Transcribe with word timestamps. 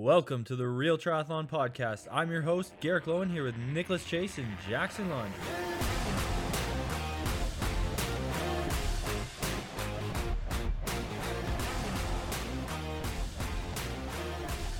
Welcome 0.00 0.44
to 0.44 0.54
the 0.54 0.68
Real 0.68 0.96
Triathlon 0.96 1.48
Podcast. 1.48 2.06
I'm 2.12 2.30
your 2.30 2.42
host, 2.42 2.72
Garrick 2.78 3.06
Loewen, 3.06 3.32
here 3.32 3.42
with 3.42 3.56
Nicholas 3.56 4.04
Chase 4.04 4.38
and 4.38 4.46
Jackson 4.68 5.10
Laundry. 5.10 5.40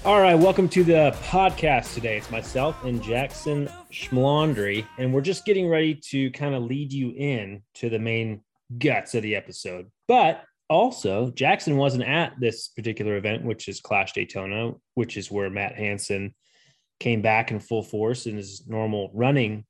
All 0.04 0.20
right, 0.20 0.36
welcome 0.36 0.68
to 0.68 0.84
the 0.84 1.12
podcast 1.24 1.94
today. 1.94 2.18
It's 2.18 2.30
myself 2.30 2.84
and 2.84 3.02
Jackson 3.02 3.68
Schmlaundry, 3.90 4.86
and 4.98 5.12
we're 5.12 5.20
just 5.20 5.44
getting 5.44 5.68
ready 5.68 5.96
to 6.10 6.30
kind 6.30 6.54
of 6.54 6.62
lead 6.62 6.92
you 6.92 7.10
in 7.10 7.64
to 7.74 7.90
the 7.90 7.98
main 7.98 8.42
guts 8.78 9.16
of 9.16 9.24
the 9.24 9.34
episode. 9.34 9.90
But 10.06 10.44
also, 10.68 11.30
Jackson 11.30 11.76
wasn't 11.76 12.04
at 12.04 12.34
this 12.38 12.68
particular 12.68 13.16
event, 13.16 13.44
which 13.44 13.68
is 13.68 13.80
Clash 13.80 14.12
Daytona, 14.12 14.72
which 14.94 15.16
is 15.16 15.30
where 15.30 15.48
Matt 15.50 15.76
Hanson 15.76 16.34
came 17.00 17.22
back 17.22 17.50
in 17.50 17.60
full 17.60 17.82
force 17.82 18.26
in 18.26 18.36
his 18.36 18.66
normal 18.66 19.10
running 19.14 19.64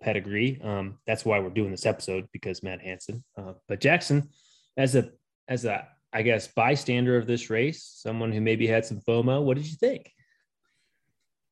pedigree. 0.00 0.60
Um, 0.62 0.98
that's 1.06 1.24
why 1.24 1.38
we're 1.38 1.50
doing 1.50 1.70
this 1.70 1.86
episode 1.86 2.28
because 2.32 2.62
Matt 2.62 2.80
Hanson. 2.80 3.22
Uh, 3.36 3.52
but 3.68 3.80
Jackson, 3.80 4.28
as 4.76 4.96
a 4.96 5.10
as 5.48 5.64
a 5.64 5.86
I 6.12 6.22
guess 6.22 6.48
bystander 6.48 7.16
of 7.16 7.26
this 7.26 7.50
race, 7.50 7.84
someone 7.84 8.32
who 8.32 8.40
maybe 8.40 8.66
had 8.66 8.84
some 8.84 9.00
FOMO, 9.00 9.42
what 9.42 9.56
did 9.56 9.66
you 9.66 9.76
think? 9.76 10.10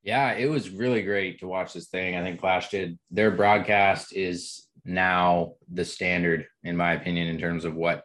Yeah, 0.03 0.33
it 0.33 0.49
was 0.49 0.69
really 0.69 1.01
great 1.01 1.39
to 1.39 1.47
watch 1.47 1.73
this 1.73 1.87
thing. 1.87 2.15
I 2.15 2.23
think 2.23 2.39
Clash 2.39 2.69
did 2.69 2.99
their 3.09 3.31
broadcast 3.31 4.13
is 4.13 4.67
now 4.83 5.53
the 5.71 5.85
standard, 5.85 6.45
in 6.63 6.77
my 6.77 6.93
opinion, 6.93 7.27
in 7.27 7.39
terms 7.39 7.65
of 7.65 7.73
what 7.75 8.03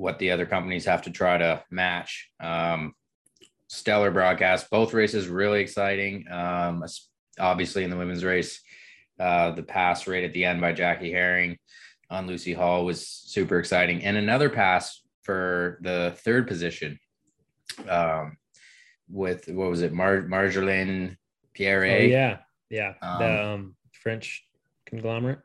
what 0.00 0.18
the 0.18 0.30
other 0.30 0.46
companies 0.46 0.86
have 0.86 1.02
to 1.02 1.10
try 1.10 1.36
to 1.36 1.62
match. 1.70 2.30
Um, 2.40 2.94
stellar 3.68 4.10
broadcast, 4.10 4.70
both 4.70 4.94
races 4.94 5.28
really 5.28 5.60
exciting. 5.60 6.24
Um, 6.30 6.82
obviously, 7.38 7.84
in 7.84 7.90
the 7.90 7.98
women's 7.98 8.24
race, 8.24 8.62
uh, 9.20 9.50
the 9.50 9.62
pass 9.62 10.06
right 10.06 10.24
at 10.24 10.32
the 10.32 10.46
end 10.46 10.62
by 10.62 10.72
Jackie 10.72 11.12
Hering 11.12 11.58
on 12.08 12.26
Lucy 12.26 12.54
Hall 12.54 12.86
was 12.86 13.06
super 13.06 13.58
exciting, 13.58 14.02
and 14.02 14.16
another 14.16 14.48
pass 14.48 15.02
for 15.22 15.78
the 15.82 16.14
third 16.24 16.48
position 16.48 16.98
um, 17.86 18.38
with 19.06 19.48
what 19.48 19.68
was 19.68 19.82
it, 19.82 19.92
Mar- 19.92 20.22
Marjolaine 20.22 21.16
Pierre? 21.52 21.84
Oh, 21.84 21.98
yeah, 21.98 22.38
yeah, 22.70 22.94
um, 23.02 23.18
the 23.18 23.44
um, 23.44 23.76
French 23.92 24.46
conglomerate 24.86 25.40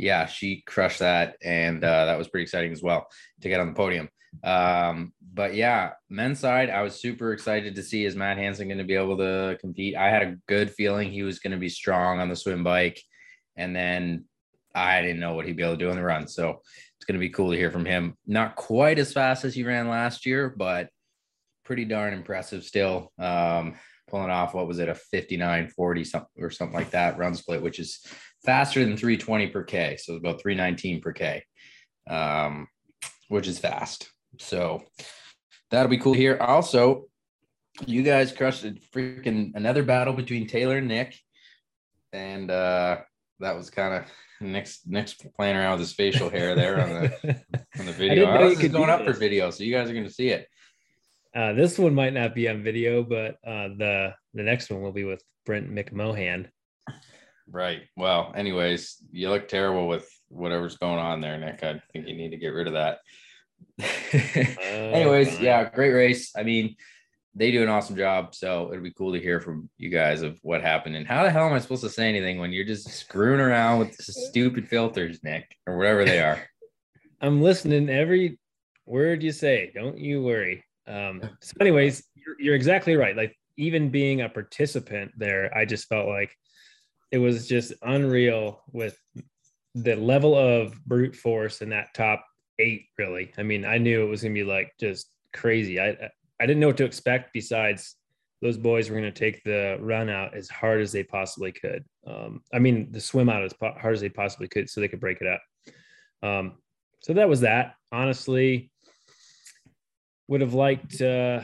yeah, 0.00 0.26
she 0.26 0.62
crushed 0.66 1.00
that, 1.00 1.36
and 1.42 1.84
uh, 1.84 2.06
that 2.06 2.18
was 2.18 2.28
pretty 2.28 2.44
exciting 2.44 2.72
as 2.72 2.82
well 2.82 3.06
to 3.42 3.48
get 3.48 3.60
on 3.60 3.68
the 3.68 3.74
podium. 3.74 4.08
Um, 4.42 5.12
but 5.32 5.54
yeah, 5.54 5.92
men's 6.08 6.40
side, 6.40 6.70
I 6.70 6.82
was 6.82 7.00
super 7.00 7.32
excited 7.32 7.74
to 7.74 7.82
see 7.82 8.04
is 8.04 8.16
Matt 8.16 8.38
Hanson 8.38 8.68
going 8.68 8.78
to 8.78 8.84
be 8.84 8.94
able 8.94 9.18
to 9.18 9.58
compete. 9.60 9.96
I 9.96 10.08
had 10.08 10.22
a 10.22 10.36
good 10.48 10.70
feeling 10.70 11.10
he 11.10 11.22
was 11.22 11.38
going 11.38 11.50
to 11.52 11.58
be 11.58 11.68
strong 11.68 12.18
on 12.18 12.28
the 12.28 12.36
swim 12.36 12.64
bike, 12.64 13.02
and 13.56 13.76
then 13.76 14.24
I 14.74 15.02
didn't 15.02 15.20
know 15.20 15.34
what 15.34 15.46
he'd 15.46 15.56
be 15.56 15.62
able 15.62 15.74
to 15.74 15.84
do 15.84 15.90
on 15.90 15.96
the 15.96 16.02
run. 16.02 16.26
So 16.28 16.60
it's 16.96 17.04
going 17.06 17.18
to 17.18 17.26
be 17.26 17.30
cool 17.30 17.50
to 17.50 17.56
hear 17.56 17.70
from 17.70 17.84
him. 17.84 18.16
Not 18.26 18.56
quite 18.56 18.98
as 18.98 19.12
fast 19.12 19.44
as 19.44 19.54
he 19.54 19.64
ran 19.64 19.88
last 19.88 20.24
year, 20.24 20.54
but 20.56 20.88
pretty 21.64 21.84
darn 21.84 22.14
impressive 22.14 22.64
still. 22.64 23.12
Um, 23.18 23.74
pulling 24.08 24.30
off 24.30 24.54
what 24.54 24.66
was 24.66 24.80
it 24.80 24.88
a 24.88 24.94
59 24.94 25.68
40 25.68 26.04
something 26.04 26.42
or 26.42 26.50
something 26.50 26.74
like 26.74 26.90
that 26.90 27.16
run 27.16 27.32
split 27.32 27.62
which 27.62 27.78
is 27.78 28.04
faster 28.44 28.84
than 28.84 28.96
320 28.96 29.48
per 29.48 29.64
K. 29.64 29.96
So 29.96 30.14
it's 30.14 30.20
about 30.20 30.40
319 30.40 31.00
per 31.00 31.12
K, 31.12 31.44
um, 32.08 32.68
which 33.28 33.48
is 33.48 33.58
fast. 33.58 34.10
So 34.38 34.82
that'll 35.70 35.90
be 35.90 35.98
cool 35.98 36.14
here. 36.14 36.38
Also, 36.40 37.06
you 37.86 38.02
guys 38.02 38.32
crushed 38.32 38.64
a 38.64 38.74
freaking 38.94 39.52
another 39.54 39.82
battle 39.82 40.12
between 40.12 40.46
Taylor 40.46 40.78
and 40.78 40.88
Nick. 40.88 41.16
And 42.12 42.50
uh, 42.50 42.98
that 43.40 43.56
was 43.56 43.70
kind 43.70 43.94
of 43.94 44.04
Nick's 44.40 44.80
Nick's 44.86 45.14
playing 45.36 45.56
around 45.56 45.72
with 45.72 45.80
his 45.80 45.92
facial 45.92 46.30
hair 46.30 46.54
there 46.54 46.80
on 46.80 46.88
the 46.88 47.40
on 47.78 47.86
the 47.86 47.92
video. 47.92 48.26
I, 48.26 48.36
I 48.36 48.44
was 48.46 48.58
going 48.58 48.90
up 48.90 49.04
for 49.04 49.12
video, 49.12 49.50
so 49.50 49.64
you 49.64 49.72
guys 49.72 49.88
are 49.88 49.94
going 49.94 50.06
to 50.06 50.12
see 50.12 50.28
it. 50.28 50.46
Uh, 51.34 51.52
this 51.52 51.78
one 51.78 51.94
might 51.94 52.12
not 52.12 52.34
be 52.34 52.48
on 52.48 52.62
video, 52.62 53.02
but 53.02 53.36
uh, 53.46 53.68
the 53.78 54.14
the 54.34 54.42
next 54.42 54.70
one 54.70 54.82
will 54.82 54.92
be 54.92 55.04
with 55.04 55.22
Brent 55.46 55.72
McMahon. 55.72 56.48
Right. 57.50 57.82
Well, 57.96 58.32
anyways, 58.34 58.96
you 59.10 59.28
look 59.28 59.48
terrible 59.48 59.88
with 59.88 60.08
whatever's 60.28 60.76
going 60.76 60.98
on 60.98 61.20
there, 61.20 61.36
Nick. 61.38 61.62
I 61.64 61.82
think 61.92 62.06
you 62.06 62.16
need 62.16 62.30
to 62.30 62.36
get 62.36 62.48
rid 62.48 62.68
of 62.68 62.74
that. 62.74 62.98
anyways, 64.62 65.40
yeah, 65.40 65.68
great 65.68 65.90
race. 65.90 66.32
I 66.36 66.44
mean, 66.44 66.76
they 67.34 67.50
do 67.50 67.62
an 67.62 67.68
awesome 67.68 67.96
job. 67.96 68.34
So 68.34 68.68
it'd 68.70 68.82
be 68.82 68.92
cool 68.92 69.12
to 69.12 69.20
hear 69.20 69.40
from 69.40 69.68
you 69.78 69.88
guys 69.88 70.22
of 70.22 70.38
what 70.42 70.62
happened 70.62 70.96
and 70.96 71.06
how 71.06 71.22
the 71.22 71.30
hell 71.30 71.46
am 71.46 71.52
I 71.52 71.58
supposed 71.58 71.82
to 71.82 71.90
say 71.90 72.08
anything 72.08 72.38
when 72.38 72.52
you're 72.52 72.64
just 72.64 72.88
screwing 72.88 73.40
around 73.40 73.80
with 73.80 73.94
stupid 74.00 74.68
filters, 74.68 75.22
Nick, 75.22 75.56
or 75.66 75.76
whatever 75.76 76.04
they 76.04 76.20
are. 76.20 76.42
I'm 77.20 77.42
listening 77.42 77.90
every 77.90 78.38
word 78.86 79.22
you 79.22 79.32
say. 79.32 79.72
Don't 79.74 79.98
you 79.98 80.22
worry. 80.22 80.64
Um, 80.86 81.20
so, 81.40 81.52
anyways, 81.60 82.02
you're, 82.14 82.40
you're 82.40 82.54
exactly 82.54 82.96
right. 82.96 83.16
Like 83.16 83.36
even 83.56 83.90
being 83.90 84.22
a 84.22 84.28
participant 84.28 85.12
there, 85.16 85.56
I 85.56 85.64
just 85.64 85.88
felt 85.88 86.08
like 86.08 86.34
it 87.10 87.18
was 87.18 87.48
just 87.48 87.72
unreal 87.82 88.62
with 88.72 88.98
the 89.74 89.96
level 89.96 90.36
of 90.36 90.74
brute 90.84 91.14
force 91.14 91.62
in 91.62 91.70
that 91.70 91.94
top 91.94 92.24
eight. 92.58 92.86
Really, 92.98 93.32
I 93.38 93.42
mean, 93.42 93.64
I 93.64 93.78
knew 93.78 94.02
it 94.02 94.08
was 94.08 94.22
going 94.22 94.34
to 94.34 94.40
be 94.40 94.46
like 94.46 94.72
just 94.78 95.10
crazy. 95.32 95.80
I 95.80 96.10
I 96.40 96.46
didn't 96.46 96.60
know 96.60 96.68
what 96.68 96.76
to 96.78 96.84
expect. 96.84 97.32
Besides, 97.32 97.96
those 98.42 98.56
boys 98.56 98.88
were 98.88 98.98
going 98.98 99.12
to 99.12 99.18
take 99.18 99.42
the 99.44 99.78
run 99.80 100.08
out 100.08 100.34
as 100.34 100.48
hard 100.48 100.80
as 100.80 100.92
they 100.92 101.04
possibly 101.04 101.52
could. 101.52 101.84
Um, 102.06 102.42
I 102.52 102.58
mean, 102.58 102.90
the 102.90 103.00
swim 103.00 103.28
out 103.28 103.44
as 103.44 103.52
po- 103.52 103.76
hard 103.78 103.94
as 103.94 104.00
they 104.00 104.08
possibly 104.08 104.48
could, 104.48 104.70
so 104.70 104.80
they 104.80 104.88
could 104.88 105.00
break 105.00 105.18
it 105.20 105.26
up. 105.26 105.42
Um, 106.22 106.52
so 107.00 107.12
that 107.14 107.28
was 107.28 107.40
that. 107.40 107.74
Honestly, 107.92 108.70
would 110.28 110.40
have 110.40 110.54
liked 110.54 111.00
uh, 111.02 111.40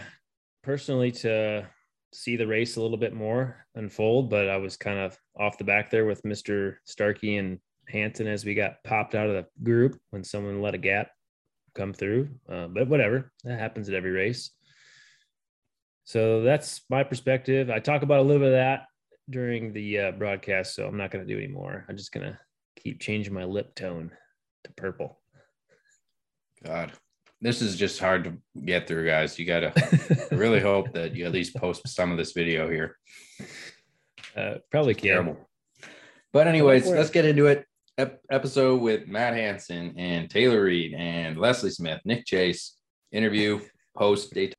personally 0.62 1.10
to 1.10 1.69
see 2.16 2.37
the 2.37 2.47
race 2.47 2.77
a 2.77 2.82
little 2.82 2.97
bit 2.97 3.12
more 3.12 3.66
unfold, 3.75 4.31
but 4.31 4.49
I 4.49 4.56
was 4.56 4.77
kind 4.77 4.99
of 4.99 5.19
off 5.38 5.59
the 5.59 5.65
back 5.65 5.91
there 5.91 6.06
with 6.06 6.22
Mr. 6.22 6.77
Starkey 6.84 7.37
and 7.37 7.59
Hanson 7.88 8.27
as 8.27 8.44
we 8.44 8.54
got 8.54 8.82
popped 8.84 9.15
out 9.15 9.28
of 9.28 9.34
the 9.34 9.47
group 9.62 10.00
when 10.10 10.25
someone 10.25 10.62
let 10.62 10.75
a 10.75 10.78
gap 10.78 11.10
come 11.75 11.93
through. 11.93 12.28
Uh, 12.49 12.69
but 12.69 12.88
whatever, 12.88 13.32
that 13.44 13.59
happens 13.59 13.88
at 13.88 13.94
every 13.94 14.10
race. 14.10 14.50
So 16.04 16.43
that's 16.43 16.82
my 16.88 17.04
perspective. 17.04 17.69
I 17.69 17.81
talk 17.81 18.03
about 18.03 18.21
a 18.21 18.22
little 18.22 18.41
bit 18.41 18.53
of 18.53 18.54
that 18.54 18.87
during 19.28 19.72
the 19.72 19.98
uh, 19.98 20.12
broadcast, 20.12 20.75
so 20.75 20.87
I'm 20.87 20.97
not 20.97 21.10
going 21.10 21.27
to 21.27 21.33
do 21.33 21.38
anymore. 21.38 21.84
I'm 21.88 21.97
just 21.97 22.12
going 22.12 22.27
to 22.27 22.38
keep 22.77 23.00
changing 23.00 23.34
my 23.34 23.44
lip 23.44 23.75
tone 23.75 24.10
to 24.65 24.72
purple. 24.72 25.19
God, 26.65 26.93
this 27.41 27.60
is 27.60 27.76
just 27.76 27.98
hard 27.98 28.24
to 28.24 28.60
get 28.64 28.86
through, 28.86 29.06
guys. 29.06 29.38
You 29.38 29.47
gotta 29.47 29.72
really 30.32 30.60
hope 30.60 30.92
that 30.94 31.14
you 31.14 31.26
at 31.26 31.32
least 31.32 31.56
post 31.56 31.86
some 31.88 32.10
of 32.10 32.19
this 32.19 32.32
video 32.32 32.70
here. 32.70 32.97
Uh, 34.36 34.56
probably 34.70 34.94
terrible. 34.94 35.36
But 36.32 36.47
anyways, 36.47 36.86
let's 36.86 37.10
get 37.10 37.24
into 37.24 37.47
it. 37.47 37.66
Ep- 37.98 38.20
episode 38.30 38.82
with 38.82 39.08
Matt 39.08 39.32
Hanson 39.34 39.94
and 39.97 40.28
Taylor 40.28 40.64
Reid 40.64 40.92
and 40.94 41.38
Lesley 41.38 41.70
Smith, 41.70 42.00
Nick 42.04 42.26
Chase 42.26 42.76
interview 43.10 43.60
post 43.97 44.34
date. 44.34 44.54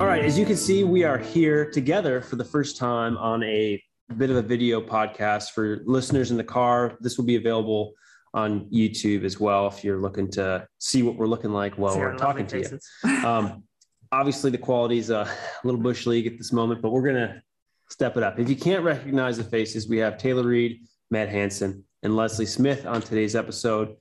All 0.00 0.06
right, 0.06 0.24
as 0.24 0.38
you 0.38 0.46
can 0.46 0.56
see, 0.56 0.84
we 0.84 1.02
are 1.04 1.18
here 1.18 1.70
together 1.70 2.22
for 2.22 2.36
the 2.36 2.44
first 2.44 2.76
time 2.76 3.18
on 3.18 3.42
a 3.42 3.82
bit 4.14 4.30
of 4.30 4.36
a 4.36 4.42
video 4.42 4.80
podcast 4.80 5.50
for 5.50 5.82
listeners 5.84 6.30
in 6.30 6.36
the 6.36 6.44
car. 6.44 6.96
This 7.00 7.18
will 7.18 7.24
be 7.24 7.36
available 7.36 7.92
on 8.34 8.66
YouTube 8.70 9.24
as 9.24 9.40
well 9.40 9.66
if 9.66 9.82
you're 9.84 10.00
looking 10.00 10.30
to 10.32 10.66
see 10.78 11.02
what 11.02 11.16
we're 11.16 11.26
looking 11.26 11.52
like 11.52 11.74
while 11.76 11.94
see 11.94 12.00
we're 12.00 12.16
talking 12.16 12.46
to 12.46 12.62
faces. 12.62 12.88
you. 13.04 13.10
Um, 13.24 13.64
obviously, 14.12 14.50
the 14.50 14.58
quality 14.58 14.98
is 14.98 15.10
a 15.10 15.28
little 15.64 15.80
bush 15.80 16.06
league 16.06 16.26
at 16.26 16.38
this 16.38 16.52
moment, 16.52 16.82
but 16.82 16.90
we're 16.90 17.06
gonna 17.06 17.42
step 17.90 18.16
it 18.16 18.22
up. 18.22 18.38
If 18.38 18.48
you 18.48 18.56
can't 18.56 18.84
recognize 18.84 19.36
the 19.36 19.44
faces, 19.44 19.88
we 19.88 19.98
have 19.98 20.18
Taylor 20.18 20.44
Reid, 20.44 20.80
Matt 21.10 21.28
Hanson, 21.28 21.84
and 22.02 22.16
Lesley 22.16 22.46
Smith 22.46 22.86
on 22.86 23.00
today's 23.00 23.34
episode. 23.34 23.96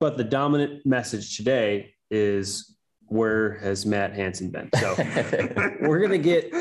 But 0.00 0.16
the 0.16 0.24
dominant 0.24 0.84
message 0.84 1.36
today 1.36 1.94
is 2.10 2.76
where 3.12 3.58
has 3.58 3.84
Matt 3.84 4.14
Hanson 4.14 4.50
been? 4.50 4.70
So 4.78 4.94
we're 5.80 5.98
going 5.98 6.10
to 6.10 6.18
get 6.18 6.52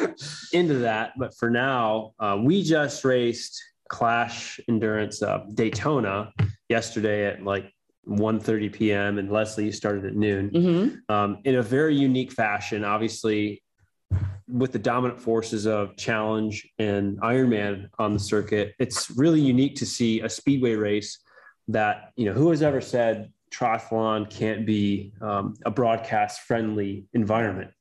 into 0.52 0.80
that. 0.80 1.14
But 1.18 1.36
for 1.38 1.50
now, 1.50 2.14
uh, 2.20 2.38
we 2.42 2.62
just 2.62 3.06
raced 3.06 3.62
Clash 3.88 4.60
Endurance 4.68 5.24
uh, 5.24 5.46
Daytona 5.54 6.34
yesterday 6.68 7.26
at 7.26 7.44
like 7.44 7.72
1.30 8.08 8.74
p.m. 8.74 9.18
and 9.18 9.32
Lesley 9.32 9.66
you 9.66 9.72
started 9.72 10.06
at 10.06 10.16
noon 10.16 10.50
mm-hmm. 10.50 11.14
um, 11.14 11.40
in 11.46 11.56
a 11.56 11.62
very 11.62 11.96
unique 11.96 12.32
fashion. 12.32 12.84
Obviously, 12.84 13.64
with 14.48 14.74
the 14.74 14.80
dominant 14.80 15.22
forces 15.22 15.66
of 15.66 15.96
Challenge 15.96 16.68
and 16.80 17.18
Ironman 17.22 17.88
on 17.98 18.12
the 18.14 18.20
circuit, 18.20 18.74
it's 18.78 19.10
really 19.12 19.40
unique 19.40 19.76
to 19.78 19.86
see 19.86 20.20
a 20.20 20.30
speedway 20.30 20.76
race 20.76 21.20
that, 21.70 22.12
you 22.18 22.26
know, 22.26 22.34
who 22.34 22.50
has 22.50 22.62
ever 22.62 22.82
said 22.82 23.32
triathlon 23.52 24.30
can't 24.30 24.66
be 24.66 25.14
um, 25.22 25.56
a 25.66 25.72
broadcast 25.72 26.42
friendly 26.42 27.06
environment. 27.14 27.72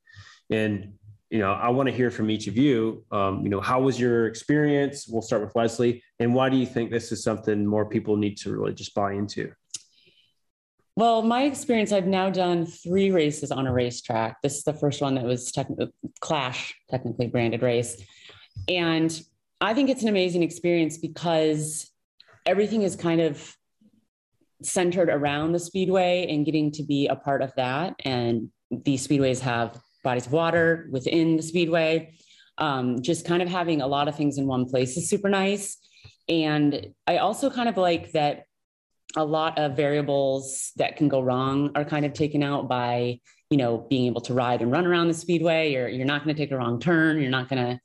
And 0.50 0.94
you 1.30 1.38
know, 1.38 1.52
I 1.52 1.68
want 1.68 1.88
to 1.88 1.94
hear 1.94 2.10
from 2.10 2.28
each 2.28 2.48
of 2.48 2.56
you. 2.56 3.04
Um, 3.12 3.44
you 3.44 3.50
know, 3.50 3.60
how 3.60 3.80
was 3.80 4.00
your 4.00 4.26
experience? 4.26 5.06
We'll 5.08 5.22
start 5.22 5.42
with 5.42 5.54
Lesley. 5.54 6.02
And 6.18 6.34
why 6.34 6.48
do 6.50 6.56
you 6.56 6.66
think 6.66 6.90
this 6.90 7.12
is 7.12 7.22
something 7.22 7.64
more 7.64 7.86
people 7.86 8.16
need 8.16 8.36
to 8.38 8.50
really 8.50 8.74
just 8.74 8.94
buy 8.94 9.12
into? 9.12 9.52
Well, 10.96 11.22
my 11.22 11.44
experience, 11.44 11.92
I've 11.92 12.08
now 12.08 12.30
done 12.30 12.66
three 12.66 13.12
races 13.12 13.52
on 13.52 13.68
a 13.68 13.72
racetrack. 13.72 14.42
This 14.42 14.58
is 14.58 14.64
the 14.64 14.74
first 14.74 15.00
one 15.00 15.14
that 15.14 15.24
was 15.24 15.52
technically 15.52 15.92
Clash, 16.20 16.74
technically 16.90 17.28
branded 17.28 17.62
race. 17.62 18.02
And 18.68 19.22
I 19.60 19.72
think 19.72 19.88
it's 19.88 20.02
an 20.02 20.08
amazing 20.08 20.42
experience 20.42 20.98
because 20.98 21.88
everything 22.44 22.82
is 22.82 22.96
kind 22.96 23.20
of 23.20 23.56
centered 24.62 25.08
around 25.08 25.52
the 25.52 25.58
speedway 25.58 26.26
and 26.28 26.44
getting 26.44 26.70
to 26.72 26.82
be 26.82 27.06
a 27.06 27.16
part 27.16 27.42
of 27.42 27.54
that. 27.56 27.94
And 28.04 28.50
these 28.70 29.06
speedways 29.06 29.40
have 29.40 29.80
bodies 30.04 30.26
of 30.26 30.32
water 30.32 30.88
within 30.90 31.36
the 31.36 31.42
speedway. 31.42 32.14
Um, 32.58 33.02
just 33.02 33.26
kind 33.26 33.42
of 33.42 33.48
having 33.48 33.80
a 33.80 33.86
lot 33.86 34.08
of 34.08 34.16
things 34.16 34.38
in 34.38 34.46
one 34.46 34.66
place 34.66 34.96
is 34.96 35.08
super 35.08 35.28
nice. 35.28 35.78
And 36.28 36.94
I 37.06 37.18
also 37.18 37.50
kind 37.50 37.68
of 37.68 37.76
like 37.76 38.12
that 38.12 38.44
a 39.16 39.24
lot 39.24 39.58
of 39.58 39.76
variables 39.76 40.72
that 40.76 40.96
can 40.96 41.08
go 41.08 41.20
wrong 41.20 41.70
are 41.74 41.84
kind 41.84 42.04
of 42.04 42.12
taken 42.12 42.42
out 42.42 42.68
by, 42.68 43.20
you 43.50 43.56
know, 43.56 43.78
being 43.78 44.06
able 44.06 44.20
to 44.22 44.34
ride 44.34 44.62
and 44.62 44.70
run 44.70 44.86
around 44.86 45.08
the 45.08 45.14
speedway. 45.14 45.72
You're, 45.72 45.88
you're 45.88 46.06
not 46.06 46.24
going 46.24 46.36
to 46.36 46.40
take 46.40 46.52
a 46.52 46.56
wrong 46.56 46.78
turn. 46.78 47.20
You're 47.20 47.30
not 47.30 47.48
going 47.48 47.64
to, 47.64 47.80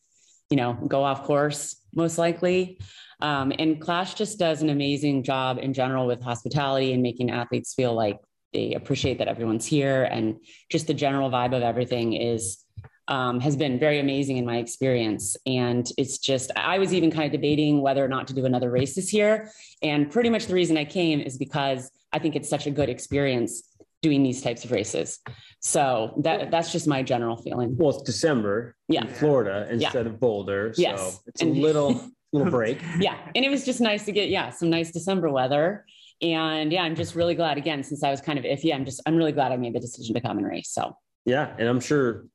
you 0.50 0.58
know, 0.58 0.74
go 0.74 1.04
off 1.04 1.24
course 1.24 1.82
most 1.96 2.18
likely. 2.18 2.80
Um, 3.26 3.52
and 3.58 3.82
Clash 3.82 4.14
just 4.14 4.38
does 4.38 4.62
an 4.62 4.70
amazing 4.70 5.24
job 5.24 5.58
in 5.58 5.74
general 5.74 6.06
with 6.06 6.22
hospitality 6.22 6.94
and 6.94 7.02
making 7.02 7.32
athletes 7.32 7.74
feel 7.74 7.96
like 7.96 8.20
they 8.54 8.76
appreciate 8.76 9.18
that 9.18 9.28
everyone's 9.28 9.66
here. 9.66 10.04
And 10.04 10.36
just 10.70 10.86
the 10.86 10.94
general 10.94 11.32
vibe 11.32 11.58
of 11.58 11.64
everything 11.64 12.14
is 12.14 12.64
um, 13.08 13.40
has 13.40 13.56
been 13.56 13.80
very 13.80 14.00
amazing 14.00 14.38
in 14.38 14.46
my 14.46 14.58
experience. 14.58 15.38
And 15.48 15.92
it's 15.98 16.20
just, 16.20 16.52
I 16.56 16.78
was 16.78 16.94
even 16.94 17.10
kind 17.10 17.26
of 17.26 17.32
debating 17.32 17.82
whether 17.82 18.06
or 18.06 18.08
not 18.08 18.28
to 18.28 18.36
do 18.36 18.46
another 18.46 18.70
race 18.70 18.94
this 18.94 19.12
year. 19.12 19.50
And 19.82 20.12
pretty 20.12 20.30
much 20.30 20.46
the 20.46 20.54
reason 20.54 20.78
I 20.78 20.86
came 20.86 21.20
is 21.20 21.36
because 21.40 21.90
I 22.14 22.20
think 22.20 22.36
it's 22.36 22.50
such 22.50 22.68
a 22.68 22.72
good 22.72 22.90
experience 22.90 23.64
doing 24.04 24.22
these 24.22 24.44
types 24.44 24.64
of 24.66 24.72
races. 24.72 25.20
So 25.62 26.14
that 26.20 26.52
that's 26.52 26.72
just 26.72 26.88
my 26.88 27.02
general 27.02 27.38
feeling. 27.38 27.76
Well, 27.76 27.90
it's 27.90 28.04
December 28.04 28.76
yeah. 28.88 29.02
in 29.02 29.08
Florida 29.08 29.68
instead 29.72 30.06
yeah. 30.06 30.12
of 30.12 30.20
Boulder. 30.20 30.76
So 30.76 30.82
yes. 30.84 31.22
it's 31.26 31.42
a 31.42 31.46
little 31.46 32.12
little 32.38 32.52
break. 32.60 32.82
yeah. 33.00 33.18
And 33.36 33.46
it 33.46 33.50
was 33.50 33.66
just 33.66 33.82
nice 33.82 34.06
to 34.06 34.12
get, 34.12 34.30
yeah, 34.30 34.50
some 34.50 34.70
nice 34.70 34.92
December 34.92 35.30
weather. 35.30 35.86
And 36.22 36.72
yeah, 36.72 36.84
I'm 36.84 36.96
just 36.96 37.16
really 37.16 37.36
glad 37.36 37.58
again, 37.58 37.84
since 37.84 38.04
I 38.04 38.12
was 38.12 38.22
kind 38.22 38.40
of 38.40 38.46
iffy, 38.46 38.74
I'm 38.74 38.86
just, 38.86 39.02
I'm 39.06 39.16
really 39.16 39.34
glad 39.34 39.52
I 39.52 39.58
made 39.58 39.74
the 39.74 39.80
decision 39.80 40.16
to 40.16 40.22
come 40.22 40.38
and 40.38 40.48
race. 40.48 40.70
So 40.70 40.96
yeah. 41.26 41.54
And 41.58 41.68
I'm 41.68 41.80
sure 41.80 42.26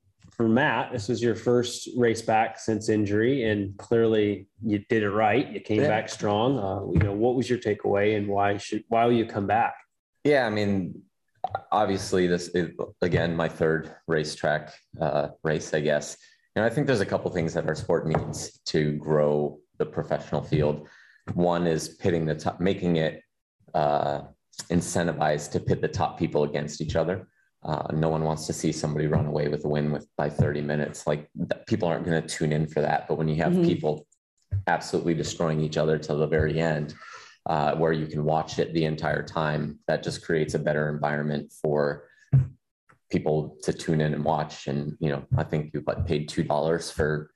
for 0.41 0.47
Matt, 0.47 0.91
this 0.91 1.07
was 1.07 1.21
your 1.21 1.35
first 1.35 1.89
race 1.95 2.21
back 2.21 2.59
since 2.59 2.89
injury, 2.89 3.49
and 3.49 3.77
clearly 3.77 4.47
you 4.65 4.79
did 4.89 5.03
it 5.03 5.11
right. 5.11 5.47
You 5.51 5.59
came 5.59 5.81
yeah. 5.81 5.87
back 5.87 6.09
strong. 6.09 6.57
Uh, 6.57 6.91
you 6.91 6.99
know, 6.99 7.13
what 7.13 7.35
was 7.35 7.49
your 7.49 7.59
takeaway, 7.59 8.17
and 8.17 8.27
why 8.27 8.57
should 8.57 8.83
why 8.87 9.05
will 9.05 9.13
you 9.13 9.25
come 9.25 9.45
back? 9.45 9.75
Yeah, 10.23 10.47
I 10.47 10.49
mean, 10.49 11.01
obviously, 11.71 12.27
this 12.27 12.47
is 12.49 12.71
again 13.01 13.35
my 13.35 13.49
third 13.49 13.93
racetrack 14.07 14.73
uh, 14.99 15.29
race, 15.43 15.73
I 15.73 15.81
guess. 15.81 16.17
And 16.55 16.65
I 16.65 16.69
think 16.69 16.87
there's 16.87 17.01
a 17.01 17.05
couple 17.05 17.29
things 17.31 17.53
that 17.53 17.67
our 17.67 17.75
sport 17.75 18.07
needs 18.07 18.59
to 18.65 18.93
grow 18.93 19.59
the 19.81 19.85
professional 19.99 20.43
field. 20.43 20.87
One 21.33 21.65
is 21.65 21.89
pitting 21.89 22.25
the 22.25 22.35
top, 22.35 22.59
making 22.59 22.97
it 22.97 23.23
uh, 23.73 24.21
incentivized 24.69 25.51
to 25.51 25.59
pit 25.59 25.81
the 25.81 25.87
top 25.87 26.19
people 26.19 26.43
against 26.43 26.81
each 26.81 26.95
other. 26.95 27.27
Uh, 27.63 27.87
no 27.93 28.09
one 28.09 28.23
wants 28.23 28.45
to 28.47 28.53
see 28.53 28.71
somebody 28.71 29.07
run 29.07 29.25
away 29.25 29.47
with 29.47 29.65
a 29.65 29.67
win 29.67 29.91
with 29.91 30.07
by 30.17 30.29
30 30.29 30.61
minutes. 30.61 31.07
Like 31.07 31.29
people 31.67 31.87
aren't 31.87 32.05
going 32.05 32.21
to 32.21 32.27
tune 32.27 32.51
in 32.51 32.67
for 32.67 32.81
that. 32.81 33.07
But 33.07 33.17
when 33.17 33.27
you 33.27 33.37
have 33.37 33.53
mm-hmm. 33.53 33.65
people 33.65 34.07
absolutely 34.67 35.15
destroying 35.15 35.61
each 35.61 35.77
other 35.77 35.97
till 35.97 36.19
the 36.19 36.27
very 36.27 36.59
end, 36.59 36.93
uh, 37.47 37.75
where 37.75 37.93
you 37.93 38.05
can 38.05 38.23
watch 38.23 38.59
it 38.59 38.73
the 38.73 38.85
entire 38.85 39.23
time, 39.23 39.79
that 39.87 40.03
just 40.03 40.23
creates 40.23 40.53
a 40.53 40.59
better 40.59 40.89
environment 40.89 41.51
for 41.61 42.05
people 43.09 43.57
to 43.63 43.73
tune 43.73 43.99
in 43.99 44.13
and 44.13 44.23
watch. 44.23 44.67
And 44.67 44.95
you 44.99 45.09
know, 45.09 45.23
I 45.35 45.43
think 45.43 45.71
you 45.73 45.81
paid 46.05 46.29
two 46.29 46.43
dollars 46.43 46.91
for 46.91 47.30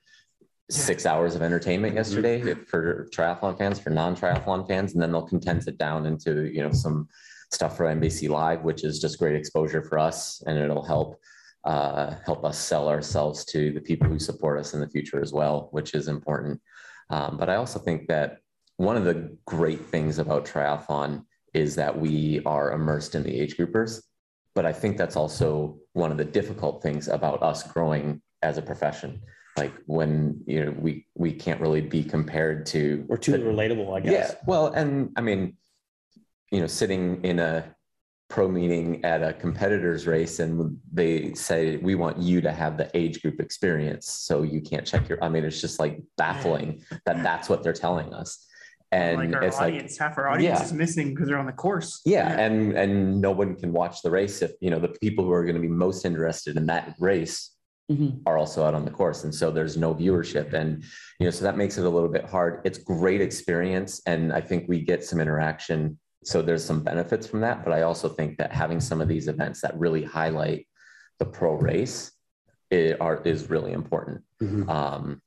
six 0.70 1.06
hours 1.06 1.36
of 1.36 1.42
entertainment 1.42 1.92
mm-hmm. 1.92 1.98
yesterday 1.98 2.54
for 2.66 3.08
triathlon 3.14 3.58
fans, 3.58 3.80
for 3.80 3.90
non-triathlon 3.90 4.68
fans, 4.68 4.94
and 4.94 5.02
then 5.02 5.12
they'll 5.12 5.28
condense 5.28 5.68
it 5.68 5.78
down 5.78 6.06
into 6.06 6.46
you 6.46 6.62
know 6.62 6.72
some 6.72 7.08
stuff 7.52 7.78
for 7.78 7.86
NBC 7.86 8.30
Live, 8.30 8.64
which 8.64 8.84
is 8.84 9.00
just 9.00 9.20
great 9.20 9.36
exposure 9.36 9.82
for 9.84 10.00
us, 10.00 10.42
and 10.48 10.58
it'll 10.58 10.86
help 10.86 11.20
uh, 11.66 12.16
help 12.26 12.46
us 12.46 12.58
sell 12.58 12.90
ourselves 12.90 13.44
to 13.46 13.72
the 13.72 13.82
people 13.82 14.08
who 14.08 14.20
support 14.20 14.60
us 14.60 14.74
in 14.74 14.80
the 14.80 14.90
future 14.90 15.22
as 15.22 15.34
well, 15.34 15.70
which 15.72 15.94
is 15.94 16.08
important. 16.08 16.62
Um, 17.10 17.38
but 17.38 17.50
I 17.50 17.56
also 17.56 17.80
think 17.80 18.08
that 18.08 18.40
one 18.78 18.98
of 18.98 19.06
the 19.06 19.36
great 19.46 19.86
things 19.86 20.20
about 20.20 20.46
triathlon 20.46 21.26
is 21.54 21.76
that 21.76 21.98
we 21.98 22.42
are 22.46 22.74
immersed 22.74 23.16
in 23.16 23.24
the 23.24 23.40
age 23.40 23.58
groupers. 23.58 24.02
But 24.54 24.66
I 24.66 24.74
think 24.74 24.98
that's 24.98 25.16
also 25.16 25.78
one 25.94 26.12
of 26.12 26.18
the 26.18 26.26
difficult 26.26 26.82
things 26.82 27.08
about 27.08 27.42
us 27.42 27.64
growing 27.64 28.22
as 28.42 28.58
a 28.58 28.62
profession. 28.62 29.22
Like 29.57 29.74
when 29.86 30.42
you 30.46 30.66
know 30.66 30.72
we 30.72 31.06
we 31.16 31.31
can't 31.31 31.62
really 31.62 31.81
be 31.81 32.04
compared 32.04 32.66
to 32.68 33.06
we're 33.07 33.18
too 33.18 33.31
the, 33.31 33.40
relatable, 33.40 33.96
I 33.96 34.02
guess. 34.02 34.31
Yeah. 34.31 34.36
Well, 34.46 34.68
and 34.68 35.12
I 35.16 35.22
mean, 35.22 35.56
you 36.52 36.60
know, 36.60 36.68
sitting 36.68 37.24
in 37.24 37.40
a 37.40 37.75
pro 38.28 38.50
meeting 38.50 39.06
at 39.06 39.22
a 39.22 39.34
competitor's 39.34 40.07
race 40.07 40.40
and 40.40 40.78
they 40.92 41.34
say 41.36 41.78
we 41.78 41.94
want 41.96 42.18
you 42.18 42.42
to 42.42 42.52
have 42.52 42.75
the 42.75 42.90
age 42.96 43.22
group 43.22 43.40
experience 43.40 44.10
so 44.10 44.42
you 44.42 44.60
can't 44.60 44.84
check 44.84 45.07
your 45.07 45.24
i 45.24 45.30
mean 45.30 45.46
it's 45.46 45.62
just 45.62 45.80
like 45.80 46.01
baffling 46.18 46.84
that 47.06 47.22
that's 47.22 47.50
what 47.50 47.62
they're 47.62 47.72
telling 47.72 48.12
us 48.16 48.48
and 48.92 49.18
like 49.18 49.36
our 49.36 49.44
it's 49.44 49.58
audience, 49.58 50.00
like 50.00 50.10
half 50.10 50.18
our 50.18 50.30
audience 50.30 50.60
yeah. 50.60 50.66
is 50.66 50.74
missing 50.74 51.10
because 51.10 51.28
they're 51.28 51.38
on 51.38 51.46
the 51.46 51.51
course. 51.51 52.01
Yeah, 52.06 52.30
yeah, 52.30 52.46
and 52.46 52.74
and 52.74 53.22
no 53.22 53.31
one 53.31 53.56
can 53.56 53.74
watch 53.74 54.01
the 54.01 54.12
race 54.12 54.42
if 54.42 54.51
you 54.62 54.69
know 54.69 54.80
the 54.80 54.90
people 55.01 55.25
who 55.25 55.31
are 55.31 55.44
going 55.44 55.56
to 55.56 55.62
be 55.62 55.68
most 55.68 56.06
interested 56.06 56.56
in 56.56 56.68
that 56.68 56.96
race 57.00 57.55
mm-hmm. 57.92 58.18
are 58.26 58.38
also 58.38 58.64
out 58.66 58.74
on 58.74 58.86
the 58.86 58.92
course, 58.92 59.24
and 59.24 59.34
so 59.34 59.52
there's 59.52 59.78
no 59.78 59.94
viewership, 59.94 60.54
and 60.54 60.84
you 61.20 61.26
know 61.26 61.32
so 61.32 61.44
that 61.44 61.58
makes 61.58 61.78
it 61.78 61.86
a 61.86 61.90
little 61.90 62.10
bit 62.10 62.26
hard. 62.26 62.62
It's 62.64 62.78
great 62.78 63.22
experience, 63.22 64.02
and 64.06 64.34
I 64.34 64.42
think 64.42 64.68
we 64.68 64.82
get 64.82 65.04
some 65.04 65.20
interaction, 65.20 66.00
so 66.24 66.42
there's 66.42 66.64
some 66.64 66.84
benefits 66.84 67.28
from 67.28 67.42
that. 67.42 67.64
But 67.64 67.74
I 67.74 67.82
also 67.84 68.10
think 68.10 68.38
that 68.38 68.52
having 68.52 68.80
some 68.80 69.02
of 69.02 69.08
these 69.08 69.28
events 69.28 69.62
that 69.62 69.78
really 69.78 70.04
highlight 70.04 70.68
the 71.20 71.26
pro 71.26 71.54
race 71.54 72.12
it 72.72 73.00
are 73.00 73.22
is 73.24 73.50
really 73.50 73.74
important. 73.74 74.22
Mm-hmm. 74.42 74.70
Um, 74.70 75.22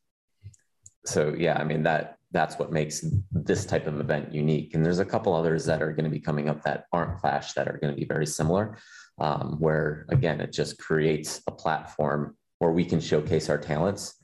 so 1.06 1.34
yeah, 1.36 1.58
I 1.58 1.64
mean 1.64 1.82
that 1.84 2.18
that's 2.30 2.58
what 2.58 2.72
makes 2.72 3.04
this 3.32 3.64
type 3.64 3.86
of 3.86 4.00
event 4.00 4.34
unique. 4.34 4.74
And 4.74 4.84
there's 4.84 4.98
a 4.98 5.04
couple 5.04 5.34
others 5.34 5.64
that 5.64 5.80
are 5.80 5.92
going 5.92 6.04
to 6.04 6.10
be 6.10 6.20
coming 6.20 6.48
up 6.48 6.62
that 6.64 6.84
aren't 6.92 7.18
Clash 7.18 7.54
that 7.54 7.68
are 7.68 7.78
going 7.78 7.94
to 7.94 7.98
be 7.98 8.04
very 8.04 8.26
similar, 8.26 8.76
um, 9.18 9.56
where 9.58 10.04
again, 10.10 10.40
it 10.40 10.52
just 10.52 10.78
creates 10.78 11.40
a 11.46 11.50
platform 11.50 12.36
where 12.58 12.70
we 12.70 12.84
can 12.84 13.00
showcase 13.00 13.48
our 13.48 13.58
talents 13.58 14.14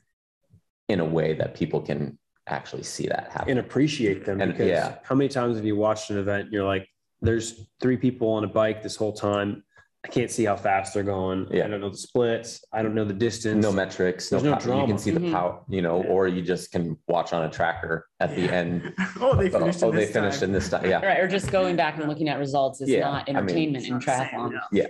in 0.87 0.99
a 0.99 1.05
way 1.05 1.33
that 1.33 1.55
people 1.55 1.81
can 1.81 2.17
actually 2.47 2.83
see 2.83 3.07
that 3.07 3.29
happen 3.31 3.51
and 3.51 3.59
appreciate 3.59 4.25
them. 4.25 4.41
And, 4.41 4.51
because 4.51 4.67
yeah. 4.67 4.97
how 5.03 5.15
many 5.15 5.29
times 5.29 5.55
have 5.55 5.65
you 5.65 5.75
watched 5.75 6.09
an 6.11 6.17
event? 6.17 6.45
And 6.45 6.53
you're 6.53 6.65
like, 6.65 6.87
there's 7.21 7.67
three 7.81 7.97
people 7.97 8.29
on 8.29 8.43
a 8.43 8.47
bike 8.47 8.83
this 8.83 8.95
whole 8.95 9.13
time. 9.13 9.63
I 10.03 10.07
can't 10.07 10.29
see 10.29 10.45
how 10.45 10.55
fast 10.55 10.93
they're 10.93 11.01
going. 11.01 11.47
Yeah. 11.49 11.65
I 11.65 11.67
don't 11.67 11.81
know 11.81 11.89
the 11.89 11.97
splits. 11.97 12.63
I 12.71 12.83
don't 12.83 12.93
know 12.93 13.05
the 13.05 13.13
distance. 13.13 13.63
No 13.63 13.71
metrics. 13.71 14.31
No, 14.31 14.37
no 14.37 14.59
drama. 14.59 14.81
You 14.81 14.87
can 14.87 14.97
see 14.99 15.09
the 15.09 15.19
mm-hmm. 15.19 15.33
power, 15.33 15.61
you 15.67 15.81
know, 15.81 16.03
yeah. 16.03 16.09
or 16.09 16.27
you 16.27 16.43
just 16.43 16.71
can 16.71 16.95
watch 17.07 17.33
on 17.33 17.43
a 17.43 17.49
tracker 17.49 18.07
at 18.19 18.29
yeah. 18.29 18.35
the 18.35 18.53
end. 18.53 18.93
oh, 19.19 19.35
they 19.35 19.49
finished. 19.49 19.81
Oh, 19.81 19.91
they 19.91 20.05
finished 20.05 20.43
in 20.43 20.51
this 20.51 20.69
time. 20.69 20.87
Yeah. 20.87 21.03
Right. 21.03 21.19
Or 21.19 21.27
just 21.27 21.51
going 21.51 21.75
back 21.75 21.97
and 21.97 22.07
looking 22.07 22.29
at 22.29 22.37
results 22.37 22.81
is 22.81 22.89
yeah. 22.89 22.99
not 22.99 23.27
entertainment 23.27 23.83
I 23.83 23.87
mean, 23.87 23.93
in 23.95 23.99
triathlon. 23.99 24.59
Yeah. 24.71 24.85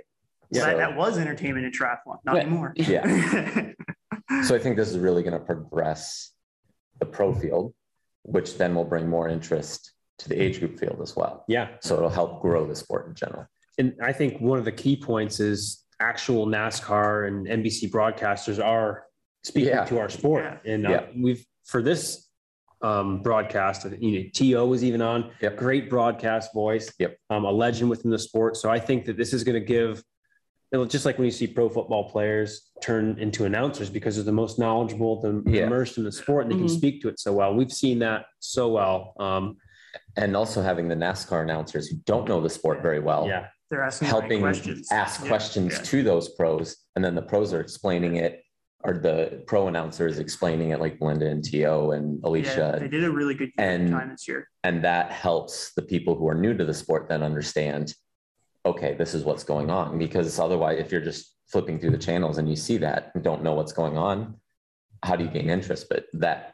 Yeah. 0.51 0.61
So, 0.61 0.65
that, 0.67 0.77
that, 0.77 0.95
was 0.95 1.17
entertainment 1.17 1.65
in 1.65 1.71
triathlon, 1.71 2.19
not 2.25 2.37
anymore. 2.37 2.73
Yeah. 2.75 3.03
so 4.43 4.55
I 4.55 4.59
think 4.59 4.77
this 4.77 4.89
is 4.89 4.97
really 4.97 5.23
going 5.23 5.37
to 5.37 5.45
progress 5.45 6.31
the 6.99 7.05
pro 7.05 7.33
field, 7.33 7.73
which 8.23 8.57
then 8.57 8.75
will 8.75 8.85
bring 8.85 9.09
more 9.09 9.27
interest 9.27 9.91
to 10.19 10.29
the 10.29 10.41
age 10.41 10.59
group 10.59 10.79
field 10.79 10.99
as 11.01 11.15
well. 11.15 11.43
Yeah. 11.47 11.69
So 11.81 11.97
it'll 11.97 12.09
help 12.09 12.41
grow 12.41 12.65
the 12.65 12.75
sport 12.75 13.07
in 13.07 13.15
general 13.15 13.47
and 13.77 13.95
I 14.01 14.11
think 14.11 14.39
one 14.39 14.57
of 14.57 14.65
the 14.65 14.71
key 14.71 14.95
points 14.95 15.39
is 15.39 15.83
actual 15.99 16.47
NASCAR 16.47 17.27
and 17.27 17.47
NBC 17.47 17.89
broadcasters 17.91 18.63
are 18.63 19.05
speaking 19.43 19.69
yeah. 19.69 19.85
to 19.85 19.99
our 19.99 20.09
sport, 20.09 20.43
yeah. 20.43 20.73
and 20.73 20.87
uh, 20.87 20.89
yeah. 20.89 21.05
we've 21.15 21.45
for 21.65 21.81
this 21.81 22.29
um, 22.81 23.21
broadcast, 23.21 23.87
you 23.99 24.23
know, 24.23 24.29
To 24.31 24.67
was 24.67 24.83
even 24.83 25.01
on. 25.01 25.31
Yep. 25.41 25.57
Great 25.57 25.89
broadcast 25.89 26.53
voice. 26.53 26.93
Yep. 26.99 27.17
Um, 27.29 27.45
a 27.45 27.51
legend 27.51 27.89
within 27.89 28.11
the 28.11 28.19
sport. 28.19 28.57
So 28.57 28.69
I 28.69 28.79
think 28.79 29.05
that 29.05 29.17
this 29.17 29.33
is 29.33 29.43
going 29.43 29.59
to 29.59 29.65
give, 29.65 30.03
just 30.87 31.05
like 31.05 31.17
when 31.17 31.25
you 31.25 31.31
see 31.31 31.47
pro 31.47 31.69
football 31.69 32.09
players 32.09 32.71
turn 32.81 33.17
into 33.19 33.45
announcers 33.45 33.89
because 33.89 34.15
they're 34.15 34.25
the 34.25 34.31
most 34.31 34.59
knowledgeable, 34.59 35.21
the 35.21 35.43
yeah. 35.49 35.65
immersed 35.67 35.97
in 35.97 36.03
the 36.03 36.11
sport, 36.11 36.43
and 36.43 36.51
they 36.51 36.57
mm-hmm. 36.57 36.67
can 36.67 36.77
speak 36.77 37.01
to 37.01 37.07
it 37.07 37.19
so 37.19 37.33
well. 37.33 37.53
We've 37.53 37.71
seen 37.71 37.99
that 37.99 38.25
so 38.39 38.69
well. 38.69 39.13
Um, 39.19 39.57
and 40.17 40.35
also 40.35 40.61
having 40.61 40.87
the 40.87 40.95
NASCAR 40.95 41.43
announcers 41.43 41.87
who 41.87 41.97
don't 42.05 42.27
know 42.27 42.41
the 42.41 42.49
sport 42.49 42.81
very 42.81 42.99
well 42.99 43.27
yeah. 43.27 43.47
they're 43.69 43.83
asking 43.83 44.07
helping 44.07 44.41
questions. 44.41 44.91
ask 44.91 45.21
Yeah, 45.21 45.27
questions 45.27 45.73
yeah. 45.73 45.83
to 45.83 46.03
those 46.03 46.29
pros, 46.29 46.77
and 46.95 47.03
then 47.03 47.15
the 47.15 47.21
pros 47.21 47.53
are 47.53 47.61
explaining 47.61 48.17
it, 48.17 48.41
or 48.83 48.93
the 48.93 49.43
pro 49.47 49.67
announcer 49.67 50.07
is 50.07 50.19
explaining 50.19 50.71
it, 50.71 50.79
like 50.79 50.99
Belinda 50.99 51.27
and 51.27 51.43
Tio 51.43 51.91
and 51.91 52.19
Yeah, 52.21 52.29
Alicia, 52.29 52.77
they 52.79 52.87
did 52.87 53.03
a 53.03 53.11
really 53.11 53.35
good 53.35 53.51
and- 53.57 53.89
time 53.89 54.09
this 54.09 54.27
year. 54.27 54.47
and 54.63 54.83
that 54.83 55.11
helps 55.11 55.73
the 55.75 55.81
people 55.81 56.15
who 56.15 56.27
are 56.27 56.35
new 56.35 56.55
to 56.55 56.65
the 56.65 56.73
sport 56.73 57.07
then 57.09 57.23
understand 57.23 57.93
okay 58.65 58.95
this 58.95 59.13
is 59.13 59.23
what's 59.23 59.43
going 59.43 59.69
on 59.69 59.97
because 59.97 60.39
otherwise 60.39 60.79
if 60.79 60.91
you're 60.91 61.01
just 61.01 61.35
flipping 61.47 61.79
through 61.79 61.91
the 61.91 61.97
channels 61.97 62.37
and 62.39 62.49
you 62.49 62.55
see 62.55 62.77
that 62.77 63.11
and 63.13 63.23
don't 63.23 63.43
know 63.43 63.53
what's 63.53 63.71
going 63.71 63.97
on 63.97 64.35
how 65.03 65.15
do 65.15 65.23
you 65.23 65.29
gain 65.29 65.49
interest 65.49 65.87
but 65.89 66.05
that 66.13 66.53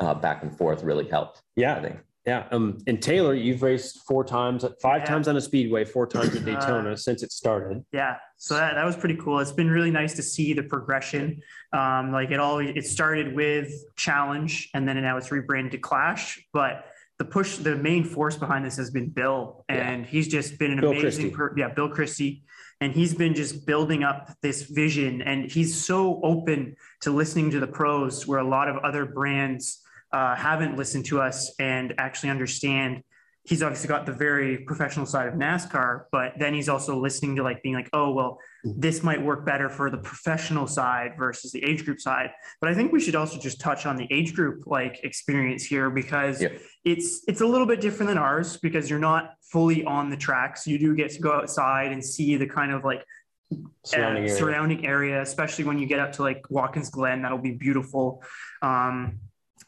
uh, 0.00 0.14
back 0.14 0.42
and 0.42 0.56
forth 0.56 0.82
really 0.82 1.08
helped 1.08 1.42
Yeah. 1.56 1.76
i 1.76 1.80
think 1.82 1.96
yeah. 2.26 2.46
Um, 2.52 2.78
and 2.86 3.02
Taylor, 3.02 3.34
you've 3.34 3.60
raced 3.60 3.98
four 4.08 4.24
times, 4.24 4.64
five 4.80 5.02
Yeah. 5.02 5.04
times 5.04 5.28
on 5.28 5.36
a 5.36 5.42
speedway, 5.42 5.84
four 5.84 6.06
times 6.06 6.28
at 6.34 6.40
Uh, 6.40 6.44
Daytona 6.46 6.96
since 6.96 7.22
it 7.22 7.30
started. 7.32 7.84
Yeah, 7.92 8.16
so 8.38 8.54
that, 8.54 8.76
that 8.76 8.84
was 8.86 8.96
pretty 8.96 9.16
cool. 9.16 9.40
It's 9.40 9.52
been 9.52 9.68
really 9.70 9.90
nice 9.90 10.14
to 10.14 10.22
see 10.22 10.54
the 10.54 10.62
progression. 10.62 11.42
Um, 11.74 12.12
like 12.12 12.30
it 12.30 12.40
all, 12.40 12.60
it 12.60 12.86
started 12.86 13.34
with 13.34 13.70
challenge, 13.96 14.70
and 14.72 14.88
then 14.88 14.98
now 15.02 15.18
it's 15.18 15.30
rebranded 15.30 15.72
to 15.72 15.78
Clash. 15.78 16.42
But 16.54 16.86
the 17.18 17.24
push, 17.24 17.56
the 17.58 17.76
main 17.76 18.04
force 18.04 18.36
behind 18.36 18.64
this 18.64 18.76
has 18.76 18.90
been 18.90 19.08
Bill, 19.08 19.64
Yeah. 19.68 19.76
and 19.76 20.06
he's 20.06 20.28
just 20.28 20.58
been 20.58 20.72
an 20.72 20.80
Bill 20.80 20.90
amazing, 20.92 21.32
per, 21.32 21.54
yeah, 21.56 21.68
Bill 21.68 21.88
Christy, 21.88 22.42
and 22.80 22.92
he's 22.92 23.14
been 23.14 23.34
just 23.34 23.66
building 23.66 24.02
up 24.02 24.30
this 24.42 24.62
vision, 24.62 25.22
and 25.22 25.50
he's 25.50 25.84
so 25.84 26.20
open 26.22 26.74
to 27.02 27.10
listening 27.10 27.50
to 27.52 27.60
the 27.60 27.68
pros, 27.68 28.26
where 28.26 28.40
a 28.40 28.48
lot 28.48 28.68
of 28.68 28.76
other 28.78 29.04
brands 29.04 29.80
uh, 30.12 30.34
haven't 30.34 30.76
listened 30.76 31.04
to 31.06 31.20
us 31.20 31.54
and 31.58 31.94
actually 31.98 32.30
understand 32.30 33.02
he's 33.46 33.62
obviously 33.62 33.88
got 33.88 34.06
the 34.06 34.12
very 34.12 34.58
professional 34.58 35.04
side 35.04 35.28
of 35.28 35.34
NASCAR, 35.34 36.04
but 36.10 36.32
then 36.38 36.54
he's 36.54 36.68
also 36.68 36.98
listening 36.98 37.36
to 37.36 37.42
like 37.42 37.62
being 37.62 37.74
like, 37.74 37.90
oh, 37.92 38.10
well, 38.10 38.38
this 38.64 39.02
might 39.02 39.22
work 39.22 39.44
better 39.44 39.68
for 39.68 39.90
the 39.90 39.98
professional 39.98 40.66
side 40.66 41.12
versus 41.18 41.52
the 41.52 41.62
age 41.62 41.84
group 41.84 42.00
side. 42.00 42.30
But 42.62 42.70
I 42.70 42.74
think 42.74 42.90
we 42.90 43.00
should 43.00 43.14
also 43.14 43.38
just 43.38 43.60
touch 43.60 43.84
on 43.84 43.96
the 43.96 44.08
age 44.10 44.34
group 44.34 44.66
like 44.66 45.00
experience 45.04 45.62
here 45.64 45.90
because 45.90 46.40
Yep. 46.40 46.58
it's 46.86 47.22
it's 47.28 47.42
a 47.42 47.46
little 47.46 47.66
bit 47.66 47.82
different 47.82 48.08
than 48.08 48.16
ours 48.18 48.56
because 48.56 48.88
you're 48.88 48.98
not 48.98 49.34
fully 49.42 49.84
on 49.84 50.08
the 50.08 50.16
tracks. 50.16 50.66
You 50.66 50.78
do 50.78 50.94
get 50.96 51.10
to 51.10 51.20
go 51.20 51.32
outside 51.32 51.92
and 51.92 52.02
see 52.02 52.36
the 52.36 52.46
kind 52.46 52.72
of 52.72 52.82
like 52.84 53.04
Surrounding 53.84 54.22
uh, 54.24 54.26
area. 54.26 54.36
surrounding 54.36 54.86
area, 54.86 55.22
especially 55.22 55.64
when 55.64 55.78
you 55.78 55.86
get 55.86 56.00
up 56.00 56.12
to 56.12 56.22
like 56.22 56.46
Watkins 56.50 56.88
Glen. 56.88 57.20
That'll 57.22 57.38
be 57.38 57.52
beautiful. 57.52 58.22
Um, 58.62 59.18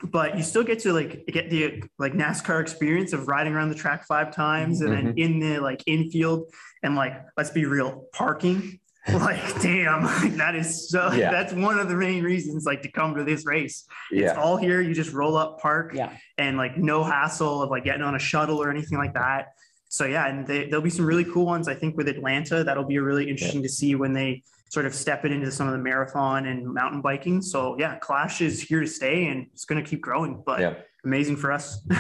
but 0.05 0.37
you 0.37 0.43
still 0.43 0.63
get 0.65 0.79
to 0.81 0.93
like 0.93 1.27
get 1.27 1.51
the 1.51 1.83
like 1.99 2.13
NASCAR 2.13 2.61
experience 2.61 3.13
of 3.13 3.29
riding 3.29 3.55
around 3.55 3.71
the 3.71 3.75
track 3.75 4.07
five 4.07 4.35
times 4.35 4.81
and 4.81 4.93
then 4.93 5.07
mm-hmm. 5.09 5.19
in 5.19 5.41
the 5.41 5.59
like 5.59 5.83
infield 5.87 6.53
and 6.83 6.97
like 6.97 7.15
let's 7.37 7.51
be 7.51 7.65
real 7.65 8.07
parking. 8.13 8.81
Like 9.09 9.63
damn 9.63 10.03
that 10.37 10.57
is 10.57 10.91
so 10.91 11.13
Yeah. 11.13 11.31
that's 11.31 11.53
one 11.53 11.79
of 11.79 11.89
the 11.89 11.95
main 11.95 12.25
reasons 12.25 12.65
like 12.67 12.83
to 12.83 12.91
come 12.91 13.15
to 13.15 13.23
this 13.23 13.47
race. 13.47 13.87
It's 14.11 14.35
yeah. 14.35 14.35
all 14.35 14.57
here 14.57 14.81
you 14.81 14.95
just 14.95 15.13
roll 15.13 15.37
up 15.37 15.61
park 15.61 15.93
Yeah. 15.95 16.11
and 16.39 16.57
like 16.57 16.77
no 16.77 17.05
hassle 17.05 17.63
of 17.63 17.71
like 17.71 17.85
getting 17.85 18.03
on 18.03 18.17
a 18.17 18.19
shuttle 18.19 18.61
or 18.61 18.69
anything 18.69 18.99
like 18.99 19.15
that. 19.15 19.51
So 19.89 20.07
yeah 20.07 20.27
and 20.27 20.45
they, 20.45 20.67
there'll 20.67 20.83
be 20.83 20.91
some 20.91 21.07
really 21.07 21.25
cool 21.25 21.47
ones 21.47 21.69
i 21.69 21.75
think 21.75 21.97
with 21.97 22.09
atlanta 22.09 22.65
that'll 22.65 22.83
be 22.85 22.99
really 22.99 23.31
interesting 23.31 23.63
to 23.63 23.69
see 23.69 23.95
when 23.95 24.13
they 24.13 24.43
sort 24.71 24.87
of 24.87 24.95
stepping 24.95 25.33
into 25.33 25.51
some 25.51 25.67
of 25.67 25.73
the 25.73 25.79
marathon 25.79 26.47
and 26.47 26.67
mountain 26.73 27.01
biking 27.01 27.41
so 27.41 27.77
yeah 27.79 27.97
clash 27.99 28.41
is 28.41 28.61
here 28.61 28.81
to 28.81 28.87
stay 28.87 29.27
and 29.29 29.47
it's 29.53 29.65
going 29.65 29.83
to 29.83 29.89
keep 29.89 30.01
growing 30.01 30.43
but 30.45 30.61
Yeah. 30.61 30.75
amazing 31.05 31.37
for 31.37 31.53
us 31.53 31.87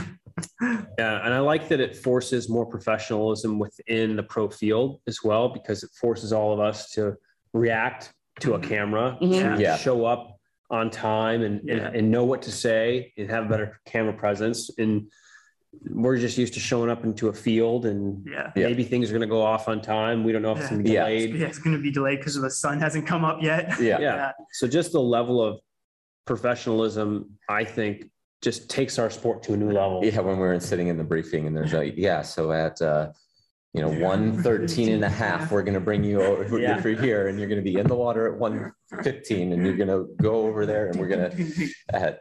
Yeah, 0.99 1.25
and 1.25 1.33
I 1.33 1.39
like 1.39 1.69
that 1.69 1.81
it 1.81 1.97
forces 1.97 2.51
more 2.51 2.67
professionalism 2.67 3.59
within 3.59 4.17
the 4.17 4.23
pro 4.23 4.51
field 4.51 5.01
as 5.07 5.23
well 5.25 5.49
because 5.49 5.83
it 5.83 5.89
forces 5.99 6.31
all 6.31 6.53
of 6.53 6.61
us 6.61 6.91
to 6.93 7.17
react 7.55 8.13
to 8.41 8.53
a 8.55 8.61
camera, 8.61 9.17
Mhm. 9.23 9.57
to 9.57 9.63
Yeah. 9.63 9.79
show 9.79 10.05
up 10.05 10.37
on 10.69 10.91
time 10.91 11.41
and, 11.43 11.63
Yeah. 11.65 11.87
and 11.87 11.97
and 11.97 12.11
know 12.11 12.25
what 12.27 12.43
to 12.43 12.53
say 12.53 13.15
and 13.17 13.31
have 13.31 13.47
a 13.47 13.49
better 13.49 13.81
camera 13.87 14.13
presence. 14.13 14.71
And 14.79 15.11
we're 15.91 16.17
just 16.19 16.37
used 16.39 16.55
to 16.55 16.61
showing 16.61 16.91
up 16.91 17.05
into 17.05 17.29
a 17.29 17.33
field 17.33 17.87
and 17.87 18.27
yeah 18.31 18.51
Yeah. 18.57 18.67
maybe 18.69 18.85
things 18.85 19.09
are 19.11 19.13
going 19.13 19.21
to 19.23 19.27
go 19.27 19.43
off 19.43 19.69
on 19.69 19.81
time. 19.81 20.25
We 20.25 20.33
don't 20.33 20.43
know 20.43 20.53
if 20.53 20.59
it's 20.59 20.69
going 20.71 20.83
to 20.83 20.89
be 20.89 20.95
Yeah. 20.95 21.05
delayed. 21.05 21.35
yeah 21.35 21.47
it's 21.47 21.59
going 21.59 21.77
to 21.77 21.83
be 21.83 21.91
delayed 21.91 22.19
because 22.19 22.35
the 22.41 22.51
sun 22.51 22.81
hasn't 22.81 23.07
come 23.07 23.25
up 23.25 23.43
yet 23.43 23.81
yeah 23.81 23.99
Yeah. 24.01 24.33
So 24.53 24.67
just 24.67 24.93
the 24.93 25.01
level 25.01 25.43
of 25.43 25.59
professionalism, 26.27 27.31
I 27.49 27.65
think, 27.65 28.11
just 28.43 28.69
takes 28.69 28.99
our 28.99 29.09
sport 29.11 29.43
to 29.45 29.55
a 29.55 29.57
new 29.57 29.71
level. 29.73 30.05
yeah 30.05 30.21
when 30.21 30.37
we 30.37 30.43
were 30.47 30.61
sitting 30.61 30.89
in 30.89 30.97
the 30.99 31.05
briefing 31.05 31.47
and 31.47 31.57
there's 31.57 31.73
like 31.73 31.95
yeah 31.97 32.21
so 32.23 32.53
at 32.53 32.81
uh 32.83 33.11
you 33.73 33.81
know 33.83 33.91
Yeah. 33.91 34.07
113 34.09 34.93
and 34.93 35.05
a 35.05 35.09
half 35.25 35.51
we're 35.51 35.63
going 35.63 35.75
to 35.75 35.81
bring 35.81 36.05
you 36.05 36.21
over 36.23 36.59
Yeah. 36.61 36.81
for 36.81 36.91
here 36.91 37.29
and 37.29 37.39
you're 37.39 37.49
going 37.49 37.63
to 37.65 37.71
be 37.73 37.79
in 37.79 37.87
the 37.87 37.95
water 37.97 38.27
at 38.33 38.39
115 38.39 39.53
and 39.53 39.65
you're 39.65 39.77
going 39.77 39.89
to 39.89 40.07
go 40.23 40.35
over 40.47 40.67
there 40.67 40.89
and 40.89 41.01
we're 41.01 41.09
going 41.09 41.31
to 41.31 41.69
at 41.95 42.21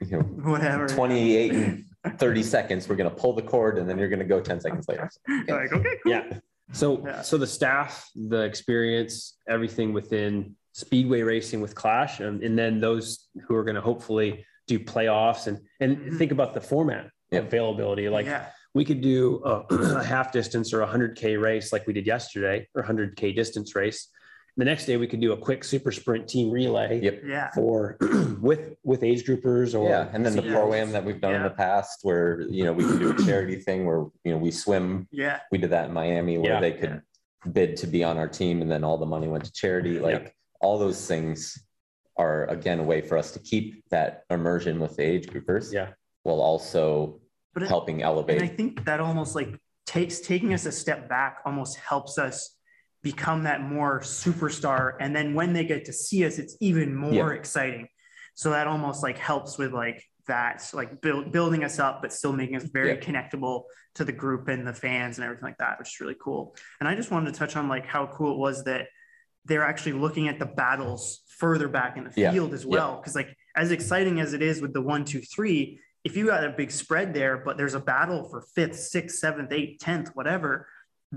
you 0.00 0.16
know 0.18 0.22
whatever 0.50 0.88
28 0.88 1.52
and 1.52 1.84
30 2.16 2.42
seconds 2.42 2.88
we're 2.88 2.96
going 2.96 3.08
to 3.08 3.16
pull 3.16 3.32
the 3.32 3.42
cord 3.42 3.78
and 3.78 3.88
then 3.88 3.98
you're 3.98 4.08
going 4.08 4.18
to 4.18 4.24
go 4.24 4.40
10 4.40 4.60
seconds 4.60 4.86
later 4.88 5.10
like 5.48 5.72
okay 5.72 5.96
cool. 6.02 6.12
Yeah. 6.12 6.38
So, 6.72 7.06
Yeah. 7.06 7.22
so 7.22 7.36
the 7.38 7.46
staff, 7.46 8.08
the 8.14 8.40
experience, 8.42 9.36
everything 9.48 9.92
within 9.92 10.56
speedway 10.72 11.20
racing 11.22 11.60
with 11.60 11.74
Clash, 11.74 12.20
and, 12.20 12.42
and 12.42 12.58
then 12.58 12.80
those 12.80 13.28
who 13.46 13.54
are 13.54 13.62
going 13.64 13.74
to 13.76 13.80
hopefully 13.82 14.44
do 14.66 14.78
playoffs 14.78 15.46
and 15.46 15.60
and 15.80 15.98
Mhm. 15.98 16.18
think 16.18 16.32
about 16.32 16.54
the 16.54 16.60
format 16.60 17.10
Yep. 17.30 17.44
availability. 17.48 18.08
Like 18.08 18.26
yeah 18.26 18.46
we 18.74 18.84
could 18.84 19.00
do 19.00 19.40
a, 19.44 19.62
a 20.00 20.02
half 20.02 20.32
distance 20.32 20.72
or 20.72 20.80
a 20.80 20.86
hundred 20.86 21.16
k 21.16 21.36
race 21.36 21.72
like 21.72 21.86
we 21.86 21.92
did 21.92 22.06
yesterday, 22.06 22.66
or 22.74 22.82
hundred 22.82 23.14
k 23.16 23.32
distance 23.32 23.74
race. 23.76 24.08
The 24.56 24.64
next 24.64 24.86
day 24.86 24.96
we 24.96 25.08
could 25.08 25.20
do 25.20 25.32
a 25.32 25.36
quick 25.36 25.64
super 25.64 25.90
sprint 25.90 26.28
team 26.28 26.50
relay 26.50 27.00
Yep. 27.00 27.22
yeah. 27.26 27.50
for 27.50 27.96
with 28.40 28.76
with 28.84 29.02
age 29.02 29.24
groupers 29.26 29.78
or 29.78 29.88
yeah 29.88 30.08
and 30.12 30.24
then 30.24 30.36
the 30.36 30.42
program 30.42 30.92
that 30.92 31.04
we've 31.04 31.20
done 31.20 31.34
in 31.34 31.42
the 31.42 31.50
past 31.50 32.00
where 32.02 32.42
you 32.42 32.64
know 32.64 32.72
we 32.72 32.84
can 32.84 32.98
do 32.98 33.10
a 33.10 33.24
charity 33.24 33.56
thing 33.56 33.84
where 33.84 34.04
you 34.22 34.32
know 34.32 34.38
we 34.38 34.50
swim. 34.50 35.08
Yeah. 35.10 35.40
We 35.50 35.58
did 35.58 35.70
that 35.70 35.86
in 35.88 35.92
miami 35.92 36.38
where 36.38 36.52
Yeah. 36.52 36.60
they 36.60 36.72
could 36.72 37.02
bid 37.52 37.76
to 37.78 37.86
be 37.86 38.04
on 38.04 38.16
our 38.16 38.28
team 38.28 38.62
and 38.62 38.70
then 38.70 38.84
all 38.84 38.96
the 38.96 39.06
money 39.06 39.26
went 39.28 39.44
to 39.44 39.52
charity. 39.52 39.98
Like 39.98 40.34
all 40.60 40.78
those 40.78 41.06
things 41.06 41.62
are 42.16 42.46
again 42.46 42.78
a 42.78 42.82
way 42.82 43.00
for 43.00 43.18
us 43.18 43.32
to 43.32 43.38
keep 43.40 43.84
that 43.90 44.24
immersion 44.30 44.78
with 44.78 44.96
the 44.96 45.02
age 45.02 45.26
groupers 45.26 45.72
yeah. 45.72 45.88
while 46.22 46.40
also 46.40 47.20
but 47.52 47.62
it, 47.62 47.68
helping 47.68 48.02
and 48.02 48.42
i 48.42 48.46
think 48.46 48.84
that 48.84 49.00
almost 49.00 49.34
like 49.34 49.58
takes 49.86 50.20
taking 50.20 50.54
us 50.54 50.64
a 50.66 50.72
step 50.72 51.08
back 51.08 51.38
almost 51.44 51.76
helps 51.76 52.18
us 52.18 52.53
become 53.04 53.42
that 53.44 53.60
more 53.60 54.00
superstar 54.00 54.94
and 54.98 55.14
then 55.14 55.34
when 55.34 55.52
they 55.52 55.62
get 55.64 55.84
to 55.84 55.92
see 55.92 56.24
us 56.24 56.38
it's 56.38 56.56
even 56.60 56.92
more 56.96 57.12
Yeah. 57.32 57.38
exciting 57.38 57.86
so 58.34 58.50
that 58.50 58.66
almost 58.66 59.02
like 59.02 59.18
helps 59.18 59.58
with 59.58 59.72
like 59.72 60.02
that 60.26 60.68
like 60.72 61.02
build, 61.02 61.30
building 61.30 61.62
us 61.64 61.78
up 61.78 62.00
but 62.00 62.12
still 62.14 62.32
making 62.32 62.56
us 62.56 62.64
very 62.64 62.88
Yeah. 62.94 62.96
connectable 62.96 63.64
to 63.96 64.04
the 64.04 64.12
group 64.12 64.48
and 64.48 64.66
the 64.66 64.72
fans 64.72 65.18
and 65.18 65.24
everything 65.26 65.44
like 65.44 65.58
that 65.58 65.78
which 65.78 65.88
is 65.88 66.00
really 66.00 66.16
cool 66.18 66.56
and 66.80 66.88
i 66.88 66.94
just 66.94 67.10
wanted 67.10 67.32
to 67.32 67.38
touch 67.38 67.54
on 67.56 67.68
like 67.68 67.84
how 67.86 68.06
cool 68.06 68.32
it 68.32 68.38
was 68.38 68.64
that 68.64 68.88
they're 69.44 69.62
actually 69.64 69.92
looking 69.92 70.26
at 70.28 70.38
the 70.38 70.46
battles 70.46 71.20
further 71.38 71.68
back 71.68 71.98
in 71.98 72.04
the 72.04 72.12
Yeah. 72.16 72.32
field 72.32 72.54
as 72.54 72.64
well 72.64 72.96
because 72.96 73.14
like 73.14 73.28
as 73.54 73.70
exciting 73.70 74.18
as 74.18 74.32
it 74.32 74.40
is 74.40 74.62
with 74.62 74.72
the 74.72 74.80
one 74.80 75.04
two 75.04 75.20
three 75.20 75.78
if 76.04 76.16
you 76.16 76.26
got 76.26 76.44
a 76.44 76.50
big 76.50 76.70
spread 76.70 77.14
there, 77.14 77.38
but 77.38 77.56
there's 77.56 77.72
a 77.72 77.80
battle 77.80 78.28
for 78.28 78.42
fifth, 78.54 78.78
sixth, 78.78 79.16
seventh, 79.18 79.50
eighth, 79.52 79.78
tenth, 79.80 80.10
whatever, 80.12 80.68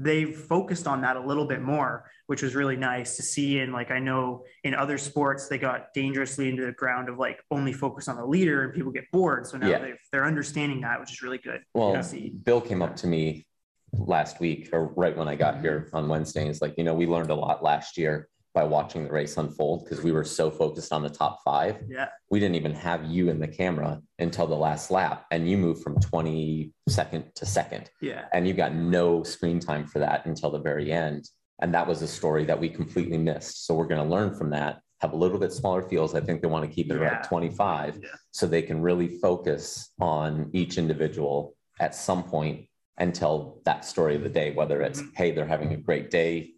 they've 0.03 0.35
focused 0.35 0.87
on 0.87 1.01
that 1.01 1.15
a 1.15 1.19
little 1.19 1.45
bit 1.45 1.61
more, 1.61 2.09
which 2.27 2.41
was 2.41 2.55
really 2.55 2.75
nice 2.75 3.15
to 3.17 3.23
see. 3.23 3.59
And 3.59 3.73
like 3.73 3.91
I 3.91 3.99
know 3.99 4.43
in 4.63 4.73
other 4.73 4.97
sports, 4.97 5.47
they 5.47 5.57
got 5.57 5.93
dangerously 5.93 6.49
into 6.49 6.65
the 6.65 6.71
ground 6.71 7.09
of 7.09 7.17
like 7.17 7.39
only 7.51 7.73
focus 7.73 8.07
on 8.07 8.17
the 8.17 8.25
leader 8.25 8.63
and 8.63 8.73
people 8.73 8.91
get 8.91 9.05
bored. 9.11 9.45
So 9.47 9.57
now 9.57 9.67
Yeah. 9.67 9.93
they're 10.11 10.25
understanding 10.25 10.81
that, 10.81 10.99
which 10.99 11.11
is 11.11 11.21
really 11.21 11.37
good. 11.37 11.61
well 11.73 12.01
see. 12.03 12.29
bill 12.29 12.61
came 12.61 12.81
up 12.81 12.95
to 12.97 13.07
me 13.07 13.45
last 13.93 14.39
week 14.39 14.69
or 14.73 14.87
right 14.95 15.15
when 15.15 15.27
i 15.27 15.35
got 15.35 15.55
mm-hmm. 15.55 15.63
here 15.63 15.89
on 15.93 16.07
wednesday 16.07 16.41
and 16.41 16.49
he's 16.49 16.61
like 16.61 16.73
you 16.77 16.83
know 16.83 16.93
we 16.93 17.07
learned 17.07 17.29
a 17.29 17.35
lot 17.35 17.63
last 17.63 17.97
year 17.97 18.27
by 18.53 18.63
watching 18.63 19.03
the 19.03 19.11
race 19.11 19.37
unfold 19.37 19.83
because 19.83 20.03
we 20.03 20.11
were 20.11 20.23
so 20.23 20.49
focused 20.49 20.91
on 20.91 21.03
the 21.03 21.09
top 21.09 21.39
five 21.43 21.77
Yeah. 21.87 22.07
we 22.31 22.39
didn't 22.39 22.55
even 22.55 22.73
have 22.73 23.05
you 23.05 23.29
in 23.29 23.39
the 23.39 23.47
camera 23.47 24.01
until 24.19 24.47
the 24.47 24.55
last 24.55 24.89
lap 24.89 25.25
and 25.31 25.47
you 25.49 25.57
moved 25.57 25.83
from 25.83 25.95
22nd 25.99 27.33
to 27.35 27.45
second 27.45 27.89
Yeah. 28.01 28.25
and 28.33 28.47
you 28.47 28.53
got 28.53 28.73
no 28.73 29.23
screen 29.23 29.59
time 29.59 29.85
for 29.85 29.99
that 29.99 30.25
until 30.25 30.49
the 30.51 30.59
very 30.59 30.91
end 30.91 31.29
and 31.61 31.73
that 31.73 31.87
was 31.87 32.01
a 32.01 32.07
story 32.07 32.45
that 32.45 32.59
we 32.59 32.69
completely 32.69 33.17
missed 33.17 33.65
so 33.65 33.75
we're 33.75 33.87
going 33.87 34.03
to 34.03 34.09
learn 34.15 34.35
from 34.35 34.49
that 34.51 34.79
have 35.01 35.13
a 35.13 35.17
little 35.17 35.37
bit 35.39 35.51
smaller 35.51 35.83
fields 35.87 36.15
i 36.15 36.19
think 36.21 36.41
they 36.41 36.47
want 36.47 36.65
to 36.67 36.71
keep 36.75 36.91
it 36.91 36.99
Yeah. 36.99 37.15
at 37.19 37.27
25 37.27 37.99
Yeah. 38.01 38.09
so 38.31 38.47
they 38.47 38.61
can 38.61 38.81
really 38.81 39.19
focus 39.19 39.91
on 39.99 40.49
each 40.53 40.77
individual 40.77 41.55
at 41.79 41.93
some 41.93 42.23
point 42.23 42.65
and 42.97 43.13
tell 43.13 43.61
that 43.65 43.85
story 43.85 44.15
of 44.15 44.23
the 44.23 44.29
day 44.29 44.51
whether 44.53 44.81
it's 44.81 45.01
Mhm. 45.01 45.15
hey 45.15 45.31
they're 45.31 45.45
having 45.45 45.73
a 45.73 45.77
great 45.77 46.09
day. 46.09 46.53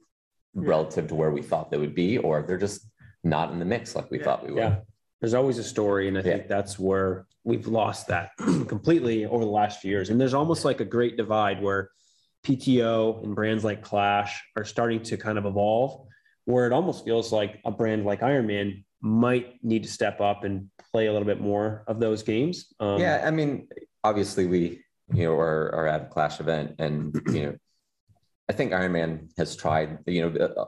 Relative 0.53 1.08
to 1.08 1.15
where 1.15 1.32
we 1.32 1.41
thought 1.41 1.72
they 1.72 1.77
would 1.77 1.96
be 1.96 2.18
or 2.18 2.44
they're 2.44 2.58
just 2.58 2.88
not 3.24 3.51
in 3.51 3.60
the 3.60 3.65
mix 3.65 3.96
like 3.96 4.10
we 4.10 4.18
Yeah. 4.20 4.24
thought 4.24 4.46
we 4.46 4.51
would 4.53 4.60
Yeah. 4.60 4.79
There's 5.22 5.34
always 5.34 5.58
a 5.58 5.63
story, 5.63 6.08
and 6.08 6.18
I 6.18 6.22
Yeah. 6.22 6.38
think 6.38 6.48
that's 6.48 6.79
where 6.79 7.27
we've 7.44 7.68
lost 7.68 8.08
that 8.08 8.32
completely 8.68 9.25
over 9.25 9.44
the 9.44 9.51
last 9.51 9.82
few 9.82 9.91
years. 9.91 10.10
And 10.10 10.20
there's 10.20 10.34
almost 10.34 10.63
like 10.63 10.79
a 10.79 10.86
great 10.86 11.18
divide 11.18 11.62
where 11.62 11.89
PTO 12.46 13.22
and 13.24 13.36
brands 13.36 13.65
like 13.65 13.82
Clash 13.82 14.41
are 14.56 14.63
starting 14.63 15.03
to 15.03 15.18
kind 15.18 15.38
of 15.38 15.46
evolve, 15.46 16.08
where 16.46 16.65
it 16.65 16.72
almost 16.74 17.03
feels 17.03 17.34
like 17.34 17.60
a 17.65 17.72
brand 17.72 18.06
like 18.06 18.22
Ironman 18.22 18.86
might 19.01 19.62
need 19.63 19.84
to 19.84 19.89
step 19.89 20.22
up 20.22 20.46
and 20.46 20.70
play 20.94 21.08
a 21.08 21.12
little 21.12 21.25
bit 21.25 21.41
more 21.41 21.84
of 21.88 22.00
those 22.00 22.24
games. 22.24 22.74
Um, 22.79 23.00
yeah, 23.01 23.24
I 23.25 23.32
mean, 23.32 23.68
obviously 24.06 24.46
we 24.46 24.82
you 25.13 25.24
know 25.24 25.34
are, 25.34 25.74
are 25.75 25.88
at 25.88 26.03
a 26.03 26.06
Clash 26.06 26.39
event, 26.39 26.75
and 26.79 27.13
you 27.27 27.46
know, 27.46 27.56
I 28.50 28.53
think 28.53 28.72
Ironman 28.72 29.29
has 29.38 29.56
tried. 29.56 30.00
You 30.08 30.29
know, 30.29 30.46
uh, 30.46 30.65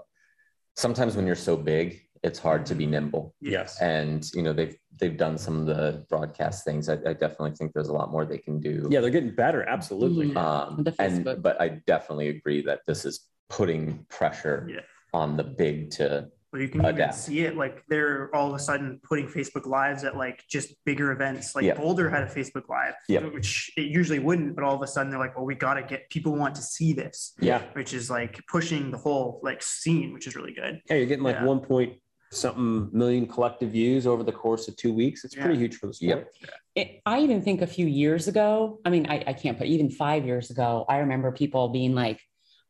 sometimes 0.75 1.15
when 1.15 1.25
you're 1.25 1.35
so 1.35 1.57
big, 1.57 2.01
it's 2.23 2.37
hard 2.37 2.65
to 2.67 2.75
be 2.75 2.85
nimble. 2.85 3.33
Yes. 3.41 3.81
And 3.81 4.23
you 4.35 4.43
know 4.43 4.53
they've 4.53 4.75
they've 4.99 5.17
done 5.17 5.37
some 5.37 5.59
of 5.61 5.65
the 5.65 6.05
broadcast 6.07 6.63
things. 6.63 6.87
I, 6.89 6.93
I 6.93 7.13
definitely 7.13 7.53
think 7.53 7.73
there's 7.73 7.87
a 7.87 7.93
lot 7.93 8.11
more 8.11 8.23
they 8.23 8.37
can 8.37 8.59
do. 8.59 8.87
Yeah, 8.91 9.01
they're 9.01 9.09
getting 9.09 9.33
better. 9.35 9.67
Absolutely. 9.67 10.29
Mhm. 10.29 10.37
Um, 10.37 10.85
and 10.99 11.41
but 11.41 11.59
I 11.59 11.81
definitely 11.87 12.29
agree 12.29 12.61
that 12.63 12.81
this 12.85 13.03
is 13.03 13.27
putting 13.49 14.05
pressure 14.09 14.67
Yeah. 14.69 14.81
on 15.13 15.35
the 15.35 15.43
big 15.43 15.89
to 15.91 16.29
Well, 16.51 16.61
you 16.61 16.67
can 16.67 16.81
even 16.81 16.95
Adapt. 16.95 17.15
see 17.15 17.41
it 17.41 17.55
like 17.55 17.81
they're 17.87 18.29
all 18.35 18.49
of 18.49 18.53
a 18.55 18.59
sudden 18.59 18.99
putting 19.07 19.27
Facebook 19.27 19.65
lives 19.65 20.03
at 20.03 20.17
like 20.17 20.43
just 20.49 20.73
bigger 20.83 21.11
events. 21.13 21.55
Like 21.55 21.63
Yeah. 21.63 21.75
Boulder 21.75 22.09
had 22.09 22.23
a 22.23 22.25
Facebook 22.25 22.67
live, 22.67 22.93
Yeah. 23.07 23.21
which 23.21 23.71
it 23.77 23.83
usually 23.85 24.19
wouldn't, 24.19 24.55
but 24.55 24.65
all 24.65 24.75
of 24.75 24.81
a 24.81 24.87
sudden 24.87 25.09
they're 25.11 25.19
like, 25.19 25.35
well, 25.37 25.45
we 25.45 25.55
got 25.55 25.75
to 25.75 25.83
get 25.83 26.09
people 26.09 26.35
want 26.35 26.55
to 26.55 26.61
see 26.61 26.91
this, 26.91 27.33
yeah. 27.39 27.61
which 27.73 27.93
is 27.93 28.09
like 28.09 28.41
pushing 28.47 28.91
the 28.91 28.97
whole 28.97 29.39
like 29.43 29.63
scene, 29.63 30.11
which 30.13 30.27
is 30.27 30.35
really 30.35 30.51
good. 30.53 30.81
Yeah, 30.89 30.97
you're 30.97 31.05
getting 31.05 31.23
like 31.23 31.37
Yeah. 31.37 31.45
one 31.45 31.61
point 31.61 31.93
something 32.33 32.89
million 32.93 33.27
collective 33.27 33.71
views 33.71 34.07
over 34.07 34.23
the 34.23 34.31
course 34.31 34.67
of 34.69 34.75
two 34.77 34.93
weeks. 34.93 35.23
It's 35.25 35.35
pretty 35.35 35.57
huge 35.57 35.75
for 35.75 35.87
the 35.87 35.93
sport. 35.93 36.29
Yep. 36.43 36.49
It, 36.75 37.01
I 37.05 37.19
even 37.21 37.41
think 37.41 37.61
a 37.61 37.67
few 37.67 37.85
years 37.85 38.29
ago, 38.29 38.79
I 38.85 38.89
mean, 38.89 39.05
I, 39.09 39.21
I 39.27 39.33
can't 39.33 39.57
put 39.57 39.67
even 39.67 39.89
five 39.89 40.25
years 40.25 40.49
ago, 40.49 40.85
I 40.87 40.97
remember 40.99 41.31
people 41.33 41.69
being 41.69 41.93
like, 41.93 42.21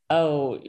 oh, 0.09 0.59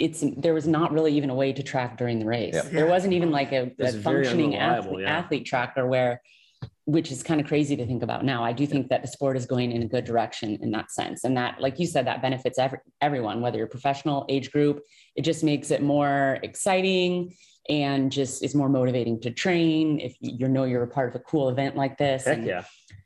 it's 0.00 0.24
there 0.38 0.54
was 0.54 0.66
not 0.66 0.92
really 0.92 1.12
even 1.14 1.28
a 1.28 1.34
way 1.34 1.52
to 1.52 1.62
track 1.62 1.98
during 1.98 2.18
the 2.18 2.24
race. 2.24 2.54
Yeah. 2.54 2.62
There 2.62 2.86
wasn't 2.86 3.12
even 3.12 3.30
like 3.30 3.52
a, 3.52 3.70
a 3.78 3.92
functioning 3.92 4.56
athlete, 4.56 5.02
yeah. 5.02 5.18
athlete 5.18 5.44
tracker 5.44 5.86
where, 5.86 6.22
which 6.86 7.12
is 7.12 7.22
kind 7.22 7.38
of 7.38 7.46
crazy 7.46 7.76
to 7.76 7.86
think 7.86 8.02
about 8.02 8.24
now. 8.24 8.42
I 8.42 8.52
do 8.52 8.66
think 8.66 8.88
that 8.88 9.02
the 9.02 9.08
sport 9.08 9.36
is 9.36 9.44
going 9.44 9.72
in 9.72 9.82
a 9.82 9.86
good 9.86 10.06
direction 10.06 10.58
in 10.62 10.70
that 10.70 10.90
sense. 10.90 11.24
And 11.24 11.36
that, 11.36 11.60
like 11.60 11.78
you 11.78 11.86
said, 11.86 12.06
that 12.06 12.22
benefits 12.22 12.58
every, 12.58 12.78
everyone, 13.02 13.42
whether 13.42 13.58
you're 13.58 13.66
professional, 13.66 14.24
age 14.30 14.50
group, 14.50 14.80
it 15.16 15.22
just 15.22 15.44
makes 15.44 15.70
it 15.70 15.82
more 15.82 16.38
exciting 16.42 17.34
and 17.68 18.10
just 18.10 18.42
is 18.42 18.54
more 18.54 18.70
motivating 18.70 19.20
to 19.20 19.30
train 19.30 20.00
if 20.00 20.16
you 20.20 20.48
know 20.48 20.64
you're 20.64 20.82
a 20.82 20.88
part 20.88 21.10
of 21.10 21.14
a 21.14 21.20
cool 21.20 21.50
event 21.50 21.76
like 21.76 21.98
this. 21.98 22.24
Heck 22.24 22.38
And 22.38 22.46
yeah. 22.46 22.64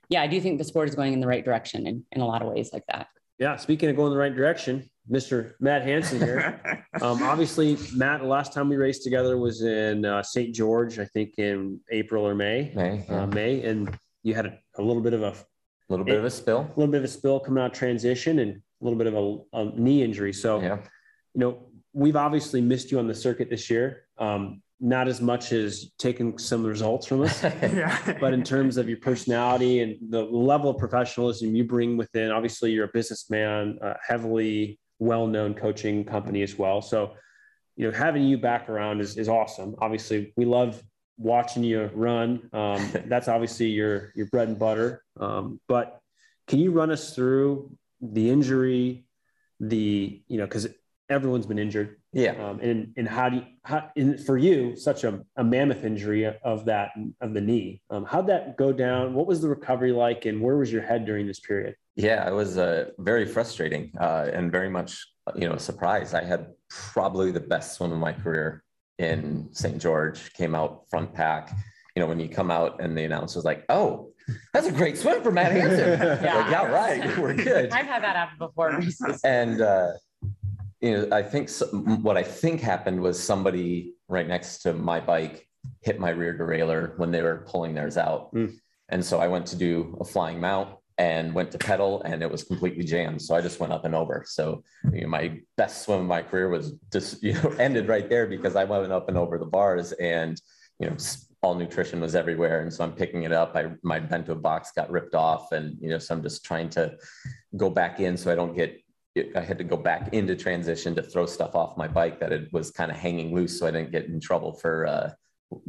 yeah, 0.09 0.23
I 0.23 0.29
do 0.29 0.41
think 0.41 0.59
the 0.59 0.65
sport 0.65 0.89
is 0.89 0.95
going 0.95 1.13
in 1.13 1.19
the 1.19 1.27
right 1.27 1.45
direction 1.45 1.89
in, 1.89 2.05
in 2.13 2.21
a 2.21 2.27
lot 2.27 2.41
of 2.41 2.49
ways 2.49 2.71
like 2.73 2.85
that. 2.87 3.09
Yeah. 3.39 3.57
Speaking 3.57 3.89
of 3.91 3.97
going 3.97 4.11
the 4.13 4.17
right 4.19 4.35
direction, 4.35 4.89
Mr. 5.11 5.53
Matt 5.61 5.83
Hanson 5.83 6.19
here. 6.21 6.61
um, 7.03 7.23
obviously, 7.23 7.77
Matt, 7.95 8.21
the 8.21 8.27
last 8.27 8.53
time 8.53 8.69
we 8.69 8.77
raced 8.77 9.03
together 9.03 9.37
was 9.39 9.63
in 9.63 10.05
uh, 10.05 10.23
St. 10.23 10.55
George, 10.55 10.99
I 10.99 11.05
think 11.07 11.35
in 11.39 11.81
April 11.91 12.27
or 12.27 12.35
May. 12.35 12.73
May, 12.75 13.05
yeah. 13.09 13.23
Uh, 13.23 13.27
May, 13.27 13.63
and 13.65 13.97
you 14.23 14.35
had 14.35 14.47
a, 14.47 14.59
a 14.79 14.83
little 14.83 15.03
bit 15.03 15.13
of 15.13 15.23
a, 15.23 15.31
a 15.31 15.35
little 15.91 16.07
bit 16.07 16.17
of 16.17 16.25
a 16.25 16.31
spill. 16.31 16.61
a 16.61 16.79
little 16.81 16.91
bit 16.91 16.99
of 16.99 17.05
a 17.05 17.09
spill 17.09 17.41
coming 17.41 17.63
out 17.63 17.73
of 17.73 17.77
transition 17.77 18.39
and 18.39 18.53
a 18.55 18.85
little 18.85 18.99
bit 18.99 19.07
of 19.07 19.15
a, 19.15 19.59
a 19.61 19.65
knee 19.79 20.03
injury. 20.03 20.33
So, 20.33 20.61
Yeah. 20.61 20.79
you 21.35 21.41
know, 21.41 21.67
we've 21.93 22.17
obviously 22.17 22.61
missed 22.61 22.91
you 22.91 22.99
on 22.99 23.07
the 23.07 23.15
circuit 23.15 23.51
this 23.51 23.69
year. 23.69 24.05
Um, 24.19 24.63
not 24.81 25.09
as 25.09 25.21
much 25.21 25.53
as 25.53 25.91
taking 25.99 26.37
some 26.39 26.65
results 26.65 27.07
from 27.07 27.23
us, 27.23 27.43
yeah. 27.63 28.17
but 28.21 28.35
in 28.35 28.43
terms 28.43 28.77
of 28.77 28.89
your 28.89 28.99
personality 28.99 29.81
and 29.81 29.97
the 30.11 30.23
level 30.23 30.71
of 30.71 30.79
professionalism 30.79 31.55
you 31.55 31.65
bring 31.65 31.97
within, 31.97 32.31
obviously 32.31 32.73
you're 32.73 32.87
a 32.87 32.91
businessman, 32.93 33.79
a 33.83 33.95
heavily 34.07 34.79
well-known 34.99 35.55
coaching 35.55 36.05
company 36.05 36.43
as 36.43 36.59
well. 36.59 36.83
So, 36.83 37.15
you 37.77 37.91
know, 37.91 37.97
having 37.97 38.25
you 38.25 38.39
back 38.39 38.69
around 38.69 39.01
is, 39.01 39.17
is 39.17 39.29
awesome. 39.29 39.75
Obviously 39.81 40.33
we 40.37 40.45
love 40.45 40.83
watching 41.17 41.65
you 41.65 41.91
run. 41.95 42.49
Um, 42.53 42.91
that's 43.07 43.29
obviously 43.29 43.67
your, 43.67 44.13
your 44.15 44.27
bread 44.27 44.49
and 44.49 44.59
butter. 44.59 45.03
Um, 45.19 45.61
but 45.69 46.01
can 46.49 46.59
you 46.59 46.73
run 46.73 46.91
us 46.91 47.15
through 47.15 47.71
the 48.01 48.29
injury, 48.29 49.07
the, 49.61 50.23
you 50.29 50.39
know, 50.39 50.47
cause 50.47 50.69
everyone's 51.11 51.47
been 51.47 51.59
injured 51.59 51.97
yeah. 52.13 52.33
um, 52.43 52.61
and 52.61 52.93
and 52.97 53.09
how 53.09 53.29
do 53.29 53.37
you 53.37 53.45
how 53.63 53.91
in, 53.97 54.17
for 54.17 54.39
you 54.39 54.75
such 54.77 55.05
a, 55.05 55.21
a 55.37 55.45
mammoth 55.45 55.85
injury 55.85 56.25
of 56.25 56.65
that 56.65 56.91
of 57.21 57.35
the 57.35 57.41
knee 57.41 57.83
um, 57.91 58.05
how'd 58.05 58.27
that 58.27 58.57
go 58.57 58.73
down 58.73 59.15
what 59.15 59.27
was 59.27 59.41
the 59.41 59.49
recovery 59.49 59.93
like 59.93 60.25
and 60.25 60.41
where 60.41 60.57
was 60.57 60.73
your 60.73 60.83
head 60.83 61.05
during 61.05 61.27
this 61.27 61.41
period 61.41 61.75
Yeah, 61.97 62.29
it 62.29 62.33
was 62.33 62.59
uh, 62.59 62.91
very 62.99 63.25
frustrating 63.27 63.93
uh, 64.01 64.29
and 64.33 64.51
very 64.51 64.69
much, 64.69 65.07
you 65.37 65.49
know, 65.49 65.55
a 65.55 65.61
surprise. 65.61 66.13
I 66.13 66.25
had 66.25 66.49
probably 66.69 67.31
the 67.31 67.41
best 67.41 67.77
swim 67.77 67.93
of 67.93 67.99
my 67.99 68.13
career 68.13 68.65
in 68.99 69.49
St. 69.53 69.81
George. 69.81 70.33
Came 70.35 70.55
out 70.55 70.89
front 70.91 71.15
pack. 71.15 71.53
You 71.95 72.01
know, 72.03 72.09
when 72.09 72.19
you 72.19 72.29
come 72.29 72.51
out 72.51 72.81
and 72.81 72.99
the 72.99 73.05
announcer's 73.05 73.45
like, 73.45 73.65
"Oh, 73.69 74.11
that's 74.53 74.67
a 74.67 74.73
great 74.73 74.99
swim 74.99 75.23
for 75.23 75.31
Matt 75.31 75.53
Hanson." 75.53 76.01
Yeah. 76.01 76.35
Like, 76.41 76.51
yeah, 76.51 76.67
right, 76.67 77.19
we're 77.19 77.35
good. 77.35 77.71
I've 77.71 77.87
had 77.87 78.03
that 78.03 78.17
happen 78.17 78.39
before. 78.39 78.81
And 79.23 79.61
uh, 79.61 79.93
you 80.85 80.93
know, 80.93 81.17
I 81.17 81.23
think 81.23 81.49
so, 81.49 81.67
what 82.09 82.17
I 82.17 82.23
think 82.23 82.61
happened 82.61 83.01
was 83.01 83.17
somebody 83.33 83.95
right 84.09 84.29
next 84.29 84.59
to 84.63 84.73
my 84.75 85.01
bike 85.01 85.37
hit 85.81 85.99
my 85.99 86.11
rear 86.11 86.37
derailleur 86.41 86.99
when 86.99 87.11
they 87.11 87.23
were 87.23 87.47
pulling 87.51 87.75
theirs 87.75 87.97
out, 87.97 88.23
Mm. 88.35 88.51
and 88.91 89.03
so 89.09 89.15
I 89.19 89.29
went 89.35 89.47
to 89.53 89.57
do 89.57 89.97
a 90.01 90.05
flying 90.05 90.39
mount 90.41 90.69
and 90.99 91.35
went 91.35 91.51
to 91.53 91.59
pedal, 91.59 92.03
and 92.03 92.23
it 92.23 92.31
was 92.31 92.45
completely 92.45 92.85
jammed. 92.85 93.21
So 93.21 93.35
I 93.35 93.41
just 93.41 93.59
went 93.61 93.73
up 93.73 93.85
and 93.87 93.95
over. 93.95 94.25
So 94.37 94.63
you 94.93 95.01
know, 95.03 95.09
my 95.09 95.41
best 95.57 95.83
swim 95.83 96.01
of 96.03 96.07
my 96.07 96.23
career 96.23 96.49
was 96.57 96.67
just 96.93 97.23
you 97.27 97.33
know 97.35 97.49
ended 97.59 97.89
right 97.89 98.09
there 98.13 98.27
because 98.27 98.55
I 98.55 98.65
went 98.65 98.93
up 98.93 99.09
and 99.09 99.17
over 99.19 99.39
the 99.39 99.53
bars, 99.59 99.93
and 99.93 100.35
you 100.81 100.89
know. 100.91 100.97
All 101.45 101.55
nutrition 101.55 102.01
was 102.01 102.15
everywhere, 102.15 102.63
and 102.63 102.73
so 102.73 102.83
I'm 102.85 102.93
picking 102.93 103.25
it 103.25 103.33
up. 103.43 103.51
I 103.55 103.63
my 103.83 103.99
bento 103.99 104.35
box 104.35 104.73
got 104.75 104.91
ripped 104.91 105.15
off, 105.15 105.53
and 105.53 105.77
you 105.79 105.91
know, 105.91 105.99
so 105.99 106.15
I'm 106.15 106.23
just 106.23 106.43
trying 106.43 106.71
to 106.71 106.97
go 107.55 107.69
back 107.69 108.01
in 108.01 108.17
so 108.17 108.33
I 108.33 108.35
don't 108.35 108.57
get 108.57 108.71
I 109.37 109.41
had 109.41 109.59
to 109.59 109.65
go 109.65 109.77
back 109.77 110.13
into 110.13 110.35
transition 110.35 110.95
to 110.97 111.03
throw 111.03 111.27
stuff 111.27 111.55
off 111.55 111.77
my 111.77 111.87
bike 111.87 112.19
that 112.21 112.33
it 112.33 112.53
was 112.53 112.71
kind 112.71 112.91
of 112.91 112.97
hanging 112.97 113.33
loose 113.35 113.59
so 113.59 113.67
I 113.67 113.71
didn't 113.71 113.93
get 113.93 114.07
in 114.07 114.19
trouble 114.21 114.53
for 114.55 114.87
uh, 114.87 115.11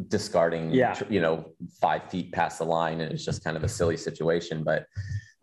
discarding, 0.08 0.71
Yeah. 0.71 0.99
you 1.10 1.21
know, 1.21 1.51
five 1.79 2.10
feet 2.10 2.31
past 2.31 2.58
the 2.58 2.65
line. 2.65 3.01
And 3.01 3.12
it's 3.12 3.23
just 3.23 3.43
kind 3.43 3.55
of 3.55 3.63
a 3.63 3.69
silly 3.69 3.97
situation. 3.97 4.63
But 4.63 4.88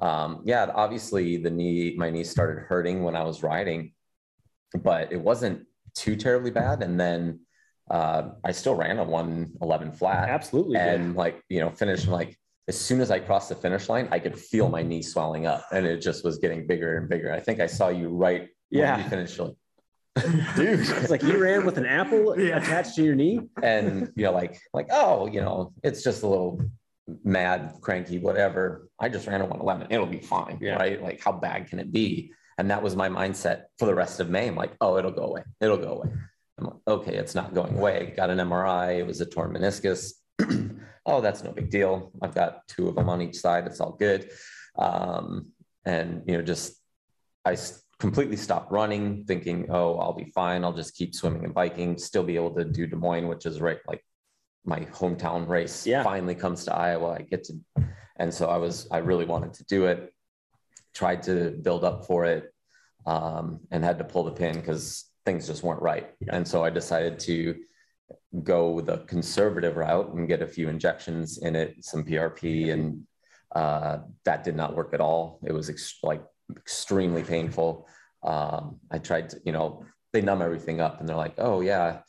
um, 0.00 0.42
yeah, 0.44 0.68
obviously 0.74 1.36
the 1.36 1.50
knee, 1.50 1.94
my 1.96 2.10
knee 2.10 2.24
started 2.24 2.62
hurting 2.62 3.04
when 3.04 3.14
I 3.14 3.22
was 3.22 3.44
riding, 3.44 3.92
but 4.82 5.12
it 5.12 5.20
wasn't 5.20 5.66
too 5.94 6.16
terribly 6.16 6.50
bad. 6.50 6.82
And 6.82 6.98
then 6.98 7.40
uh, 7.88 8.30
I 8.42 8.50
still 8.50 8.74
ran 8.74 8.98
a 8.98 9.04
111 9.04 9.92
flat 9.92 10.28
absolutely 10.28 10.78
and 10.78 11.14
like 11.14 11.42
you 11.48 11.60
know 11.60 11.68
finished 11.68 12.06
like 12.08 12.38
as 12.68 12.78
soon 12.78 13.00
as 13.00 13.10
i 13.10 13.18
crossed 13.18 13.48
the 13.48 13.54
finish 13.54 13.88
line 13.88 14.06
i 14.12 14.18
could 14.18 14.38
feel 14.38 14.68
my 14.68 14.82
knee 14.82 15.02
swelling 15.02 15.46
up 15.46 15.64
and 15.72 15.84
it 15.86 15.98
just 16.00 16.24
was 16.24 16.38
getting 16.38 16.66
bigger 16.66 16.96
and 16.98 17.08
bigger. 17.08 17.32
I 17.32 17.40
think 17.40 17.60
i 17.60 17.66
saw 17.66 17.88
you 17.88 18.08
right 18.08 18.48
Yeah. 18.70 18.96
when 18.96 19.04
you 19.04 19.10
finished 19.10 19.38
like, 19.38 19.54
dude. 20.56 20.80
It's 21.00 21.10
like 21.10 21.22
you 21.22 21.38
ran 21.38 21.64
with 21.66 21.78
an 21.78 21.86
apple 21.86 22.38
Yeah. 22.48 22.58
attached 22.58 22.94
to 22.96 23.02
your 23.02 23.14
knee? 23.14 23.40
And 23.62 24.12
you 24.14 24.24
know 24.24 24.32
like 24.32 24.60
like 24.72 24.88
oh 24.90 25.26
you 25.26 25.40
know 25.40 25.72
it's 25.82 26.02
just 26.04 26.22
a 26.22 26.26
little 26.28 26.60
mad 27.24 27.74
cranky 27.80 28.18
whatever. 28.18 28.88
I 28.98 29.08
just 29.08 29.26
ran 29.26 29.40
a 29.40 29.44
111 29.44 29.88
it'll 29.90 30.06
be 30.06 30.20
fine 30.20 30.58
Yeah. 30.60 30.76
right? 30.76 31.02
Like 31.02 31.20
how 31.22 31.32
bad 31.32 31.66
can 31.68 31.78
it 31.80 31.90
be? 31.92 32.32
And 32.58 32.70
that 32.70 32.82
was 32.82 32.94
my 32.94 33.08
mindset 33.08 33.64
for 33.78 33.86
the 33.86 33.94
rest 33.94 34.20
of 34.20 34.30
may. 34.30 34.46
I'm 34.48 34.54
like 34.54 34.74
oh 34.80 34.98
it'll 34.98 35.10
go 35.10 35.24
away. 35.24 35.42
It'll 35.60 35.78
go 35.88 35.94
away. 35.96 36.10
I'm 36.58 36.64
like 36.66 36.80
okay 36.86 37.16
it's 37.16 37.34
not 37.34 37.54
going 37.54 37.74
away. 37.76 38.12
Got 38.16 38.30
an 38.30 38.38
mri 38.38 38.98
it 39.00 39.06
was 39.06 39.20
a 39.20 39.26
torn 39.26 39.52
meniscus 39.54 40.12
oh 41.06 41.20
that's 41.20 41.42
no 41.42 41.52
big 41.52 41.70
deal. 41.70 42.12
I've 42.22 42.34
got 42.34 42.66
two 42.68 42.88
of 42.88 42.94
them 42.94 43.08
on 43.08 43.22
each 43.22 43.36
side. 43.36 43.66
It's 43.66 43.80
all 43.80 43.92
good. 43.92 44.30
Um, 44.78 45.48
and 45.84 46.22
you 46.26 46.36
know 46.36 46.42
just 46.42 46.76
I 47.44 47.56
completely 47.98 48.36
stopped 48.36 48.72
running 48.72 49.24
thinking 49.24 49.66
oh 49.70 49.98
i'll 49.98 50.12
be 50.12 50.30
fine. 50.34 50.64
I'll 50.64 50.72
just 50.72 50.94
keep 50.96 51.14
swimming 51.14 51.44
and 51.44 51.54
biking. 51.54 51.98
Still 51.98 52.22
be 52.22 52.36
able 52.36 52.54
to 52.54 52.64
do 52.64 52.86
des 52.86 52.96
moines 52.96 53.26
which 53.26 53.46
is 53.46 53.60
right 53.60 53.78
like 53.86 54.04
my 54.64 54.80
hometown 54.86 55.48
race 55.48 55.86
Yeah. 55.86 56.02
finally 56.04 56.34
comes 56.36 56.64
to 56.64 56.74
iowa. 56.74 57.16
I 57.18 57.22
get 57.22 57.44
to 57.44 57.54
and 58.16 58.32
so 58.32 58.48
i 58.48 58.56
was 58.56 58.86
i 58.92 58.98
really 58.98 59.24
wanted 59.24 59.52
to 59.54 59.64
do 59.64 59.86
it. 59.86 60.12
Tried 60.94 61.22
to 61.24 61.50
build 61.62 61.84
up 61.84 62.06
for 62.06 62.24
it 62.26 62.52
um, 63.06 63.60
and 63.70 63.82
had 63.82 63.98
to 63.98 64.04
pull 64.04 64.24
the 64.24 64.30
pin 64.32 64.54
because 64.56 65.06
things 65.24 65.46
just 65.46 65.62
weren't 65.62 65.82
right. 65.82 66.10
And 66.28 66.46
so 66.46 66.62
i 66.64 66.70
decided 66.70 67.18
to 67.20 67.56
go 68.42 68.80
the 68.80 68.98
conservative 68.98 69.76
route 69.76 70.12
and 70.14 70.28
get 70.28 70.42
a 70.42 70.46
few 70.46 70.68
injections 70.68 71.38
in 71.38 71.54
it 71.56 71.74
some 71.84 72.04
prp 72.04 72.72
and 72.72 73.02
uh, 73.54 73.98
that 74.24 74.44
did 74.44 74.56
not 74.56 74.74
work 74.74 74.94
at 74.94 75.00
all 75.00 75.38
it 75.44 75.52
was 75.52 75.68
ex- 75.68 75.98
like 76.02 76.22
extremely 76.56 77.22
painful 77.22 77.86
um, 78.22 78.78
i 78.90 78.98
tried 78.98 79.28
to 79.28 79.40
you 79.44 79.52
know 79.52 79.84
they 80.12 80.20
numb 80.20 80.42
everything 80.42 80.80
up 80.80 81.00
and 81.00 81.08
they're 81.08 81.16
like 81.16 81.34
oh 81.38 81.60
yeah 81.60 82.00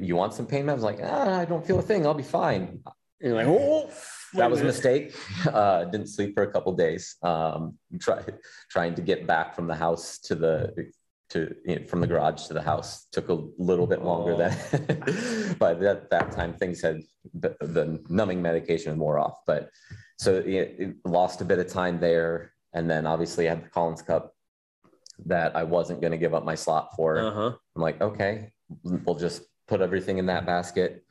you 0.00 0.16
want 0.16 0.34
some 0.34 0.46
pain 0.46 0.64
meds? 0.64 0.70
I 0.70 0.74
was 0.74 0.82
like, 0.82 0.98
ah, 1.02 1.40
I 1.40 1.44
don't 1.44 1.66
feel 1.66 1.78
a 1.78 1.82
thing. 1.82 2.06
I'll 2.06 2.14
be 2.14 2.22
fine. 2.22 2.80
And 3.20 3.34
you're 3.34 3.34
like, 3.34 3.46
oh, 3.46 3.90
that 4.34 4.50
was 4.50 4.60
a 4.60 4.64
mistake. 4.64 5.14
Uh, 5.46 5.84
didn't 5.84 6.08
sleep 6.08 6.34
for 6.34 6.42
a 6.42 6.50
couple 6.50 6.72
days. 6.72 7.16
Um, 7.22 7.78
try, 8.00 8.22
trying 8.70 8.94
to 8.94 9.02
get 9.02 9.26
back 9.26 9.54
from 9.54 9.66
the 9.66 9.74
house 9.74 10.18
to 10.20 10.34
the 10.34 10.90
to 11.30 11.54
you 11.64 11.76
know, 11.80 11.86
from 11.86 12.00
the 12.00 12.06
garage 12.06 12.46
to 12.46 12.54
the 12.54 12.62
house 12.62 13.06
took 13.12 13.28
a 13.28 13.38
little 13.58 13.86
bit 13.86 14.02
longer 14.02 14.32
Oh. 14.34 14.38
than 14.38 15.54
by 15.58 15.74
that 15.74 16.10
that 16.10 16.30
time 16.32 16.52
things 16.54 16.80
had 16.82 17.00
the, 17.34 17.56
the 17.60 18.00
numbing 18.08 18.40
medication 18.42 18.98
wore 18.98 19.18
off. 19.18 19.38
But 19.46 19.70
so 20.18 20.34
it, 20.36 20.46
it 20.78 20.96
lost 21.04 21.40
a 21.40 21.44
bit 21.44 21.58
of 21.58 21.66
time 21.68 21.98
there, 22.00 22.52
and 22.72 22.88
then 22.88 23.06
obviously 23.06 23.46
I 23.48 23.54
had 23.54 23.64
the 23.64 23.68
Collins 23.70 24.02
Cup 24.02 24.34
that 25.26 25.56
I 25.56 25.62
wasn't 25.64 26.00
going 26.00 26.10
to 26.12 26.18
give 26.18 26.34
up 26.34 26.44
my 26.44 26.54
slot 26.54 26.90
for. 26.94 27.18
Uh-huh. 27.18 27.52
I'm 27.74 27.82
like, 27.82 28.00
okay, 28.00 28.52
we'll 28.82 29.14
just 29.16 29.42
put 29.66 29.80
everything 29.80 30.18
in 30.18 30.26
that 30.26 30.46
basket. 30.46 31.02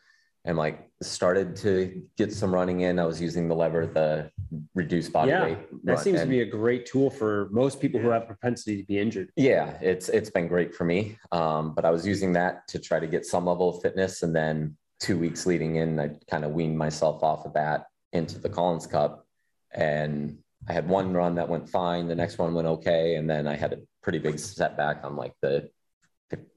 And 0.47 0.57
like 0.59 0.87
started 1.01 1.55
to 1.57 2.03
get 2.17 2.31
some 2.31 2.53
running 2.53 2.81
in. 2.81 2.99
I 2.99 3.05
was 3.05 3.19
using 3.19 3.47
the 3.47 3.55
lever, 3.55 3.87
the 3.87 4.29
reduced 4.75 5.11
body 5.11 5.31
Yeah, 5.31 5.43
weight. 5.43 5.57
That 5.85 5.93
run- 5.93 6.03
seems 6.03 6.21
to 6.21 6.27
be 6.27 6.41
a 6.41 6.45
great 6.45 6.85
tool 6.85 7.09
for 7.09 7.47
most 7.51 7.79
people 7.79 7.99
who 7.99 8.09
have 8.09 8.27
propensity 8.27 8.77
to 8.81 8.83
be 8.83 8.97
injured. 8.97 9.31
yeah, 9.35 9.77
it's 9.81 10.09
it's 10.09 10.29
been 10.29 10.47
great 10.47 10.73
for 10.73 10.83
me. 10.83 11.17
Um, 11.31 11.73
but 11.75 11.85
I 11.85 11.91
was 11.91 12.05
using 12.05 12.33
that 12.33 12.67
to 12.69 12.79
try 12.79 12.99
to 12.99 13.07
get 13.07 13.25
some 13.25 13.45
level 13.45 13.69
of 13.69 13.81
fitness, 13.81 14.23
and 14.23 14.35
then 14.35 14.75
two 14.99 15.17
weeks 15.17 15.45
leading 15.45 15.75
in, 15.75 15.99
I 15.99 16.11
kind 16.29 16.43
of 16.43 16.51
weaned 16.51 16.77
myself 16.77 17.23
off 17.23 17.45
of 17.45 17.53
that 17.53 17.85
into 18.13 18.39
the 18.39 18.49
Collins 18.49 18.87
Cup, 18.87 19.27
and 19.73 20.37
I 20.67 20.73
had 20.73 20.87
one 20.89 21.13
run 21.13 21.35
that 21.35 21.47
went 21.47 21.69
fine. 21.69 22.07
The 22.07 22.15
next 22.15 22.39
one 22.39 22.53
went 22.53 22.67
okay, 22.67 23.15
and 23.15 23.29
then 23.29 23.47
I 23.47 23.55
had 23.55 23.73
a 23.73 23.79
pretty 24.01 24.19
big 24.19 24.39
setback 24.39 25.03
on 25.03 25.15
like 25.15 25.33
the 25.41 25.69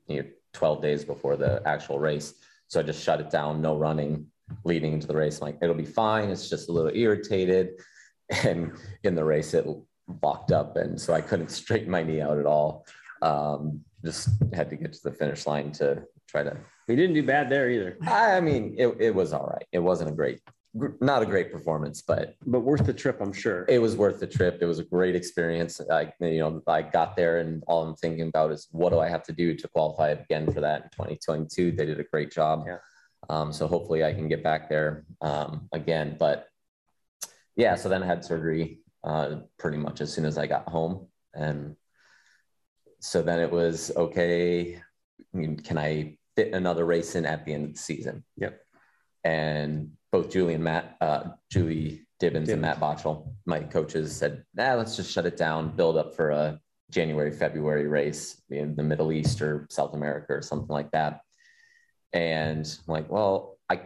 you 0.09 0.23
know, 0.23 0.29
12 0.55 0.83
days 0.83 1.05
before 1.05 1.37
the 1.37 1.63
actual 1.67 1.99
race. 1.99 2.35
So 2.69 2.81
I 2.81 2.83
just 2.83 3.03
shut 3.03 3.21
it 3.21 3.31
down, 3.31 3.61
no 3.61 3.77
running 3.77 4.27
leading 4.65 4.95
into 4.95 5.07
the 5.07 5.17
race. 5.17 5.41
I'm 5.41 5.49
like, 5.49 5.59
it'll 5.61 5.75
be 5.75 5.85
fine. 5.85 6.31
It's 6.31 6.49
just 6.49 6.69
a 6.69 6.73
little 6.73 6.95
irritated. 6.95 7.81
And 8.45 8.73
in 9.05 9.15
the 9.15 9.25
race, 9.25 9.55
it 9.55 9.67
locked 10.23 10.53
up. 10.53 10.77
And 10.77 11.01
so 11.01 11.15
I 11.15 11.21
couldn't 11.21 11.51
straighten 11.51 11.91
my 11.91 12.03
knee 12.03 12.21
out 12.21 12.39
at 12.39 12.47
all. 12.47 12.87
Um, 13.23 13.81
just 14.05 14.31
had 14.53 14.71
to 14.71 14.77
get 14.77 14.93
to 14.93 15.03
the 15.03 15.13
finish 15.13 15.47
line 15.47 15.73
to 15.73 16.05
try 16.29 16.43
to. 16.43 16.57
We 16.87 16.97
didn't 16.97 17.15
do 17.15 17.23
bad 17.23 17.51
there 17.51 17.69
either, 17.71 17.99
I 18.07 18.37
I 18.37 18.41
mean, 18.41 18.75
it, 18.79 18.97
it 19.01 19.15
was 19.15 19.33
all 19.33 19.47
right. 19.47 19.67
It 19.73 19.81
wasn't 19.81 20.11
a 20.11 20.13
great, 20.13 20.41
not 21.01 21.23
a 21.23 21.27
great 21.27 21.53
performance, 21.53 22.01
but 22.01 22.37
but 22.47 22.61
worth 22.61 22.87
the 22.87 22.93
trip, 22.93 23.19
I'm 23.21 23.33
sure. 23.33 23.67
it 23.69 23.81
was 23.81 23.97
worth 23.97 24.21
the 24.21 24.27
trip. 24.27 24.59
It 24.61 24.67
was 24.67 24.79
a 24.79 24.85
great 24.85 25.17
experience. 25.17 25.81
I, 25.91 26.13
you 26.21 26.39
know, 26.39 26.63
I 26.67 26.83
got 26.83 27.17
there 27.17 27.39
and 27.39 27.63
all 27.67 27.83
I'm 27.83 27.97
thinking 27.97 28.29
about 28.29 28.53
is 28.53 28.69
what 28.71 28.91
do 28.91 29.01
I 29.01 29.09
have 29.09 29.25
to 29.25 29.33
do 29.33 29.55
to 29.55 29.69
qualify 29.69 30.11
again 30.11 30.51
for 30.53 30.61
that 30.61 30.85
in 30.85 30.89
2022? 30.91 31.73
They 31.73 31.87
did 31.87 32.01
a 32.01 32.05
great 32.05 32.31
job. 32.31 32.65
Yeah. 32.67 32.79
Um, 33.29 33.53
so 33.53 33.67
hopefully 33.67 34.05
I 34.05 34.15
can 34.15 34.29
get 34.29 34.43
back 34.43 34.69
there 34.69 35.05
um, 35.21 35.69
again. 35.73 36.17
But 36.19 36.49
yeah, 37.59 37.75
so 37.75 37.89
then 37.89 38.05
I 38.05 38.07
had 38.07 38.25
surgery 38.25 38.79
uh, 39.03 39.41
pretty 39.59 39.79
much 39.79 40.01
as 40.01 40.13
soon 40.13 40.25
as 40.25 40.39
I 40.39 40.47
got 40.47 40.69
home. 40.69 41.09
And 41.35 41.75
so 43.01 43.21
then 43.21 43.41
it 43.41 43.51
was 43.51 43.91
okay. 43.97 44.77
I 44.77 45.37
mean, 45.37 45.59
Can 45.59 45.77
I 45.77 46.17
fit 46.37 46.55
another 46.55 46.85
race 46.85 47.17
in 47.17 47.27
at 47.27 47.45
the 47.45 47.53
end 47.53 47.65
of 47.67 47.73
the 47.73 47.79
season? 47.79 48.25
Yep. 48.37 48.61
And 49.25 49.91
both 50.13 50.31
Julie 50.31 50.55
and 50.55 50.63
Matt, 50.63 50.97
uh, 51.01 51.25
Julie 51.51 52.07
Dibens 52.21 52.47
Dibens. 52.47 52.53
and 52.53 52.63
Matt 52.63 52.79
Botchell, 52.79 53.35
my 53.45 53.61
coaches 53.61 54.17
said, 54.17 54.45
nah, 54.55 54.75
let's 54.75 54.95
just 54.95 55.11
shut 55.11 55.27
it 55.27 55.37
down, 55.37 55.75
build 55.75 55.97
up 55.97 56.15
for 56.15 56.31
a 56.31 56.61
January, 56.91 57.33
February 57.33 57.89
race 57.89 58.41
in 58.51 58.77
the 58.77 58.85
Middle 58.85 59.11
East 59.11 59.43
or 59.43 59.67
South 59.69 59.95
America 59.95 60.33
or 60.33 60.43
something 60.43 60.69
like 60.69 60.93
that. 60.93 61.23
And 62.13 62.65
I'm 62.87 62.93
like, 62.93 63.11
well, 63.11 63.59
I 63.69 63.81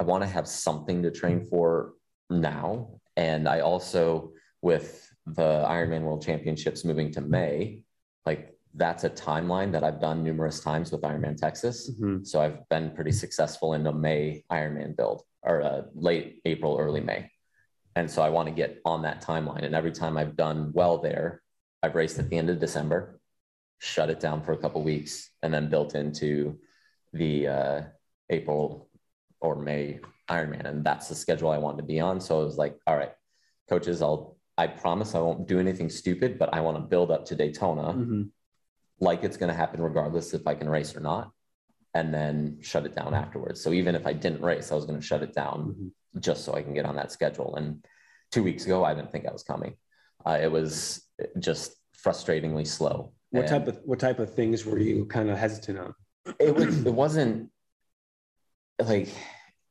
I 0.00 0.02
want 0.02 0.22
to 0.22 0.28
have 0.28 0.46
something 0.46 1.04
to 1.04 1.10
train 1.10 1.46
for 1.46 1.94
now. 2.30 3.00
And 3.16 3.48
I 3.48 3.60
also, 3.60 4.32
with 4.62 5.08
the 5.26 5.64
Ironman 5.68 6.02
World 6.02 6.22
Championships 6.22 6.84
moving 6.84 7.10
to 7.12 7.20
May, 7.20 7.82
like 8.24 8.54
that's 8.74 9.04
a 9.04 9.10
timeline 9.10 9.72
that 9.72 9.82
I've 9.84 10.00
done 10.00 10.22
numerous 10.22 10.60
times 10.60 10.92
with 10.92 11.02
Ironman 11.02 11.36
Texas. 11.36 11.90
Mhm. 12.00 12.26
So 12.26 12.40
I've 12.40 12.68
been 12.68 12.92
pretty 12.92 13.12
successful 13.12 13.74
in 13.74 13.86
a 13.86 13.92
May 13.92 14.44
Ironman 14.50 14.96
build 14.96 15.22
or 15.42 15.60
a 15.60 15.86
late 15.94 16.40
April, 16.44 16.78
early 16.78 17.00
May. 17.00 17.30
And 17.96 18.10
so 18.10 18.22
I 18.22 18.28
want 18.28 18.48
to 18.48 18.54
get 18.54 18.80
on 18.84 19.02
that 19.02 19.22
timeline. 19.22 19.64
And 19.64 19.74
every 19.74 19.92
time 19.92 20.16
I've 20.16 20.36
done 20.36 20.72
well 20.72 20.98
there, 20.98 21.42
I've 21.82 21.94
raced 21.94 22.18
at 22.18 22.28
the 22.28 22.36
end 22.36 22.50
of 22.50 22.58
December, 22.58 23.20
shut 23.78 24.10
it 24.10 24.20
down 24.20 24.42
for 24.42 24.52
a 24.52 24.56
couple 24.56 24.82
weeks, 24.82 25.30
and 25.42 25.52
then 25.52 25.68
built 25.68 25.94
into 25.94 26.58
the 27.12 27.48
uh, 27.48 27.82
April 28.30 28.87
or 29.40 29.56
May 29.56 30.00
Ironman. 30.28 30.64
And 30.66 30.84
that's 30.84 31.08
the 31.08 31.14
schedule 31.14 31.50
I 31.50 31.58
wanted 31.58 31.78
to 31.78 31.82
be 31.84 32.00
on. 32.00 32.20
So 32.20 32.40
I 32.40 32.44
was 32.44 32.56
like, 32.58 32.76
all 32.86 32.96
right, 32.96 33.12
coaches, 33.68 34.02
I'll 34.02 34.36
I 34.56 34.66
promise 34.66 35.14
I 35.14 35.20
won't 35.20 35.46
do 35.46 35.60
anything 35.60 35.88
stupid, 35.88 36.36
but 36.36 36.52
I 36.52 36.60
want 36.62 36.76
to 36.78 36.82
build 36.82 37.12
up 37.12 37.24
to 37.26 37.36
Daytona 37.36 37.92
Mhm. 37.92 38.30
like 38.98 39.22
it's 39.22 39.36
going 39.36 39.50
to 39.50 39.54
happen 39.54 39.80
regardless 39.80 40.34
if 40.34 40.48
I 40.48 40.54
can 40.56 40.68
race 40.68 40.96
or 40.96 41.00
not, 41.00 41.30
and 41.94 42.12
then 42.12 42.58
shut 42.60 42.84
it 42.84 42.92
down 42.96 43.14
afterwards. 43.14 43.60
So 43.60 43.72
even 43.72 43.94
if 43.94 44.04
I 44.04 44.12
didn't 44.14 44.42
race, 44.42 44.72
I 44.72 44.74
was 44.74 44.84
going 44.84 44.98
to 44.98 45.06
shut 45.06 45.22
it 45.22 45.32
down 45.32 45.92
Mhm. 46.16 46.20
just 46.20 46.44
so 46.44 46.54
I 46.54 46.62
can 46.64 46.74
get 46.74 46.86
on 46.86 46.96
that 46.96 47.12
schedule. 47.12 47.54
And 47.54 47.84
two 48.32 48.42
weeks 48.42 48.64
ago, 48.66 48.82
I 48.84 48.94
didn't 48.94 49.12
think 49.12 49.26
I 49.28 49.32
was 49.32 49.44
coming. 49.44 49.76
Uh, 50.26 50.38
it 50.42 50.50
was 50.50 51.08
just 51.38 51.76
frustratingly 51.96 52.66
slow. 52.66 53.12
What 53.30 53.42
And 53.42 53.48
type 53.48 53.68
of 53.68 53.80
what 53.84 54.00
type 54.00 54.18
of 54.18 54.34
things 54.34 54.66
were 54.66 54.80
you 54.80 55.04
kind 55.06 55.30
of 55.30 55.38
hesitant 55.38 55.78
on? 55.78 55.94
it 56.40 56.52
was 56.52 56.84
it 56.84 56.92
wasn't 56.92 57.48
like 58.80 59.08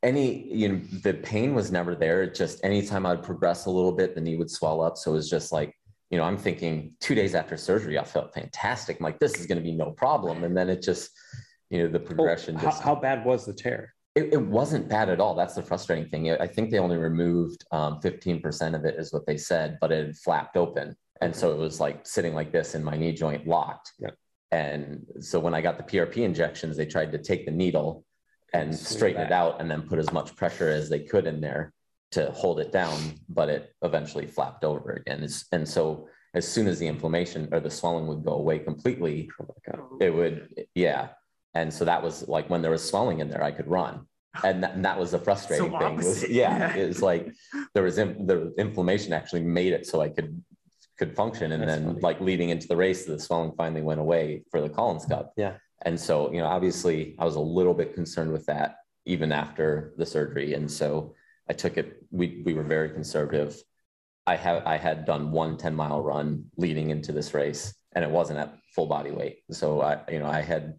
any 0.04 0.48
you 0.54 0.70
know 0.70 0.82
the 1.04 1.14
pain 1.14 1.56
was 1.56 1.72
never 1.72 1.96
there 1.96 2.24
it 2.24 2.36
just 2.36 2.64
anytime 2.64 3.06
i'd 3.06 3.24
progress 3.24 3.66
a 3.66 3.70
little 3.70 3.92
bit 3.92 4.14
the 4.16 4.22
knee 4.22 4.38
would 4.38 4.50
swell 4.50 4.82
up 4.82 4.96
so 4.98 5.12
it 5.12 5.16
was 5.16 5.30
just 5.30 5.52
like 5.52 5.74
you 6.12 6.18
know 6.18 6.24
i'm 6.24 6.38
thinking 6.38 6.94
two 7.00 7.16
days 7.16 7.34
after 7.34 7.58
surgery 7.58 7.98
i 7.98 8.04
felt 8.04 8.34
fantastic 8.34 8.98
i'm 9.00 9.04
like 9.04 9.20
this 9.20 9.40
is 9.40 9.48
going 9.48 9.58
to 9.58 9.64
be 9.64 9.72
no 9.72 9.92
problem 9.92 10.44
and 10.44 10.56
then 10.56 10.70
it 10.70 10.82
just 10.82 11.10
you 11.70 11.80
know 11.82 11.88
the 11.88 12.00
progression 12.00 12.56
Oh, 12.56 12.60
how, 12.60 12.66
just 12.66 12.84
how 12.84 12.96
bad 12.96 13.26
was 13.26 13.46
the 13.46 13.54
tear? 13.54 13.94
it, 14.18 14.34
it 14.34 14.42
wasn't 14.42 14.90
bad 14.90 15.10
at 15.10 15.20
all. 15.20 15.36
That's 15.36 15.54
the 15.54 15.62
frustrating 15.62 16.10
thing. 16.10 16.32
I 16.32 16.48
think 16.48 16.72
they 16.72 16.80
only 16.80 16.98
removed 16.98 17.64
um, 17.72 18.00
15% 18.02 18.74
of 18.74 18.84
it, 18.84 18.96
is 18.98 19.14
what 19.14 19.28
they 19.28 19.38
said, 19.38 19.78
but 19.80 19.92
it 19.92 20.08
had 20.08 20.18
flapped 20.18 20.58
open. 20.58 20.96
And 21.22 21.36
so 21.36 21.52
it 21.52 21.58
was 21.60 21.80
like 21.80 22.04
sitting 22.08 22.34
like 22.34 22.52
this 22.52 22.74
in 22.74 22.84
my 22.84 22.98
knee 22.98 23.14
joint 23.14 23.46
locked. 23.46 23.92
Yeah. 24.00 24.10
And 24.52 25.06
so 25.20 25.40
when 25.40 25.54
I 25.54 25.62
got 25.62 25.78
the 25.78 25.84
PRP 25.84 26.18
injections, 26.24 26.76
they 26.76 26.88
tried 26.88 27.12
to 27.12 27.20
take 27.20 27.46
the 27.46 27.52
needle 27.52 28.06
and 28.54 28.74
straighten 28.76 29.22
it 29.22 29.32
out 29.32 29.60
and 29.60 29.70
then 29.70 29.82
put 29.84 30.00
as 30.00 30.12
much 30.12 30.36
pressure 30.36 30.70
as 30.70 30.90
they 30.90 31.00
could 31.00 31.28
in 31.28 31.42
there 31.42 31.74
to 32.12 32.32
hold 32.32 32.60
it 32.60 32.72
down, 32.72 32.98
but 33.30 33.50
it 33.50 33.74
eventually 33.82 34.26
flapped 34.26 34.64
over 34.64 34.92
again. 34.92 35.18
It's- 35.18 35.46
And 35.52 35.68
so 35.68 36.08
as 36.34 36.48
soon 36.48 36.68
as 36.68 36.80
the 36.80 36.88
inflammation 36.88 37.50
or 37.52 37.60
the 37.60 37.70
swelling 37.70 38.08
would 38.08 38.24
go 38.24 38.34
away 38.34 38.60
completely, 38.60 39.30
it 40.00 40.10
would 40.14 40.66
yeah. 40.76 41.10
And 41.54 41.74
so 41.74 41.84
that 41.86 42.02
was 42.04 42.28
like 42.28 42.50
when 42.50 42.62
there 42.62 42.72
was 42.72 42.88
swelling 42.88 43.20
in 43.20 43.30
there 43.30 43.44
i 43.44 43.52
could 43.52 43.68
run. 43.68 44.06
And 44.44 44.64
that, 44.64 44.76
and 44.76 44.86
that 44.86 45.00
was 45.00 45.12
the 45.12 45.20
frustrating 45.20 45.72
So 45.72 45.80
thing. 45.80 45.96
Was 45.98 46.30
yeah 46.30 46.76
it 46.82 46.88
was 46.88 47.02
like 47.02 47.32
there 47.74 47.84
was 47.84 47.98
in, 47.98 48.28
the 48.28 48.54
inflammation 48.58 49.12
actually 49.12 49.42
made 49.42 49.74
it 49.74 49.88
so 49.88 50.00
i 50.02 50.10
could 50.10 50.42
could 51.00 51.16
function. 51.16 51.52
And 51.52 51.64
That's 51.64 51.74
then 51.80 51.88
funny. 51.88 52.00
like 52.02 52.22
leading 52.22 52.50
into 52.50 52.68
the 52.68 52.76
race 52.76 53.06
the 53.06 53.20
swelling 53.20 53.54
finally 53.58 53.82
went 53.82 54.00
away 54.00 54.44
for 54.52 54.62
the 54.62 54.70
collins 54.70 55.06
cup. 55.06 55.34
Yeah. 55.38 55.56
And 55.84 56.00
so 56.00 56.32
you 56.32 56.40
know 56.40 56.48
obviously 56.48 57.16
i 57.20 57.26
was 57.26 57.36
a 57.36 57.40
little 57.40 57.74
bit 57.74 57.94
concerned 57.94 58.32
with 58.32 58.46
that 58.46 58.78
even 59.06 59.32
after 59.32 59.94
the 59.98 60.06
surgery. 60.06 60.54
And 60.54 60.70
so 60.70 61.16
i 61.50 61.54
took 61.54 61.78
it 61.78 62.04
we 62.12 62.42
we 62.46 62.54
were 62.54 62.64
very 62.64 62.90
conservative. 62.90 63.56
I 64.28 64.36
have 64.36 64.64
i 64.66 64.78
had 64.78 65.06
done 65.06 65.32
one 65.32 65.58
10 65.58 65.74
mile 65.74 66.02
run 66.02 66.46
leading 66.58 66.90
into 66.90 67.12
this 67.12 67.34
race 67.34 67.74
and 67.94 68.04
it 68.04 68.12
wasn't 68.12 68.40
at 68.40 68.58
full 68.76 68.86
body 68.86 69.12
weight. 69.12 69.40
So 69.52 69.82
i 69.82 70.00
you 70.12 70.20
know 70.20 70.28
i 70.28 70.42
had 70.42 70.76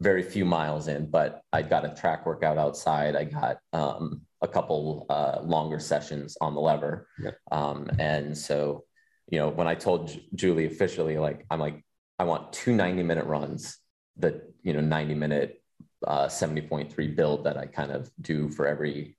very 0.00 0.22
few 0.22 0.44
miles 0.44 0.88
in 0.88 1.10
but 1.10 1.42
i 1.52 1.62
got 1.62 1.84
a 1.84 1.94
track 2.00 2.26
workout 2.26 2.58
outside. 2.58 3.16
I 3.16 3.24
got 3.24 3.58
um, 3.72 4.22
a 4.42 4.48
couple 4.48 5.06
uh, 5.10 5.40
longer 5.42 5.78
sessions 5.78 6.36
on 6.40 6.54
the 6.54 6.60
lever. 6.60 7.06
Yep. 7.22 7.36
um, 7.52 7.90
and 7.98 8.36
so 8.36 8.84
you 9.30 9.38
know 9.38 9.48
when 9.48 9.68
i 9.68 9.74
told 9.74 10.08
Ju- 10.08 10.20
julie 10.34 10.66
officially 10.66 11.16
like 11.18 11.46
i'm 11.50 11.60
like 11.60 11.84
i 12.18 12.24
want 12.24 12.52
two 12.52 12.74
90 12.74 13.02
minute 13.04 13.26
runs 13.26 13.78
the 14.20 14.42
you 14.62 14.72
know 14.72 14.80
90 14.80 15.14
minute 15.14 15.62
uh, 16.06 16.26
70.3 16.26 17.16
build 17.16 17.44
that 17.44 17.56
i 17.56 17.66
kind 17.66 17.92
of 17.92 18.10
do 18.20 18.48
for 18.50 18.66
every 18.66 19.16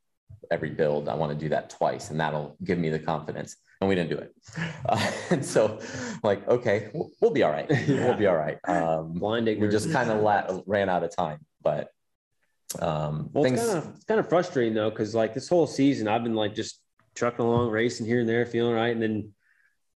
every 0.50 0.70
build 0.70 1.10
i 1.10 1.14
want 1.16 1.32
to 1.32 1.38
do 1.38 1.50
that 1.50 1.70
twice 1.70 2.10
and 2.10 2.20
that'll 2.20 2.56
give 2.64 2.78
me 2.78 2.90
the 2.90 3.00
confidence. 3.00 3.56
And 3.80 3.90
we 3.90 3.96
didn't 3.96 4.12
do 4.12 4.18
it. 4.18 4.36
Uh, 4.88 5.12
and 5.32 5.44
so 5.44 5.80
like 6.24 6.48
okay 6.48 6.92
we'll, 6.94 7.10
we'll 7.20 7.32
be 7.32 7.42
all 7.42 7.52
right. 7.52 7.68
Yeah. 7.88 8.06
we'll 8.06 8.18
be 8.18 8.28
all 8.28 8.36
right. 8.36 8.60
Um, 8.68 9.14
Blind 9.14 9.48
we 9.48 9.68
just 9.70 9.92
kind 9.92 10.12
of 10.12 10.22
la- 10.22 10.62
ran 10.68 10.88
out 10.88 11.04
of 11.04 11.16
time 11.16 11.40
but 11.64 11.90
um 12.80 13.30
Well, 13.34 13.44
things 13.44 13.60
it's 13.60 13.72
kind 13.72 13.84
of 13.84 13.96
it's 13.96 14.06
kind 14.06 14.20
of 14.20 14.30
frustrating 14.30 14.74
though, 14.74 14.90
because 14.90 15.16
like 15.16 15.34
this 15.34 15.50
whole 15.50 15.68
season, 15.68 16.08
I've 16.08 16.24
been 16.24 16.36
like 16.36 16.56
just 16.56 16.80
trucking 17.16 17.44
along, 17.44 17.70
racing 17.70 18.06
here 18.06 18.22
and 18.22 18.30
there, 18.30 18.46
feeling 18.46 18.74
right, 18.74 18.94
and 18.94 19.02
then 19.02 19.34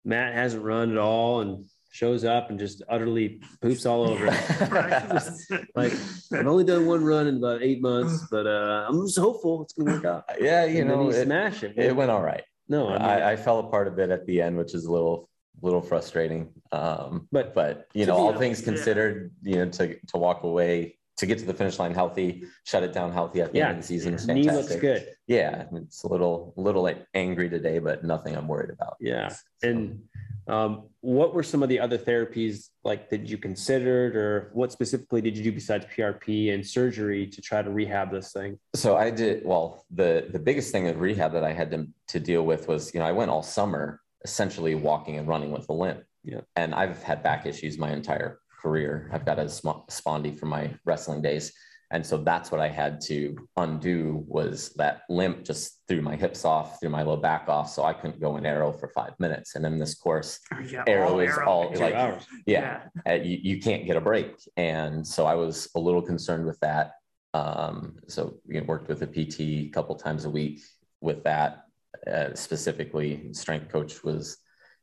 Matt 0.06 0.34
hasn't 0.34 0.64
run 0.64 0.92
at 0.92 0.98
all, 0.98 1.42
and 1.42 1.66
shows 1.94 2.26
up 2.26 2.50
and 2.50 2.58
just 2.58 2.82
utterly 2.90 3.40
poops 3.62 3.86
all 3.86 4.10
over 4.10 4.26
it. 4.28 4.34
Like 5.76 5.94
I've 6.34 6.48
only 6.48 6.64
done 6.64 6.86
one 6.88 7.04
run 7.06 7.28
in 7.28 7.38
about 7.38 7.62
eight 7.62 7.82
months, 7.82 8.26
but 8.32 8.48
uh, 8.48 8.86
I'm 8.90 9.06
just 9.06 9.18
hopeful 9.20 9.62
it's 9.64 9.74
gonna 9.74 9.94
work 9.94 10.06
out. 10.06 10.24
yeah, 10.42 10.66
you 10.66 10.82
And 10.82 10.90
then 10.90 10.98
know, 10.98 11.10
he 11.10 11.16
it, 11.18 11.26
smashed 11.26 11.64
it. 11.64 11.78
it 11.78 11.96
went 11.96 12.10
all 12.12 12.22
right. 12.24 12.44
No, 12.68 12.88
I 12.90 12.94
mean, 12.94 13.02
I, 13.02 13.32
I 13.34 13.36
fell 13.36 13.60
apart 13.60 13.88
a 13.88 13.92
bit 13.92 14.10
at 14.10 14.26
the 14.26 14.42
end, 14.42 14.58
which 14.58 14.74
is 14.74 14.86
a 14.86 14.92
little 14.92 15.30
little 15.62 15.82
frustrating. 15.82 16.50
Um, 16.72 17.28
But- 17.32 17.54
but 17.54 17.88
you 17.94 18.06
know, 18.08 18.16
all 18.16 18.28
honest, 18.30 18.40
things 18.40 18.60
yeah. 18.62 18.66
considered, 18.66 19.32
you 19.44 19.56
know, 19.58 19.70
to 19.70 19.96
to 20.12 20.18
walk 20.18 20.44
away 20.44 20.98
to 21.18 21.28
get 21.28 21.38
to 21.38 21.46
the 21.46 21.54
finish 21.54 21.78
line 21.78 21.94
healthy, 21.94 22.44
shut 22.64 22.82
it 22.82 22.92
down 22.92 23.12
healthy 23.12 23.40
at 23.42 23.52
the 23.52 23.60
Yeah. 23.60 23.70
end 23.70 23.78
of 23.78 23.84
the 23.84 23.88
season 23.88 24.16
is 24.16 24.28
knee 24.28 24.46
fantastic. 24.46 24.70
looks 24.72 24.82
good. 24.82 25.08
Yeah, 25.28 25.66
it's 25.74 26.04
a 26.04 26.08
little 26.08 26.54
little 26.58 26.82
like 26.82 27.06
angry 27.14 27.50
today, 27.50 27.78
but 27.78 28.04
nothing 28.04 28.36
I'm 28.36 28.48
worried 28.48 28.72
about. 28.72 28.96
Yeah. 29.00 29.32
And 29.62 30.02
um, 30.48 30.84
what 31.02 31.34
were 31.34 31.44
some 31.44 31.64
of 31.64 31.70
the 31.70 31.80
other 31.80 31.98
therapies 31.98 32.70
like 32.84 33.10
that 33.10 33.28
you 33.28 33.38
considered, 33.38 34.16
or 34.16 34.52
what 34.54 34.72
specifically 34.72 35.22
did 35.22 35.38
you 35.38 35.44
do 35.44 35.52
besides 35.52 35.86
PRP 35.86 36.54
and 36.54 36.66
surgery 36.66 37.28
to 37.28 37.42
try 37.42 37.62
to 37.62 37.70
rehab 37.70 38.12
this 38.12 38.32
thing? 38.32 38.60
So 38.76 38.98
I 38.98 39.10
did 39.10 39.46
well. 39.46 39.86
The 39.92 40.28
the 40.32 40.40
biggest 40.40 40.72
thing 40.72 40.88
of 40.88 41.00
rehab 41.00 41.34
that 41.34 41.44
I 41.44 41.54
had 41.54 41.72
to 41.72 41.88
to 42.10 42.20
deal 42.20 42.44
with 42.44 42.68
was 42.68 42.94
you 42.94 43.00
know 43.00 43.06
I 43.06 43.12
went 43.12 43.32
all 43.32 43.44
summer 43.44 44.02
essentially 44.24 44.76
walking 44.76 45.18
and 45.18 45.28
running 45.28 45.52
with 45.52 45.68
a 45.70 45.74
limp. 45.74 46.04
Yeah. 46.24 46.42
And 46.56 46.74
I've 46.74 47.04
had 47.04 47.22
back 47.24 47.46
issues 47.46 47.78
my 47.78 47.92
entire 47.92 48.40
career. 48.62 49.10
I've 49.12 49.26
got 49.26 49.40
a 49.40 49.50
sm- 49.50 49.84
spondy 49.90 50.38
from 50.38 50.50
my 50.50 50.74
wrestling 50.86 51.22
days, 51.22 51.52
and 51.94 52.04
so 52.04 52.18
that's 52.18 52.52
what 52.52 52.60
I 52.60 52.68
had 52.68 53.00
to 53.02 53.38
undo 53.56 54.26
was 54.28 54.74
that 54.78 55.04
limp 55.10 55.46
just 55.46 55.80
threw 55.88 56.02
my 56.02 56.16
hips 56.16 56.44
off, 56.44 56.80
threw 56.80 56.90
my 56.90 57.04
low 57.04 57.18
back 57.18 57.48
off, 57.48 57.70
so 57.70 57.84
I 57.84 57.94
couldn't 57.94 58.20
go 58.20 58.36
in 58.38 58.48
arrow 58.48 58.72
for 58.74 58.88
five 58.90 59.14
minutes. 59.20 59.54
And 59.54 59.64
in 59.64 59.78
this 59.78 59.94
course, 59.94 60.40
Yeah, 60.66 60.84
Arrow 60.88 61.20
is 61.20 61.38
all, 61.38 61.72
like- 61.76 61.94
hours. 61.94 62.26
yeah, 62.48 62.82
uh, 63.08 63.14
you, 63.14 63.38
you 63.44 63.62
can't 63.62 63.86
get 63.86 63.96
a 63.96 64.02
break. 64.02 64.34
And 64.58 65.06
so 65.06 65.28
I 65.28 65.36
was 65.36 65.70
a 65.76 65.80
little 65.80 66.02
concerned 66.02 66.46
with 66.48 66.60
that. 66.62 66.94
Um, 67.36 67.96
so 68.08 68.40
you 68.48 68.60
know, 68.60 68.66
worked 68.66 68.88
with 68.90 69.04
a 69.04 69.08
PT 69.08 69.40
a 69.40 69.70
couple 69.70 69.96
times 69.96 70.26
a 70.26 70.30
week 70.32 70.62
with 71.00 71.24
that. 71.26 71.66
Uh, 72.12 72.34
specifically, 72.34 73.32
strength 73.34 73.72
coach 73.72 74.04
was 74.04 74.38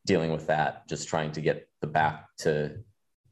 dealing 0.06 0.30
with 0.30 0.46
that, 0.46 0.88
just 0.88 1.08
trying 1.08 1.32
to 1.32 1.40
get 1.40 1.68
the 1.80 1.86
back 1.88 2.26
to 2.38 2.76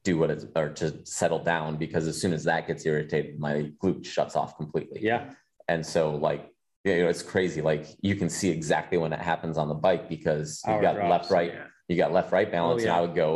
do 0.08 0.18
what 0.20 0.30
it's 0.34 0.44
or 0.60 0.68
to 0.82 0.86
settle 1.04 1.42
down 1.54 1.76
because 1.84 2.04
as 2.12 2.16
soon 2.22 2.32
as 2.38 2.42
that 2.50 2.60
gets 2.68 2.82
irritated, 2.90 3.38
my 3.46 3.54
glute 3.82 4.04
shuts 4.14 4.34
off 4.40 4.50
completely. 4.62 5.00
Yeah. 5.10 5.22
And 5.72 5.80
so 5.94 6.00
like 6.28 6.42
you 6.84 6.92
know, 7.02 7.08
it's 7.14 7.22
crazy. 7.34 7.60
Like 7.70 7.84
you 8.08 8.14
can 8.20 8.28
see 8.38 8.48
exactly 8.58 8.96
when 9.02 9.12
it 9.12 9.20
happens 9.32 9.56
on 9.62 9.66
the 9.68 9.74
bike 9.88 10.04
because 10.08 10.48
you've 10.66 10.80
got 10.88 10.94
drops, 10.94 11.10
left, 11.10 11.30
right, 11.38 11.52
Yeah. 11.54 11.64
you 11.88 11.96
got 12.04 12.12
left 12.18 12.30
right 12.36 12.50
balance 12.58 12.82
Oh, 12.82 12.84
yeah. 12.84 12.90
and 12.90 12.98
i 12.98 13.00
would 13.04 13.14
go 13.24 13.30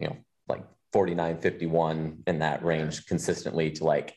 you 0.00 0.06
know 0.08 0.16
like 0.52 0.64
49 0.92 1.38
51 1.38 2.22
in 2.30 2.36
that 2.46 2.58
range 2.70 2.94
consistently 3.06 3.66
to 3.78 3.84
like 3.84 4.08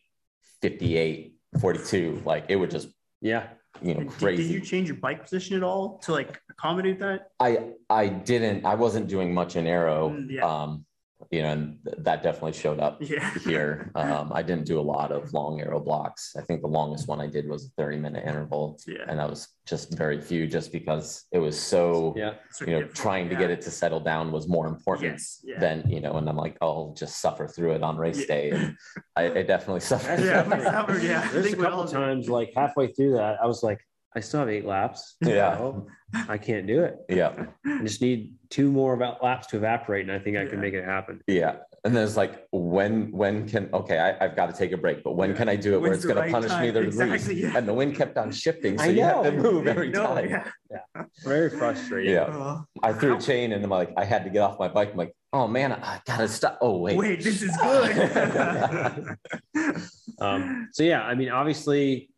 58 0.62 1.36
42 1.60 2.22
like 2.26 2.46
it 2.50 2.56
would 2.56 2.72
just 2.72 2.88
Yeah. 3.22 3.44
you 3.82 3.94
know 3.94 4.02
And 4.02 4.10
Did, 4.10 4.18
crazy 4.20 4.44
did 4.44 4.52
you 4.52 4.62
change 4.72 4.88
your 4.92 4.98
bike 4.98 5.22
position 5.24 5.56
at 5.60 5.64
all 5.64 5.84
to 6.06 6.12
like 6.12 6.32
accommodate 6.50 7.00
that? 7.00 7.20
i 7.40 7.52
i 8.02 8.04
didn't 8.08 8.66
i 8.66 8.76
wasn't 8.76 9.08
doing 9.16 9.30
much 9.34 9.56
in 9.56 9.66
arrow 9.68 10.02
Mm, 10.10 10.32
yeah. 10.38 10.46
um 10.54 10.86
you 11.30 11.42
know 11.42 11.50
and 11.52 11.78
th- 11.86 11.98
that 12.00 12.24
definitely 12.24 12.54
showed 12.54 12.80
up 12.80 12.98
Yeah. 13.02 13.32
here 13.44 13.92
um 13.96 14.32
i 14.34 14.42
didn't 14.42 14.66
do 14.66 14.80
a 14.80 14.88
lot 14.96 15.12
of 15.12 15.32
long 15.34 15.62
arrow 15.62 15.80
blocks 15.80 16.34
i 16.38 16.42
think 16.42 16.62
the 16.62 16.68
longest 16.68 17.08
one 17.08 17.22
i 17.22 17.28
did 17.28 17.48
was 17.48 17.66
a 17.66 17.70
30 17.82 17.98
minute 17.98 18.24
interval 18.28 18.80
Yeah. 18.88 19.06
and 19.08 19.20
that 19.20 19.30
was 19.30 19.48
just 19.68 19.96
very 19.98 20.20
few 20.20 20.48
just 20.48 20.72
because 20.72 21.26
it 21.32 21.38
was 21.40 21.58
so 21.60 22.14
Yeah. 22.18 22.34
You 22.62 22.66
know 22.74 22.80
different, 22.80 22.96
trying 22.96 23.28
to 23.30 23.34
yeah. 23.36 23.40
get 23.42 23.52
it 23.52 23.62
to 23.62 23.72
settle 23.72 24.00
down 24.00 24.32
was 24.32 24.48
more 24.48 24.68
important 24.68 25.12
Yes. 25.14 25.40
Yeah. 25.44 25.60
then 25.60 25.84
you 25.88 26.02
know, 26.02 26.14
and 26.14 26.28
I'm 26.28 26.36
like, 26.36 26.58
I'll 26.62 26.94
just 26.98 27.22
suffer 27.22 27.48
through 27.48 27.74
it 27.74 27.84
on 27.84 27.98
race 27.98 28.20
Yeah. 28.22 28.26
day. 28.36 28.50
And 28.52 28.76
I, 29.16 29.24
I 29.40 29.44
definitely 29.44 29.80
suffered. 29.92 30.20
Yeah, 30.20 30.44
through 30.44 30.64
suffered, 30.64 31.04
yeah. 31.04 31.22
I 31.24 31.28
There's 31.32 31.54
a 31.54 31.56
couple 31.56 31.86
times 31.88 32.28
like 32.30 32.52
halfway 32.56 32.88
through 32.92 33.14
that, 33.14 33.38
I 33.42 33.46
was 33.46 33.62
like, 33.64 33.80
I 34.16 34.20
still 34.20 34.42
have 34.42 34.50
eight 34.50 34.66
laps. 34.66 35.16
Yeah. 35.22 35.58
Oh, 35.60 35.88
I 36.28 36.38
can't 36.38 36.68
do 36.68 36.84
it. 36.84 36.98
yeah. 37.08 37.46
I 37.66 37.82
just 37.84 38.02
need 38.02 38.34
two 38.50 38.70
more 38.72 38.94
about 38.94 39.24
laps 39.24 39.48
to 39.48 39.58
evaporate, 39.58 40.04
and 40.08 40.12
I 40.12 40.20
think 40.20 40.36
I 40.38 40.46
can 40.46 40.60
make 40.60 40.74
it 40.74 40.84
happen. 40.84 41.22
Yeah. 41.28 41.58
And 41.84 41.96
then 41.96 42.04
it's 42.04 42.18
like, 42.18 42.46
when, 42.52 43.12
when 43.12 43.48
can, 43.48 43.70
okay, 43.74 43.98
I, 43.98 44.26
I've 44.26 44.36
got 44.36 44.48
to 44.48 44.54
take 44.54 44.72
a 44.72 44.78
break, 44.78 45.04
but 45.04 45.14
when 45.16 45.32
Yeah. 45.32 45.36
can 45.38 45.50
I 45.50 45.56
do 45.56 45.74
it 45.74 45.82
where 45.82 45.94
it's 45.94 46.04
the 46.04 46.10
going 46.14 46.18
to 46.30 46.32
right 46.34 46.44
punish 46.48 46.62
me 46.62 46.70
the 46.70 46.82
Exactly, 46.88 47.18
least? 47.18 47.32
yeah. 47.54 47.58
And 47.58 47.68
the 47.68 47.74
wind 47.74 47.96
kept 47.96 48.18
on 48.18 48.32
shifting. 48.32 48.78
So 48.78 48.84
I 48.84 48.88
you 48.90 49.02
have 49.02 49.24
to 49.24 49.32
move 49.32 49.66
every 49.66 49.90
No, 49.98 50.04
time. 50.06 50.30
yeah. 50.30 51.04
Very 51.24 51.50
frustrating. 51.50 52.14
Yeah. 52.14 52.24
Uh, 52.24 52.62
I 52.84 52.94
threw 52.94 53.16
a 53.18 53.20
chain 53.20 53.54
and 53.54 53.64
I'm 53.64 53.70
like, 53.72 53.92
I 53.98 54.04
had 54.04 54.24
to 54.26 54.30
get 54.30 54.40
off 54.42 54.60
my 54.60 54.68
bike. 54.68 54.92
I'm 54.92 54.98
like, 54.98 55.16
oh 55.34 55.48
man, 55.48 55.72
I 55.72 56.02
gotta 56.06 56.28
stop. 56.28 56.60
Oh, 56.62 56.78
wait. 56.78 56.98
wait, 56.98 57.24
this 57.24 57.42
is 57.42 57.56
good. 57.58 59.18
Um, 60.20 60.68
so 60.72 60.84
yeah, 60.84 61.02
I 61.02 61.16
mean, 61.16 61.30
obviously, 61.30 62.11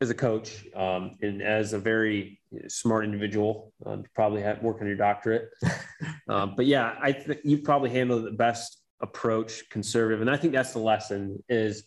as 0.00 0.10
a 0.10 0.14
coach 0.14 0.66
um, 0.74 1.16
and 1.22 1.40
as 1.42 1.72
a 1.72 1.78
very 1.78 2.38
smart 2.68 3.04
individual, 3.04 3.72
um, 3.86 4.00
you 4.00 4.06
probably 4.14 4.42
have 4.42 4.62
work 4.62 4.80
on 4.80 4.86
your 4.86 4.96
doctorate. 4.96 5.48
um, 6.28 6.54
but 6.56 6.66
yeah, 6.66 6.96
I 7.00 7.12
think 7.12 7.40
you 7.44 7.58
probably 7.58 7.90
handled 7.90 8.24
the 8.24 8.32
best 8.32 8.82
approach, 9.00 9.68
conservative, 9.70 10.20
and 10.20 10.30
I 10.30 10.36
think 10.36 10.52
that's 10.52 10.72
the 10.72 10.78
lesson 10.80 11.42
is 11.48 11.84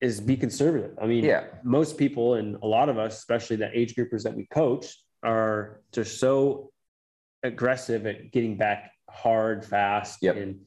is 0.00 0.20
be 0.20 0.36
conservative. 0.36 0.96
I 1.02 1.06
mean, 1.06 1.24
Yeah. 1.24 1.46
most 1.64 1.98
people 1.98 2.34
and 2.34 2.56
a 2.62 2.66
lot 2.66 2.88
of 2.88 2.98
us, 2.98 3.18
especially 3.18 3.56
the 3.56 3.76
age 3.76 3.96
groupers 3.96 4.22
that 4.22 4.34
we 4.36 4.46
coach, 4.46 4.96
are 5.24 5.80
just 5.92 6.20
so 6.20 6.70
aggressive 7.42 8.06
at 8.06 8.30
getting 8.30 8.56
back 8.56 8.92
hard, 9.10 9.64
fast. 9.64 10.22
Yep. 10.22 10.36
And 10.36 10.60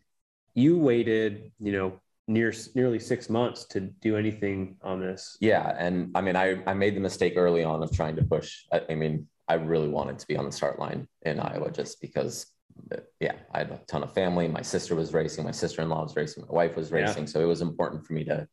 you 0.54 0.78
waited, 0.78 1.54
you 1.62 1.72
know, 1.72 2.02
near 2.32 2.54
nearly 2.76 3.00
six 3.00 3.30
months 3.30 3.66
to 3.66 3.80
do 3.80 4.16
anything 4.18 4.76
on 4.82 5.00
this. 5.00 5.38
Yeah, 5.42 5.76
and 5.78 6.12
I 6.16 6.22
mean, 6.22 6.36
I 6.36 6.62
I 6.66 6.74
made 6.74 6.96
the 6.96 7.00
mistake 7.00 7.34
early 7.36 7.64
on 7.64 7.84
of 7.84 7.92
trying 7.92 8.16
to 8.16 8.24
push. 8.24 8.64
I, 8.72 8.82
I 8.90 8.96
mean, 8.96 9.28
I 9.48 9.56
really 9.56 9.90
wanted 9.90 10.20
to 10.20 10.28
be 10.28 10.38
on 10.38 10.46
the 10.46 10.52
start 10.52 10.80
line 10.80 11.08
in 11.24 11.40
Iowa 11.40 11.72
just 11.72 12.00
because, 12.02 12.48
uh, 12.94 12.98
yeah, 13.20 13.34
I 13.54 13.60
had 13.60 13.72
a 13.72 13.80
ton 13.88 14.04
of 14.04 14.14
family. 14.14 14.48
My 14.48 14.62
sister 14.62 14.96
was 14.96 15.14
racing, 15.14 15.44
my 15.44 15.52
sister 15.52 15.82
in 15.82 15.90
law 15.90 16.04
was 16.04 16.16
racing, 16.16 16.46
my 16.48 16.54
wife 16.54 16.76
was 16.76 16.90
Yeah. 16.90 16.98
racing, 16.98 17.28
so 17.28 17.42
it 17.42 17.46
was 17.46 17.62
important 17.62 18.06
for 18.06 18.14
me 18.14 18.24
to 18.26 18.48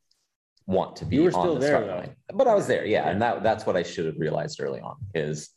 want 0.67 0.97
to 0.97 1.05
be 1.07 1.17
You 1.17 1.23
were 1.23 1.35
on 1.35 1.43
still 1.45 1.55
the 1.55 1.61
there, 1.61 1.69
start 1.71 1.87
though. 1.87 1.97
line. 1.97 2.17
But 2.35 2.47
I 2.49 2.55
was 2.55 2.67
there, 2.67 2.85
yeah, 2.85 3.09
and 3.09 3.23
that 3.23 3.43
that's 3.43 3.65
what 3.67 3.77
I 3.77 3.83
should 3.85 4.07
have 4.07 4.19
realized 4.19 4.61
early 4.61 4.81
on 4.81 4.97
is 5.15 5.51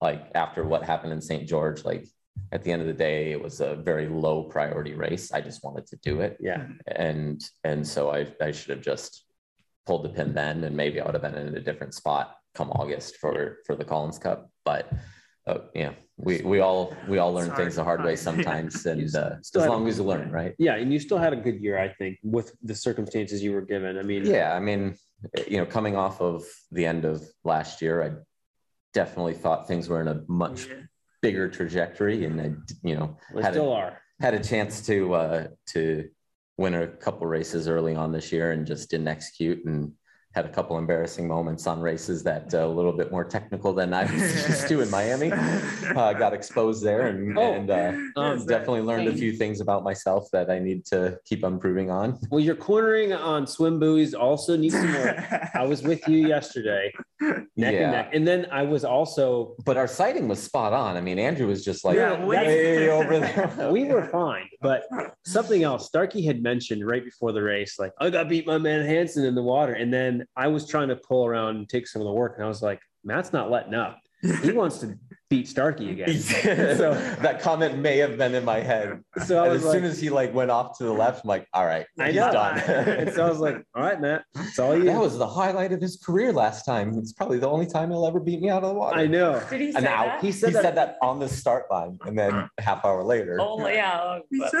like 0.00 0.30
after 0.34 0.64
what 0.64 0.82
happened 0.84 1.12
in 1.12 1.20
St. 1.20 1.48
George, 1.48 1.84
like 1.84 2.06
at 2.50 2.62
the 2.62 2.70
end 2.72 2.82
of 2.82 2.88
the 2.88 2.92
day, 2.94 3.32
it 3.32 3.42
was 3.42 3.60
a 3.60 3.74
very 3.76 4.08
low 4.08 4.44
priority 4.44 4.94
race. 4.94 5.32
I 5.32 5.40
just 5.40 5.64
wanted 5.64 5.86
to 5.88 5.96
do 5.96 6.20
it 6.20 6.36
Yeah. 6.40 6.66
and 6.86 7.42
and 7.64 7.86
so 7.86 8.10
I 8.10 8.26
I 8.40 8.50
should 8.52 8.70
have 8.70 8.82
just 8.82 9.24
pulled 9.86 10.04
the 10.04 10.10
pin 10.10 10.32
then, 10.34 10.64
and 10.64 10.76
maybe 10.76 11.00
I 11.00 11.04
would 11.04 11.14
have 11.14 11.22
been 11.22 11.34
in 11.34 11.56
a 11.56 11.60
different 11.60 11.94
spot 11.94 12.36
come 12.54 12.70
August 12.72 13.16
for 13.16 13.58
for 13.66 13.74
the 13.76 13.84
Collins 13.84 14.18
Cup. 14.18 14.50
But 14.64 14.90
uh, 15.46 15.58
yeah, 15.74 15.92
we 16.16 16.40
we 16.42 16.60
all 16.60 16.94
we 17.08 17.18
all 17.18 17.32
learn 17.32 17.50
things 17.52 17.74
the 17.76 17.84
hard 17.84 18.04
way 18.04 18.16
sometimes, 18.16 18.86
and 18.92 19.14
uh, 19.16 19.36
as 19.40 19.54
long 19.72 19.88
as 19.88 19.98
you 19.98 20.04
learn, 20.04 20.30
right? 20.30 20.54
Yeah. 20.58 20.76
And 20.76 20.92
you 20.92 20.98
still 21.00 21.18
had 21.18 21.32
a 21.32 21.36
good 21.36 21.60
year, 21.60 21.78
I 21.78 21.88
think, 21.88 22.18
with 22.22 22.54
the 22.62 22.74
circumstances 22.74 23.42
you 23.42 23.52
were 23.52 23.62
given. 23.62 23.98
I 23.98 24.02
mean, 24.02 24.24
Yeah, 24.26 24.54
I 24.54 24.60
mean, 24.60 24.96
you 25.48 25.56
know, 25.58 25.66
coming 25.66 25.96
off 25.96 26.20
of 26.20 26.44
the 26.70 26.84
end 26.86 27.04
of 27.04 27.24
last 27.44 27.82
year, 27.82 28.02
I 28.02 28.10
definitely 28.92 29.34
thought 29.34 29.66
things 29.66 29.88
were 29.88 30.00
in 30.00 30.08
a 30.08 30.22
much 30.28 30.66
Yeah. 30.66 30.74
Bigger 31.22 31.48
trajectory, 31.48 32.24
and 32.26 32.40
I, 32.40 32.52
you 32.86 32.96
know, 32.96 33.16
they 33.34 33.42
had 33.42 33.52
a- 33.52 33.54
still 33.54 33.72
are. 33.72 34.02
had 34.20 34.34
a 34.34 34.42
chance 34.42 34.84
to 34.86 35.14
uh, 35.14 35.46
to 35.68 36.10
win 36.58 36.74
a 36.74 36.86
couple 36.86 37.26
races 37.26 37.68
early 37.68 37.94
on 37.94 38.12
this 38.12 38.30
year 38.30 38.50
and 38.52 38.66
just 38.66 38.90
didn't 38.90 39.08
execute 39.08 39.64
and 39.64 39.92
had 40.34 40.46
a 40.46 40.48
couple 40.48 40.78
embarrassing 40.78 41.28
moments 41.28 41.66
on 41.66 41.80
races 41.80 42.22
that 42.22 42.54
uh, 42.54 42.64
a 42.64 42.66
little 42.66 42.92
bit 42.92 43.10
more 43.12 43.22
technical 43.24 43.74
than 43.74 43.92
I 43.92 44.04
was 44.04 44.12
used 44.48 44.68
to 44.68 44.80
in 44.80 44.90
Miami. 44.90 45.30
Uh, 45.92 46.12
got 46.14 46.32
exposed 46.32 46.82
there 46.82 47.08
and, 47.08 47.36
Oh. 47.36 47.52
and 47.52 47.68
uh, 47.70 47.92
Um, 48.16 48.46
definitely 48.46 48.80
learned 48.80 49.08
a 49.08 49.12
few 49.12 49.32
things 49.32 49.60
about 49.60 49.84
myself 49.84 50.28
that 50.32 50.48
I 50.50 50.58
need 50.58 50.86
to 50.86 51.18
keep 51.26 51.44
improving 51.44 51.90
on. 51.90 52.18
Well, 52.30 52.40
your 52.40 52.54
cornering 52.54 53.12
on 53.12 53.46
swim 53.46 53.78
buoys 53.78 54.14
also 54.14 54.56
needs 54.56 54.74
some 54.74 54.90
work. 54.94 55.16
I 55.54 55.66
was 55.66 55.82
with 55.82 56.08
you 56.08 56.26
yesterday, 56.26 56.92
neck 57.20 57.44
Yeah. 57.56 57.66
and 57.68 57.92
neck. 57.92 58.10
And 58.14 58.26
then 58.26 58.46
I 58.50 58.62
was 58.62 58.84
also, 58.84 59.54
But 59.66 59.76
our 59.76 59.88
sighting 59.88 60.28
was 60.28 60.42
spot 60.42 60.72
on. 60.72 60.96
I 60.96 61.02
mean, 61.02 61.18
Andrew 61.18 61.46
was 61.48 61.62
just 61.64 61.84
like 61.84 61.96
Yeah, 61.96 62.24
way- 62.24 62.46
way 62.46 62.90
over 62.98 63.18
there. 63.18 63.68
we 63.70 63.84
were 63.84 64.04
fine. 64.06 64.48
But 64.62 64.84
something 65.24 65.62
else, 65.64 65.86
Starkey 65.86 66.24
had 66.24 66.42
mentioned 66.42 66.86
right 66.86 67.04
before 67.04 67.32
the 67.32 67.42
race, 67.42 67.78
like, 67.78 67.92
I 67.98 68.10
got 68.10 68.28
beat 68.28 68.46
my 68.46 68.58
man 68.58 68.86
Hanson 68.86 69.24
in 69.24 69.34
the 69.34 69.42
water. 69.42 69.74
And 69.74 69.92
then 69.92 70.24
I 70.36 70.46
was 70.46 70.66
trying 70.66 70.88
to 70.88 70.96
pull 70.96 71.26
around 71.26 71.56
and 71.56 71.68
take 71.68 71.86
some 71.88 72.00
of 72.00 72.06
the 72.06 72.12
work. 72.12 72.34
And 72.36 72.44
I 72.44 72.48
was 72.48 72.62
like, 72.62 72.80
Matt's 73.04 73.32
not 73.32 73.50
letting 73.50 73.74
up. 73.74 73.98
He 74.42 74.52
wants 74.52 74.78
to 74.78 74.96
beat 75.32 75.48
Starkey 75.48 75.90
again. 76.02 76.20
so 76.20 76.92
that 77.22 77.40
comment 77.40 77.78
may 77.78 77.96
have 77.96 78.18
been 78.18 78.34
in 78.34 78.44
my 78.44 78.60
head. 78.60 79.02
So 79.26 79.38
I 79.38 79.44
And 79.44 79.52
was 79.54 79.64
as 79.64 79.72
soon 79.72 79.84
as 79.84 79.98
he 79.98 80.10
like 80.10 80.34
went 80.34 80.50
off 80.50 80.76
to 80.78 80.84
the 80.84 80.92
left, 80.92 81.24
I'm 81.24 81.28
like, 81.28 81.46
all 81.54 81.64
right, 81.64 81.86
I 81.98 82.08
he's 82.08 82.16
done. 82.16 82.58
and 82.98 83.12
so 83.14 83.24
I 83.24 83.28
was 83.30 83.38
like, 83.40 83.56
all 83.74 83.82
right, 83.82 83.98
Matt, 83.98 84.24
it's 84.36 84.58
all 84.58 84.76
you. 84.76 84.84
that 84.84 85.00
was 85.00 85.16
the 85.16 85.26
highlight 85.26 85.72
of 85.72 85.80
his 85.80 85.96
career 85.96 86.32
last 86.32 86.64
time. 86.66 86.98
It's 86.98 87.12
probably 87.14 87.38
the 87.38 87.48
only 87.48 87.64
time 87.66 87.90
he'll 87.90 88.06
ever 88.06 88.20
beat 88.20 88.42
me 88.42 88.50
out 88.50 88.62
of 88.62 88.68
the 88.68 88.74
water. 88.74 88.98
I 88.98 89.06
know. 89.06 89.42
Did 89.48 89.60
he 89.62 89.72
say 89.72 89.76
And 89.78 89.84
now 89.86 90.04
that? 90.04 90.22
he 90.22 90.32
said, 90.32 90.52
that. 90.52 90.96
on 91.02 91.18
the 91.18 91.28
start 91.28 91.64
line, 91.70 91.98
and 92.04 92.18
then 92.18 92.48
half 92.58 92.84
hour 92.84 93.02
later. 93.02 93.38
Oh 93.40 93.66
yeah. 93.66 94.18
but- 94.38 94.52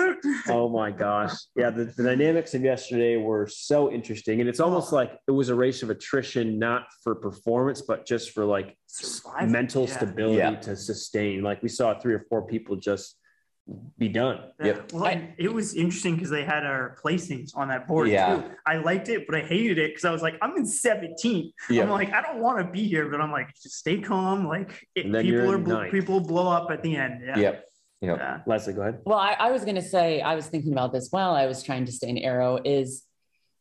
Oh 0.48 0.68
my 0.70 0.90
gosh. 0.90 1.32
Yeah, 1.54 1.68
the, 1.70 1.84
the 1.84 2.02
dynamics 2.02 2.54
of 2.54 2.62
yesterday 2.62 3.16
were 3.16 3.46
so 3.46 3.90
interesting. 3.92 4.40
And 4.40 4.48
it's 4.48 4.60
almost 4.60 4.92
like 4.92 5.12
it 5.28 5.32
was 5.32 5.50
a 5.50 5.54
race 5.54 5.82
of 5.82 5.90
attrition, 5.90 6.58
not 6.58 6.86
for 7.04 7.14
performance, 7.14 7.82
but 7.82 8.06
just 8.06 8.30
for 8.30 8.44
like 8.46 8.76
Survival, 8.86 9.48
mental 9.48 9.84
yeah. 9.86 9.96
stability 9.96 10.36
Yeah. 10.36 10.50
To 10.62 10.76
sustain. 10.76 11.42
Like 11.42 11.62
we 11.62 11.68
saw 11.68 11.98
three 11.98 12.14
or 12.14 12.24
four 12.28 12.46
people 12.46 12.76
just 12.76 13.16
be 13.96 14.08
done. 14.08 14.38
Uh, 14.60 14.66
yep. 14.66 14.92
Well, 14.92 15.04
and 15.06 15.34
it 15.38 15.52
was 15.52 15.74
interesting 15.74 16.14
because 16.16 16.30
they 16.30 16.42
had 16.44 16.66
our 16.66 16.96
placings 17.02 17.56
on 17.56 17.68
that 17.68 17.86
board 17.86 18.08
Yeah. 18.08 18.36
too. 18.36 18.50
I 18.66 18.78
liked 18.78 19.08
it, 19.08 19.24
but 19.26 19.36
I 19.36 19.40
hated 19.40 19.78
it 19.78 19.90
because 19.90 20.04
I 20.04 20.10
was 20.10 20.20
like, 20.20 20.34
I'm 20.42 20.56
in 20.56 20.64
17th. 20.64 21.52
Yeah. 21.70 21.84
I'm 21.84 21.90
like, 21.90 22.12
I 22.12 22.22
don't 22.22 22.38
want 22.40 22.58
to 22.58 22.70
be 22.72 22.88
here, 22.88 23.08
but 23.08 23.20
I'm 23.20 23.30
like, 23.30 23.54
just 23.54 23.76
stay 23.78 24.00
calm. 24.00 24.46
Like, 24.48 24.84
it, 24.96 25.04
people 25.04 25.22
you're 25.22 25.58
bl- 25.58 25.72
ninth. 25.74 25.92
people 25.92 26.18
blow 26.20 26.48
up 26.50 26.72
at 26.72 26.82
the 26.82 26.96
end. 26.96 27.22
Yeah. 27.24 27.38
Yep. 27.38 27.64
Yep. 28.00 28.18
Yeah. 28.18 28.40
Lesley, 28.46 28.72
go 28.72 28.82
ahead. 28.82 28.98
Well, 29.06 29.18
I, 29.18 29.36
I 29.38 29.52
was 29.52 29.62
going 29.62 29.76
to 29.76 29.82
say, 29.82 30.20
I 30.20 30.34
was 30.34 30.48
thinking 30.48 30.72
about 30.72 30.92
this 30.92 31.08
while 31.12 31.34
I 31.34 31.46
was 31.46 31.62
trying 31.62 31.84
to 31.86 31.92
stay 31.92 32.08
in 32.08 32.18
arrow 32.18 32.58
is, 32.64 33.04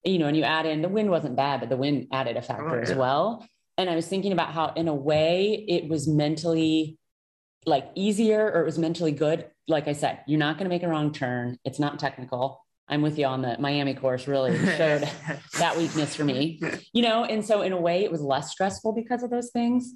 you 0.03 0.17
know, 0.17 0.25
and 0.25 0.35
you 0.35 0.41
add 0.43 0.65
in 0.65 0.81
the 0.81 0.89
wind 0.89 1.11
wasn't 1.11 1.35
bad, 1.35 1.59
but 1.59 1.69
the 1.69 1.77
wind 1.77 2.07
added 2.11 2.37
a 2.37 2.41
factor 2.41 2.75
Oh, 2.75 2.81
as 2.81 2.91
well. 2.95 3.45
And 3.81 3.89
I 3.89 3.95
was 3.95 4.07
thinking 4.07 4.31
about 4.31 4.53
how, 4.53 4.73
in 4.75 4.87
a 4.87 4.93
way, 4.93 5.65
it 5.67 5.89
was 5.89 6.07
mentally 6.07 6.97
like 7.65 7.89
easier 7.95 8.51
or 8.51 8.61
it 8.61 8.65
was 8.65 8.77
mentally 8.77 9.11
good. 9.11 9.47
Like 9.67 9.87
I 9.87 9.93
said, 9.93 10.19
you're 10.27 10.39
not 10.39 10.57
going 10.57 10.65
to 10.65 10.69
make 10.69 10.83
a 10.83 10.87
wrong 10.87 11.11
turn. 11.11 11.57
It's 11.65 11.79
not 11.79 11.99
technical. 11.99 12.63
I'm 12.87 13.01
with 13.01 13.17
you 13.17 13.25
on 13.25 13.41
the 13.41 13.57
Miami 13.59 13.93
course, 13.93 14.27
really 14.27 14.57
showed 14.77 15.09
that 15.57 15.77
weakness 15.77 16.15
for 16.15 16.25
me, 16.25 16.61
you 16.93 17.01
know? 17.01 17.23
And 17.23 17.45
so, 17.45 17.61
in 17.61 17.71
a 17.71 17.79
way, 17.79 18.03
it 18.03 18.11
was 18.11 18.21
less 18.21 18.51
stressful 18.51 18.93
because 18.93 19.23
of 19.23 19.29
those 19.29 19.49
things, 19.51 19.93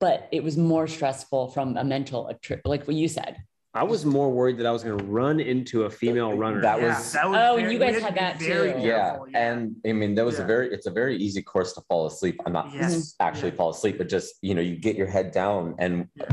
but 0.00 0.28
it 0.32 0.42
was 0.42 0.56
more 0.56 0.88
stressful 0.88 1.48
from 1.48 1.76
a 1.76 1.84
mental, 1.84 2.32
like 2.64 2.86
what 2.86 2.96
you 2.96 3.06
said. 3.06 3.36
I 3.78 3.84
was 3.84 4.04
more 4.04 4.28
worried 4.38 4.56
that 4.58 4.66
I 4.66 4.72
was 4.72 4.82
going 4.82 4.98
to 4.98 5.04
run 5.04 5.38
into 5.38 5.84
a 5.84 5.90
female 5.90 6.32
runner. 6.42 6.60
That 6.60 6.80
Yeah, 6.80 6.88
was- 6.88 7.12
that 7.12 7.24
Oh, 7.26 7.56
very- 7.56 7.72
you 7.72 7.78
guys 7.78 7.96
had 8.02 8.16
that 8.16 8.40
too. 8.40 8.74
yeah 8.78 9.10
careful, 9.10 9.26
and 9.34 9.76
i 9.86 9.92
mean 9.92 10.14
that 10.16 10.24
was 10.24 10.38
Yeah. 10.38 10.44
a 10.44 10.46
very 10.52 10.66
it's 10.74 10.86
a 10.86 10.90
very 10.90 11.16
easy 11.26 11.42
course 11.42 11.72
to 11.76 11.80
fall 11.88 12.06
asleep 12.06 12.36
i'm 12.44 12.52
not 12.52 12.66
Yes. 12.74 13.14
actually 13.20 13.50
Yeah. 13.50 13.56
fall 13.60 13.70
asleep 13.76 13.96
but 14.00 14.08
just 14.16 14.28
you 14.42 14.54
know 14.56 14.60
you 14.70 14.76
get 14.88 14.94
your 14.96 15.06
head 15.16 15.28
down 15.42 15.62
and 15.78 15.92
Yeah. 16.16 16.26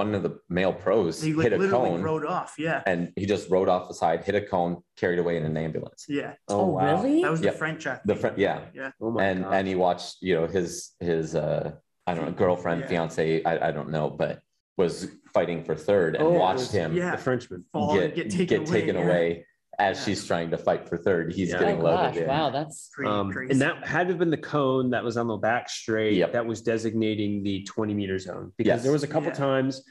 one 0.00 0.14
of 0.14 0.22
the 0.26 0.32
male 0.58 0.72
pros 0.84 1.22
he 1.22 1.32
like 1.32 1.44
hit 1.44 1.52
a 1.54 1.58
literally 1.58 1.90
cone 1.90 2.02
rode 2.02 2.26
off. 2.26 2.50
Yeah. 2.58 2.82
and 2.90 3.00
he 3.16 3.24
just 3.34 3.44
rode 3.50 3.68
off 3.72 3.88
the 3.88 3.94
side 4.02 4.18
hit 4.28 4.34
a 4.34 4.44
cone 4.54 4.72
carried 5.00 5.18
away 5.18 5.34
in 5.38 5.44
an 5.50 5.56
ambulance 5.56 6.04
Yeah. 6.08 6.32
Oh, 6.48 6.78
really? 6.78 7.22
That 7.22 7.30
was 7.30 7.40
Yep. 7.42 7.52
the 7.54 7.58
French 7.58 7.82
track. 7.82 8.00
the 8.04 8.14
meet. 8.14 8.20
front 8.20 8.38
yeah 8.38 8.58
Yeah. 8.74 8.90
Oh 9.00 9.10
my 9.10 9.24
and 9.24 9.44
God. 9.44 9.52
and 9.56 9.64
he 9.68 9.74
watched 9.86 10.16
you 10.20 10.34
know 10.36 10.46
his 10.46 10.70
his 11.00 11.34
uh 11.34 11.72
i 12.06 12.14
don't 12.14 12.26
know 12.26 12.32
girlfriend 12.44 12.80
Yeah. 12.82 12.88
fiance 12.88 13.42
I, 13.44 13.68
I 13.68 13.70
don't 13.72 13.90
know 13.90 14.06
but 14.10 14.40
was 14.80 15.08
fighting 15.32 15.62
for 15.62 15.74
third 15.76 16.16
and 16.16 16.24
Oh, 16.26 16.30
watched 16.32 16.72
him 16.72 16.96
yeah. 16.96 17.12
the 17.12 17.18
Frenchman. 17.18 17.64
Fall 17.72 17.94
get, 17.94 18.04
and 18.04 18.14
get 18.14 18.48
get 18.48 18.66
taken 18.66 18.96
away. 18.96 19.04
yeah. 19.06 19.10
away 19.12 19.46
as 19.78 19.98
Yeah. 19.98 20.04
she's 20.04 20.26
trying 20.26 20.50
to 20.50 20.58
fight 20.58 20.88
for 20.88 20.96
third 20.98 21.32
he's 21.32 21.50
Yeah. 21.50 21.60
getting 21.60 21.80
Oh 21.80 21.84
loaded 21.84 22.18
gosh, 22.20 22.26
wow, 22.28 22.50
that's 22.50 22.90
Pretty 22.92 23.10
Um, 23.10 23.30
crazy. 23.32 23.52
and 23.52 23.60
that 23.60 23.86
had 23.86 24.08
to 24.08 24.12
have 24.14 24.18
been 24.18 24.30
the 24.30 24.36
cone 24.56 24.90
that 24.90 25.04
was 25.04 25.16
on 25.16 25.26
the 25.28 25.36
back 25.36 25.68
straight 25.68 26.14
Yep. 26.14 26.32
that 26.32 26.44
was 26.46 26.60
designating 26.62 27.42
the 27.44 27.62
20 27.64 27.94
meter 27.94 28.18
zone 28.18 28.52
because 28.58 28.68
Yes. 28.78 28.82
there 28.82 28.92
was 28.92 29.04
a 29.04 29.08
couple 29.08 29.28
Yeah. 29.28 29.34
times 29.34 29.84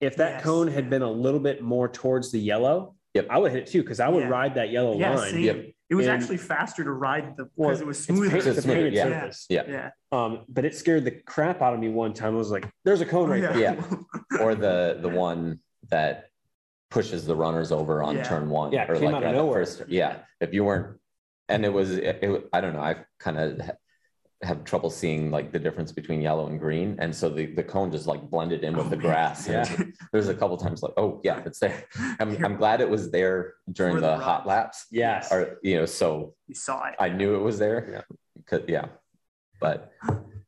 if 0.00 0.16
that 0.16 0.32
Yes. 0.34 0.42
cone 0.44 0.68
had 0.68 0.90
been 0.90 1.02
a 1.02 1.10
little 1.10 1.40
bit 1.40 1.62
more 1.62 1.88
towards 1.88 2.30
the 2.32 2.38
yellow 2.40 2.94
Yep. 3.14 3.26
i 3.30 3.38
would 3.38 3.52
hit 3.52 3.62
it 3.62 3.66
too 3.68 3.82
because 3.82 4.00
i 4.00 4.08
would 4.08 4.24
Yeah. 4.24 4.28
ride 4.38 4.54
that 4.56 4.70
yellow 4.70 4.98
yeah, 4.98 5.14
line 5.16 5.30
same. 5.30 5.40
Yep. 5.44 5.66
It 5.90 5.94
was 5.96 6.06
And- 6.06 6.14
actually 6.20 6.38
faster 6.38 6.82
to 6.82 6.90
ride 6.92 7.36
the 7.36 7.48
Well, 7.56 7.68
because 7.68 7.80
it 7.82 7.86
was 7.86 7.98
it's 7.98 8.06
smoother. 8.06 8.30
painted- 8.30 8.56
it's 8.56 8.64
a 8.64 8.68
painted 8.68 8.92
Yeah. 8.94 9.04
surface 9.04 9.46
Yeah. 9.50 9.62
Yeah. 9.68 9.90
um, 10.12 10.44
but 10.48 10.64
it 10.64 10.74
scared 10.74 11.04
the 11.04 11.10
crap 11.10 11.60
out 11.60 11.74
of 11.74 11.80
me 11.80 11.88
one 11.88 12.14
time 12.14 12.34
i 12.34 12.38
was 12.38 12.50
like 12.50 12.68
there's 12.84 13.00
a 13.02 13.06
cone 13.06 13.28
right 13.28 13.42
yeah. 13.42 13.52
there 13.52 13.60
Yeah. 14.32 14.40
or 14.40 14.54
the 14.54 14.98
the 15.00 15.08
one 15.10 15.60
that 15.90 16.30
pushes 16.90 17.26
the 17.26 17.36
runners 17.36 17.70
over 17.72 18.02
on 18.02 18.16
Yeah. 18.16 18.22
turn 18.24 18.48
one 18.48 18.72
Yeah, 18.72 18.90
or 18.90 18.94
came 18.96 19.12
like 19.12 19.16
out 19.16 19.24
of 19.24 19.32
nowhere. 19.34 19.60
first 19.64 19.82
yeah 19.88 20.20
if 20.40 20.54
you 20.54 20.64
weren't 20.64 20.98
and 21.48 21.64
it 21.64 21.72
was 21.72 21.90
it, 21.92 22.18
it- 22.22 22.48
i 22.52 22.60
don't 22.62 22.72
know 22.72 22.80
I've 22.80 23.04
kind 23.18 23.38
of 23.38 23.60
have 24.44 24.64
trouble 24.64 24.90
seeing 24.90 25.30
like 25.30 25.50
the 25.52 25.58
difference 25.58 25.90
between 25.92 26.20
yellow 26.20 26.46
and 26.48 26.60
green 26.60 26.96
and 27.00 27.14
so 27.14 27.28
the, 27.28 27.46
the 27.46 27.62
cone 27.62 27.90
just 27.90 28.06
like 28.06 28.22
blended 28.30 28.62
in 28.64 28.76
with 28.76 28.86
Oh, 28.86 28.90
the 28.90 28.96
grass 28.96 29.48
and 29.48 29.68
Yeah. 29.68 29.84
there's 30.12 30.28
a 30.28 30.34
couple 30.34 30.56
times 30.56 30.82
like 30.82 30.92
oh 30.96 31.20
yeah 31.24 31.42
it's 31.46 31.58
there 31.58 31.84
i'm, 32.20 32.30
I'm 32.44 32.56
glad 32.56 32.80
it 32.80 32.88
was 32.88 33.10
there 33.10 33.54
during 33.72 33.96
For 33.96 34.00
the, 34.00 34.16
the 34.16 34.22
hot 34.22 34.46
laps 34.46 34.86
yes 34.90 35.32
or 35.32 35.58
you 35.62 35.76
know 35.76 35.86
so 35.86 36.34
You 36.48 36.54
saw 36.54 36.86
it. 36.88 36.94
i 36.98 37.08
knew 37.08 37.34
it 37.36 37.42
was 37.42 37.58
there 37.58 38.04
Yeah. 38.52 38.58
yeah 38.68 38.86
but 39.60 39.92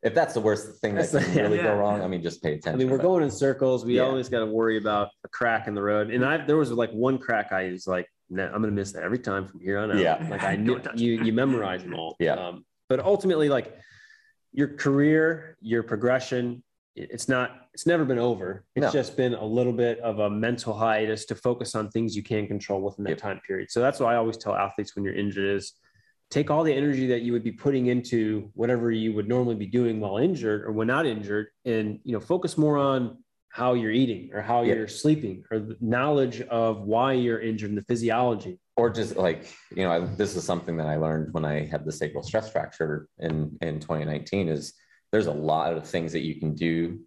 if 0.03 0.15
that's 0.15 0.35
the 0.35 0.41
worst 0.41 0.81
thing 0.81 0.95
that 0.97 1.09
can 1.11 1.35
really 1.43 1.57
go 1.59 1.65
yeah. 1.65 1.71
wrong 1.71 2.03
i 2.03 2.07
mean 2.07 2.23
just 2.23 2.43
pay 2.43 2.55
attention. 2.55 2.75
I 2.75 2.77
mean, 2.77 2.91
we're 2.91 2.99
going 2.99 3.23
in 3.23 3.31
circles. 3.31 3.85
We 3.85 3.97
Yeah. 3.97 4.03
always 4.03 4.29
got 4.29 4.41
to 4.41 4.47
worry 4.47 4.77
about 4.79 5.09
a 5.25 5.29
crack 5.29 5.67
in 5.69 5.75
the 5.75 5.83
road. 5.83 6.11
And 6.11 6.25
I, 6.25 6.45
there 6.45 6.57
was 6.57 6.71
like 6.71 6.91
one 6.93 7.19
crack 7.19 7.51
I 7.53 7.71
was 7.71 7.87
like, 7.87 8.07
nah, 8.31 8.45
I'm 8.45 8.61
going 8.63 8.65
to 8.65 8.71
miss 8.71 8.93
that 8.93 9.03
every 9.03 9.19
time 9.19 9.47
from 9.49 9.61
here 9.61 9.79
on 9.79 9.91
out. 9.91 9.99
Yeah. 9.99 10.25
Like 10.31 10.43
I 10.45 10.55
knew 10.57 10.81
you, 10.95 11.23
you 11.25 11.33
memorize 11.33 11.83
them 11.83 11.95
all. 11.95 12.15
Yeah. 12.21 12.35
Um, 12.35 12.65
but 12.89 13.01
ultimately, 13.01 13.49
like 13.49 13.77
your 14.53 14.69
career, 14.69 15.57
your 15.61 15.83
progression, 15.83 16.63
it's 16.95 17.29
not, 17.29 17.69
it's 17.75 17.87
never 17.87 18.05
been 18.05 18.19
over. 18.19 18.65
It's 18.75 18.85
No. 18.85 18.91
just 18.91 19.17
been 19.17 19.35
a 19.35 19.45
little 19.45 19.73
bit 19.73 19.99
of 20.01 20.19
a 20.21 20.31
mental 20.31 20.73
hiatus 20.73 21.27
to 21.27 21.35
focus 21.35 21.75
on 21.75 21.91
things 21.91 22.17
you 22.17 22.23
can 22.23 22.47
control 22.47 22.81
within 22.81 23.05
that 23.05 23.11
Yep. 23.11 23.19
time 23.19 23.41
period. 23.47 23.71
So 23.71 23.81
that's 23.81 24.01
why 24.01 24.15
I 24.15 24.17
always 24.17 24.39
tell 24.39 24.55
athletes 24.55 24.95
when 24.97 25.05
you're 25.05 25.15
injured 25.15 25.57
is 25.57 25.73
take 26.31 26.51
all 26.51 26.65
the 26.65 26.73
energy 26.73 27.07
that 27.09 27.21
you 27.23 27.33
would 27.33 27.45
be 27.45 27.53
putting 27.53 27.87
into 27.87 28.51
whatever 28.55 28.91
you 28.91 29.13
would 29.15 29.29
normally 29.29 29.55
be 29.57 29.67
doing 29.67 30.01
while 30.01 30.17
injured 30.17 30.65
or 30.65 30.73
when 30.73 30.87
not 30.87 31.07
injured 31.07 31.49
and 31.65 32.01
you 32.03 32.13
know 32.13 32.19
focus 32.21 32.57
more 32.59 32.77
on 32.79 33.23
how 33.51 33.75
you're 33.75 33.93
eating 33.93 34.31
or 34.35 34.41
how 34.43 34.63
Yep. 34.63 34.77
you're 34.77 34.89
sleeping 34.89 35.45
or 35.51 35.59
the 35.61 35.77
knowledge 35.81 36.41
of 36.43 36.81
why 36.81 37.13
you're 37.13 37.41
injured 37.41 37.69
and 37.71 37.79
the 37.79 37.83
physiology 37.85 38.59
or 38.77 38.91
just 38.91 39.17
like 39.17 39.53
you 39.75 39.85
know 39.85 39.91
I, 39.91 40.01
this 40.01 40.37
is 40.37 40.45
something 40.45 40.77
that 40.77 40.87
i 40.87 40.97
learned 40.97 41.33
when 41.33 41.45
i 41.45 41.65
had 41.65 41.85
the 41.85 41.93
sacral 41.93 42.23
stress 42.23 42.51
fracture 42.51 43.09
in 43.19 43.57
in 43.61 43.81
2019 43.81 44.49
is 44.49 44.75
there's 45.13 45.27
a 45.27 45.33
lot 45.33 45.73
of 45.73 45.87
things 45.87 46.13
that 46.13 46.21
you 46.23 46.39
can 46.39 46.55
do 46.55 47.01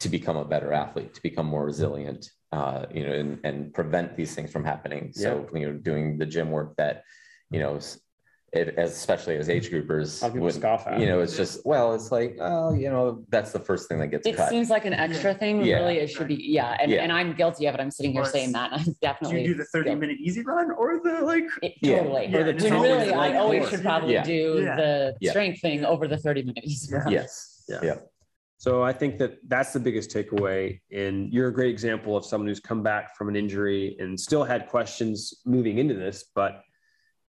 to 0.00 0.08
become 0.08 0.36
a 0.36 0.44
better 0.44 0.72
athlete 0.72 1.14
to 1.14 1.22
become 1.22 1.46
more 1.46 1.64
resilient 1.64 2.30
uh, 2.54 2.86
you 2.94 3.04
know 3.04 3.12
and, 3.12 3.40
and 3.42 3.74
prevent 3.74 4.16
these 4.16 4.34
things 4.34 4.52
from 4.52 4.64
happening. 4.64 5.12
So 5.12 5.48
you 5.52 5.66
know 5.66 5.72
doing 5.72 6.18
the 6.18 6.26
gym 6.26 6.50
work 6.52 6.76
that 6.76 7.02
you 7.50 7.58
know 7.58 7.80
it, 8.54 8.74
as, 8.78 8.92
especially 8.92 9.36
as 9.36 9.48
age 9.48 9.70
groupers 9.70 10.22
A 10.22 10.26
people 10.26 10.42
would- 10.42 10.54
scoff 10.54 10.86
at 10.86 10.98
you 10.98 11.06
it. 11.06 11.08
know 11.08 11.20
it's 11.20 11.36
just 11.36 11.64
well 11.66 11.94
it's 11.94 12.12
like 12.12 12.36
oh 12.40 12.72
you 12.72 12.88
know 12.88 13.24
that's 13.28 13.52
the 13.52 13.58
first 13.58 13.88
thing 13.88 13.98
that 13.98 14.08
gets 14.08 14.26
it 14.26 14.36
cut 14.36 14.48
seems 14.48 14.70
like 14.70 14.84
an 14.84 14.92
extra 14.94 15.34
thing. 15.34 15.58
when 15.58 15.66
Yeah. 15.66 15.76
Really, 15.80 15.98
it 15.98 16.08
should 16.10 16.28
be. 16.28 16.36
Yeah, 16.36 16.76
and, 16.80 16.90
Yeah. 16.90 17.02
and 17.02 17.12
I'm 17.12 17.34
guilty 17.34 17.66
of 17.66 17.74
it. 17.74 17.80
I'm 17.80 17.90
sitting 17.90 18.12
here 18.12 18.22
Well, 18.22 18.30
saying 18.30 18.52
that. 18.52 18.72
I'm 18.72 18.84
Do 18.84 18.94
definitely 19.02 19.42
you 19.42 19.48
do 19.48 19.54
the 19.54 19.64
30 19.64 19.84
guilty. 19.90 20.00
minute 20.00 20.18
easy 20.20 20.42
run 20.42 20.70
or 20.70 21.00
the 21.02 21.20
like? 21.22 21.44
It, 21.62 21.74
Yeah. 21.82 21.98
Totally. 21.98 22.26
Yeah, 22.26 22.38
Or 22.38 22.44
the 22.44 22.50
and 22.50 22.58
it's 22.58 22.64
When 22.64 22.72
always 22.74 22.90
really, 22.92 23.06
the 23.06 23.14
I 23.14 23.18
right 23.28 23.36
always 23.36 23.58
course. 23.60 23.70
should 23.72 23.82
probably 23.82 24.12
Yeah. 24.14 24.22
do 24.22 24.60
Yeah. 24.62 24.76
the 24.76 25.16
Yeah. 25.20 25.30
strength 25.30 25.60
thing 25.60 25.84
over 25.84 26.06
the 26.08 26.16
30 26.18 26.42
minutes. 26.42 26.88
Yeah. 26.90 27.08
yes 27.08 27.64
Yeah. 27.68 27.80
yeah 27.82 27.94
so 28.56 28.82
i 28.82 28.92
think 28.92 29.18
that 29.18 29.32
that's 29.48 29.72
the 29.72 29.80
biggest 29.80 30.10
takeaway 30.10 30.78
and 30.92 31.32
you're 31.32 31.48
a 31.48 31.52
great 31.52 31.70
example 31.70 32.16
of 32.16 32.24
someone 32.24 32.46
who's 32.48 32.60
come 32.60 32.82
back 32.82 33.16
from 33.16 33.28
an 33.28 33.36
injury 33.36 33.96
and 33.98 34.18
still 34.18 34.44
had 34.44 34.68
questions 34.68 35.42
moving 35.44 35.78
into 35.78 35.94
this 35.94 36.24
but 36.34 36.62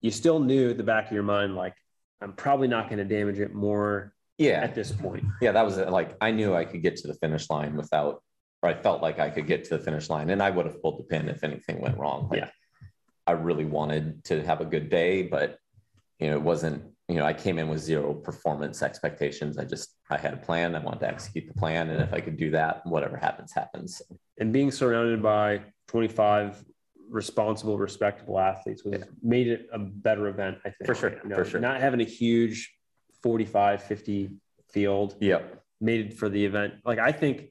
you 0.04 0.10
still 0.10 0.38
knew 0.38 0.68
at 0.68 0.76
the 0.76 0.82
back 0.84 1.06
of 1.06 1.12
your 1.12 1.22
mind 1.22 1.56
like 1.56 1.74
i'm 2.20 2.34
probably 2.34 2.68
not 2.68 2.90
going 2.90 2.98
to 2.98 3.04
damage 3.04 3.40
it 3.40 3.54
more 3.54 4.12
yeah. 4.36 4.60
at 4.60 4.74
this 4.74 4.92
point. 4.92 5.24
Yeah 5.40 5.52
that 5.52 5.64
was 5.64 5.78
it. 5.78 5.88
like 5.88 6.14
i 6.20 6.30
knew 6.30 6.54
i 6.54 6.64
could 6.64 6.82
get 6.82 6.96
to 6.96 7.08
the 7.08 7.14
finish 7.14 7.48
line 7.48 7.74
without 7.74 8.22
or 8.62 8.68
i 8.68 8.74
felt 8.74 9.00
like 9.00 9.18
i 9.18 9.30
could 9.30 9.46
get 9.46 9.64
to 9.64 9.78
the 9.78 9.82
finish 9.82 10.10
line 10.10 10.28
and 10.28 10.42
i 10.42 10.50
would 10.50 10.66
have 10.66 10.80
pulled 10.82 10.98
the 10.98 11.04
pin 11.04 11.28
if 11.28 11.42
anything 11.42 11.80
went 11.80 11.96
wrong. 11.96 12.28
Like, 12.28 12.40
Yeah. 12.40 12.50
i 13.26 13.32
really 13.32 13.64
wanted 13.64 14.22
to 14.24 14.44
have 14.44 14.60
a 14.60 14.66
good 14.66 14.90
day 14.90 15.22
but 15.22 15.58
you 16.18 16.28
know 16.28 16.36
it 16.36 16.42
wasn't 16.42 16.84
you 17.08 17.16
know 17.16 17.24
i 17.24 17.32
came 17.32 17.58
in 17.58 17.68
with 17.68 17.80
zero 17.80 18.12
performance 18.12 18.82
expectations. 18.82 19.56
I 19.56 19.64
just 19.64 19.96
i 20.10 20.18
had 20.18 20.34
a 20.34 20.42
plan. 20.48 20.74
I 20.74 20.80
wanted 20.80 21.00
to 21.00 21.08
execute 21.08 21.46
the 21.48 21.58
plan 21.62 21.88
and 21.88 22.02
if 22.02 22.12
i 22.12 22.20
could 22.20 22.36
do 22.36 22.50
that 22.50 22.84
whatever 22.84 23.16
happens 23.16 23.52
happens. 23.52 24.02
And 24.38 24.52
being 24.52 24.70
surrounded 24.70 25.22
by 25.22 25.62
25 25.88 26.62
responsible, 27.14 27.79
respectable 27.79 28.38
athletes 28.38 28.85
was 28.85 29.03
made 29.22 29.46
it 29.46 29.68
a 29.72 29.79
better 29.79 30.27
event, 30.27 30.59
I 30.64 30.70
think. 30.70 30.87
For 30.87 30.94
sure, 30.94 31.11
You 31.22 31.29
know, 31.31 31.37
for 31.37 31.44
sure. 31.44 31.61
Not 31.61 31.81
having 31.81 32.00
a 32.00 32.05
huge 32.05 32.74
45, 33.22 33.83
50 33.85 34.31
field 34.70 35.14
yep 35.20 35.62
made 35.81 36.07
it 36.07 36.14
for 36.14 36.29
the 36.29 36.44
event. 36.44 36.74
Like 36.85 36.98
I 36.98 37.12
think 37.12 37.50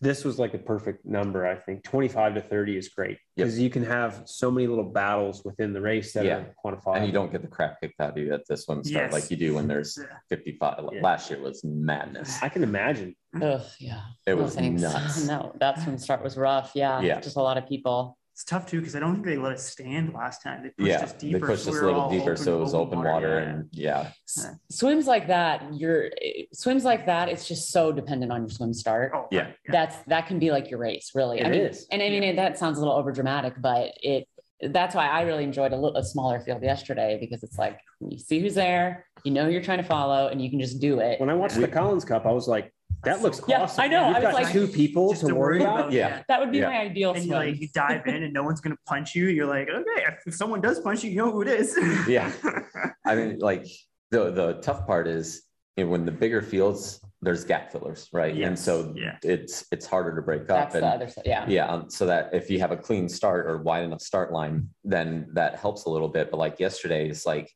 this 0.00 0.24
was 0.24 0.38
like 0.38 0.54
a 0.54 0.58
perfect 0.58 1.04
number. 1.04 1.44
I 1.44 1.56
think 1.56 1.82
25 1.82 2.34
to 2.36 2.40
30 2.40 2.76
is 2.76 2.88
great 2.88 3.18
because 3.34 3.58
you 3.58 3.68
can 3.68 3.82
have 3.84 4.22
so 4.26 4.48
many 4.48 4.68
little 4.68 4.84
battles 4.84 5.44
within 5.44 5.72
the 5.72 5.80
race 5.80 6.12
that 6.12 6.24
Yeah. 6.24 6.36
are 6.36 6.54
quantifiable. 6.64 6.96
And 6.98 7.06
you 7.06 7.12
don't 7.12 7.32
get 7.32 7.42
the 7.42 7.48
crap 7.48 7.80
kicked 7.80 8.00
out 8.00 8.10
of 8.10 8.18
you 8.18 8.32
at 8.32 8.42
this 8.48 8.68
one 8.68 8.84
start 8.84 9.06
Yes. 9.06 9.12
like 9.12 9.28
you 9.32 9.36
do 9.36 9.54
when 9.54 9.66
there's 9.66 9.98
55. 10.28 10.84
Yeah. 10.92 11.00
Last 11.02 11.28
year 11.30 11.40
was 11.40 11.64
madness. 11.64 12.38
I 12.40 12.48
can 12.48 12.62
imagine. 12.62 13.16
Ugh, 13.42 13.60
yeah. 13.80 14.02
It 14.24 14.36
No 14.36 14.42
was 14.44 14.54
thanks. 14.54 14.82
nuts. 14.88 15.26
No, 15.26 15.52
that's 15.58 15.84
when 15.84 15.98
start 15.98 16.22
was 16.22 16.36
rough. 16.36 16.72
Yeah. 16.76 17.00
Yeah. 17.00 17.18
Just 17.20 17.36
a 17.36 17.42
lot 17.42 17.58
of 17.58 17.66
people. 17.68 18.16
It's 18.38 18.44
tough 18.44 18.66
too 18.66 18.78
because 18.78 18.94
I 18.94 19.00
don't 19.00 19.14
think 19.14 19.26
they 19.26 19.36
let 19.36 19.54
us 19.54 19.68
stand 19.68 20.14
last 20.14 20.44
time. 20.44 20.62
They 20.62 20.68
pushed 20.68 20.88
Yeah, 20.88 21.02
us 21.02 21.12
they 21.14 21.32
deeper. 21.32 21.44
pushed 21.48 21.64
so 21.64 21.72
us 21.72 21.80
a 21.80 21.84
little 21.86 22.00
all 22.02 22.08
deeper, 22.08 22.36
so 22.36 22.56
it 22.56 22.60
was 22.60 22.72
open 22.72 23.02
water, 23.02 23.40
yeah. 23.40 23.48
and 23.48 23.68
yeah, 23.72 24.12
Yeah. 24.36 24.54
Swims 24.70 25.08
like 25.08 25.26
that, 25.26 25.74
you're 25.74 26.10
swims 26.52 26.84
like 26.84 27.06
that, 27.06 27.28
it's 27.28 27.48
just 27.48 27.72
so 27.72 27.90
dependent 27.90 28.30
on 28.30 28.42
your 28.42 28.48
swim 28.50 28.72
start. 28.72 29.10
Oh, 29.12 29.26
Yeah. 29.32 29.46
right, 29.46 29.54
That's 29.66 29.96
that 30.06 30.28
can 30.28 30.38
be 30.38 30.52
like 30.52 30.70
your 30.70 30.78
race, 30.78 31.10
really. 31.16 31.44
I 31.44 31.48
mean, 31.48 31.62
is. 31.62 31.88
and 31.90 32.00
I 32.00 32.10
mean 32.10 32.36
that 32.36 32.56
sounds 32.56 32.78
a 32.78 32.80
little 32.80 32.94
over 32.94 33.10
dramatic, 33.10 33.54
but 33.60 33.94
it 34.04 34.28
that's 34.60 34.94
why 34.94 35.08
I 35.08 35.22
really 35.22 35.42
enjoyed 35.42 35.72
a 35.72 35.76
little 35.76 35.96
a 35.96 36.04
smaller 36.04 36.38
field 36.38 36.62
yesterday 36.62 37.18
because 37.20 37.42
it's 37.42 37.58
like 37.58 37.80
you 38.08 38.18
see 38.18 38.38
who's 38.38 38.54
there, 38.54 39.04
you 39.24 39.32
know 39.32 39.48
you're 39.48 39.64
trying 39.64 39.78
to 39.78 39.84
follow, 39.84 40.28
and 40.28 40.40
you 40.40 40.48
can 40.48 40.60
just 40.60 40.80
do 40.80 41.00
it. 41.00 41.18
When 41.18 41.28
I 41.28 41.34
watched 41.34 41.56
the 41.56 41.66
Collins 41.66 42.04
Cup, 42.04 42.24
I 42.24 42.30
was 42.30 42.46
like, 42.46 42.72
that 43.04 43.22
looks 43.22 43.38
so 43.38 43.44
cool. 43.44 43.54
Yeah, 43.54 43.62
awesome. 43.62 43.84
I 43.84 43.88
know. 43.88 44.08
You've 44.08 44.16
I 44.16 44.20
was 44.20 44.22
got 44.34 44.42
like- 44.42 44.52
two 44.52 44.66
people 44.68 45.10
Just 45.10 45.26
to 45.26 45.34
worry 45.34 45.60
about. 45.60 45.92
Yeah. 45.92 46.22
That 46.28 46.40
would 46.40 46.50
be 46.52 46.58
Yeah. 46.58 46.68
my 46.68 46.78
ideal 46.80 47.10
And 47.12 47.20
you 47.22 47.28
swim. 47.30 47.38
like 47.38 47.60
you 47.60 47.68
dive 47.72 48.06
in 48.06 48.22
and 48.24 48.32
no 48.32 48.42
one's 48.42 48.60
gonna 48.60 48.76
punch 48.86 49.14
you. 49.14 49.26
You're 49.28 49.46
like, 49.46 49.68
okay, 49.68 50.04
if 50.26 50.34
someone 50.34 50.60
does 50.60 50.80
punch 50.80 51.04
you, 51.04 51.10
you 51.10 51.16
know 51.18 51.30
who 51.30 51.42
it 51.42 51.48
is. 51.48 51.76
Yeah. 52.08 52.32
I 53.06 53.14
mean, 53.14 53.38
like 53.38 53.66
the 54.10 54.30
the 54.30 54.54
tough 54.62 54.86
part 54.86 55.06
is 55.06 55.42
you 55.76 55.84
know, 55.84 55.90
when 55.90 56.04
the 56.04 56.10
bigger 56.10 56.42
fields, 56.42 57.00
there's 57.22 57.44
gap 57.44 57.70
fillers, 57.70 58.08
right? 58.12 58.30
And 58.32 58.38
Yes, 58.40 58.64
so 58.64 58.92
yeah. 58.96 59.16
it's 59.22 59.64
it's 59.70 59.86
harder 59.86 60.14
to 60.16 60.22
break 60.22 60.42
up. 60.42 60.46
that's 60.48 60.74
and 60.74 60.82
the 60.84 60.88
other 60.88 61.08
side. 61.08 61.22
Yeah. 61.26 61.44
yeah, 61.48 61.66
um, 61.68 61.88
so 61.90 62.06
that 62.06 62.30
if 62.32 62.50
you 62.50 62.58
have 62.60 62.72
a 62.72 62.76
clean 62.76 63.08
start 63.08 63.46
or 63.46 63.58
wide 63.62 63.84
enough 63.84 64.00
start 64.00 64.32
line, 64.32 64.68
then 64.84 65.28
that 65.34 65.56
helps 65.56 65.84
a 65.84 65.90
little 65.90 66.08
bit. 66.08 66.30
But 66.32 66.38
like 66.38 66.58
yesterday, 66.58 67.08
it's 67.08 67.26
like, 67.26 67.48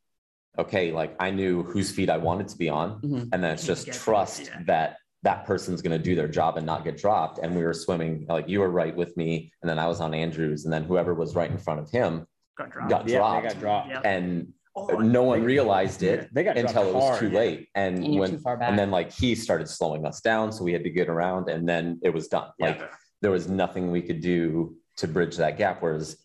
okay, 0.59 0.93
like 0.93 1.16
I 1.18 1.30
knew 1.30 1.62
whose 1.64 1.90
feet 1.90 2.11
I 2.11 2.16
wanted 2.18 2.49
to 2.49 2.57
be 2.59 2.68
on, 2.68 3.01
Mhm. 3.01 3.28
and 3.32 3.43
then 3.43 3.51
it's 3.55 3.66
just 3.66 3.86
Get 3.86 3.95
that, 3.95 4.01
trust 4.01 4.45
yeah. 4.47 4.61
that 4.66 4.97
that 5.22 5.46
person's 5.46 5.80
going 5.82 5.96
to 5.96 6.02
do 6.02 6.14
their 6.16 6.28
job 6.28 6.56
and 6.56 6.66
not 6.66 6.84
get 6.84 6.96
dropped. 6.96 7.38
And 7.38 7.54
we 7.54 7.62
were 7.62 7.72
swimming 7.74 8.26
like 8.28 8.48
you 8.48 8.60
were 8.60 8.70
right 8.70 8.94
with 8.94 9.16
me, 9.16 9.52
and 9.62 9.68
then 9.70 9.78
I 9.78 9.86
was 9.86 10.00
on 10.00 10.14
Andrews, 10.14 10.64
and 10.64 10.72
then 10.72 10.84
whoever 10.84 11.14
was 11.14 11.34
right 11.34 11.50
in 11.50 11.58
front 11.58 11.80
of 11.80 11.90
him 11.90 12.26
Got 12.58 12.70
dropped. 12.70 12.90
got 12.90 13.08
Yeah, 13.08 13.18
dropped, 13.18 13.42
they 13.42 13.48
got 13.50 13.60
dropped. 13.60 13.88
Yeah. 13.90 14.00
and 14.04 14.52
Oh, 14.74 14.86
no 14.86 15.22
one 15.22 15.42
realized 15.44 16.02
it 16.02 16.30
They 16.32 16.44
got 16.44 16.56
until 16.56 16.88
it 16.88 16.94
was 16.94 17.04
hard, 17.04 17.20
too 17.20 17.28
yeah. 17.28 17.38
late. 17.38 17.68
And, 17.74 18.02
And 18.02 18.18
when 18.18 18.30
too 18.30 18.38
far 18.38 18.56
back. 18.56 18.70
and 18.70 18.78
then 18.78 18.90
like 18.90 19.12
he 19.12 19.34
started 19.34 19.68
slowing 19.68 20.06
us 20.06 20.22
down, 20.22 20.50
so 20.50 20.64
we 20.64 20.72
had 20.72 20.82
to 20.84 20.90
get 20.90 21.08
around, 21.10 21.50
and 21.50 21.68
then 21.68 22.00
it 22.02 22.08
was 22.08 22.28
done. 22.28 22.48
yeah. 22.58 22.68
Like 22.68 22.90
there 23.20 23.30
was 23.30 23.48
nothing 23.48 23.90
we 23.90 24.00
could 24.00 24.20
do 24.22 24.74
to 24.96 25.06
bridge 25.06 25.36
that 25.36 25.58
gap. 25.58 25.82
Whereas 25.82 26.16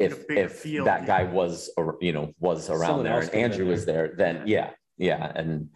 if 0.00 0.24
if 0.30 0.52
field, 0.60 0.86
that 0.86 1.06
guy 1.06 1.24
was 1.24 1.70
ar- 1.76 1.98
you 2.00 2.12
know 2.12 2.32
was 2.40 2.70
around 2.70 2.80
Someone 2.80 3.04
there 3.04 3.12
and 3.20 3.22
could've 3.24 3.32
been 3.32 3.44
Andrew 3.52 3.66
was 3.66 3.84
there, 3.84 4.14
then 4.16 4.42
yeah, 4.46 4.70
yeah, 4.96 5.30
and 5.36 5.68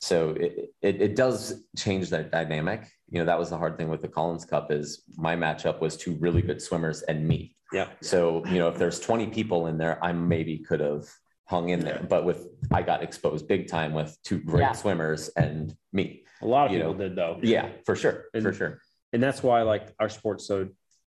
so 0.00 0.30
it, 0.30 0.70
it 0.82 1.02
it 1.02 1.16
does 1.16 1.62
change 1.76 2.10
that 2.10 2.30
dynamic. 2.30 2.88
You 3.10 3.18
know 3.20 3.24
that 3.26 3.38
was 3.38 3.50
the 3.50 3.58
hard 3.58 3.76
thing 3.76 3.88
with 3.88 4.02
the 4.02 4.08
Collins 4.08 4.44
Cup 4.44 4.70
is 4.72 5.02
my 5.16 5.36
matchup 5.36 5.80
was 5.80 5.96
two 5.96 6.14
really 6.16 6.42
good 6.42 6.60
swimmers 6.62 7.02
and 7.02 7.26
me. 7.26 7.56
Yeah. 7.72 7.88
So 8.00 8.44
you 8.46 8.58
know 8.58 8.68
if 8.68 8.78
there's 8.78 9.00
20 9.00 9.26
people 9.28 9.66
in 9.66 9.78
there, 9.78 10.02
I 10.04 10.12
maybe 10.12 10.58
could 10.58 10.80
have 10.80 11.06
hung 11.46 11.68
in 11.70 11.80
there, 11.80 12.06
but 12.08 12.24
with 12.24 12.46
I 12.70 12.82
got 12.82 13.02
exposed 13.02 13.48
big 13.48 13.66
time 13.68 13.92
with 13.92 14.16
two 14.24 14.38
great 14.38 14.60
Yeah. 14.60 14.72
swimmers 14.72 15.28
and 15.36 15.74
me. 15.92 16.24
A 16.42 16.46
lot 16.46 16.66
of 16.66 16.72
You 16.72 16.78
people 16.78 16.94
know, 16.94 16.98
did 17.08 17.16
though. 17.16 17.38
Yeah, 17.42 17.68
for 17.84 17.96
sure, 17.96 18.26
for 18.32 18.48
And- 18.48 18.56
sure. 18.56 18.80
and 19.12 19.22
that's 19.22 19.42
why 19.42 19.62
like 19.62 19.92
our 19.98 20.08
sport's 20.08 20.46
so 20.46 20.68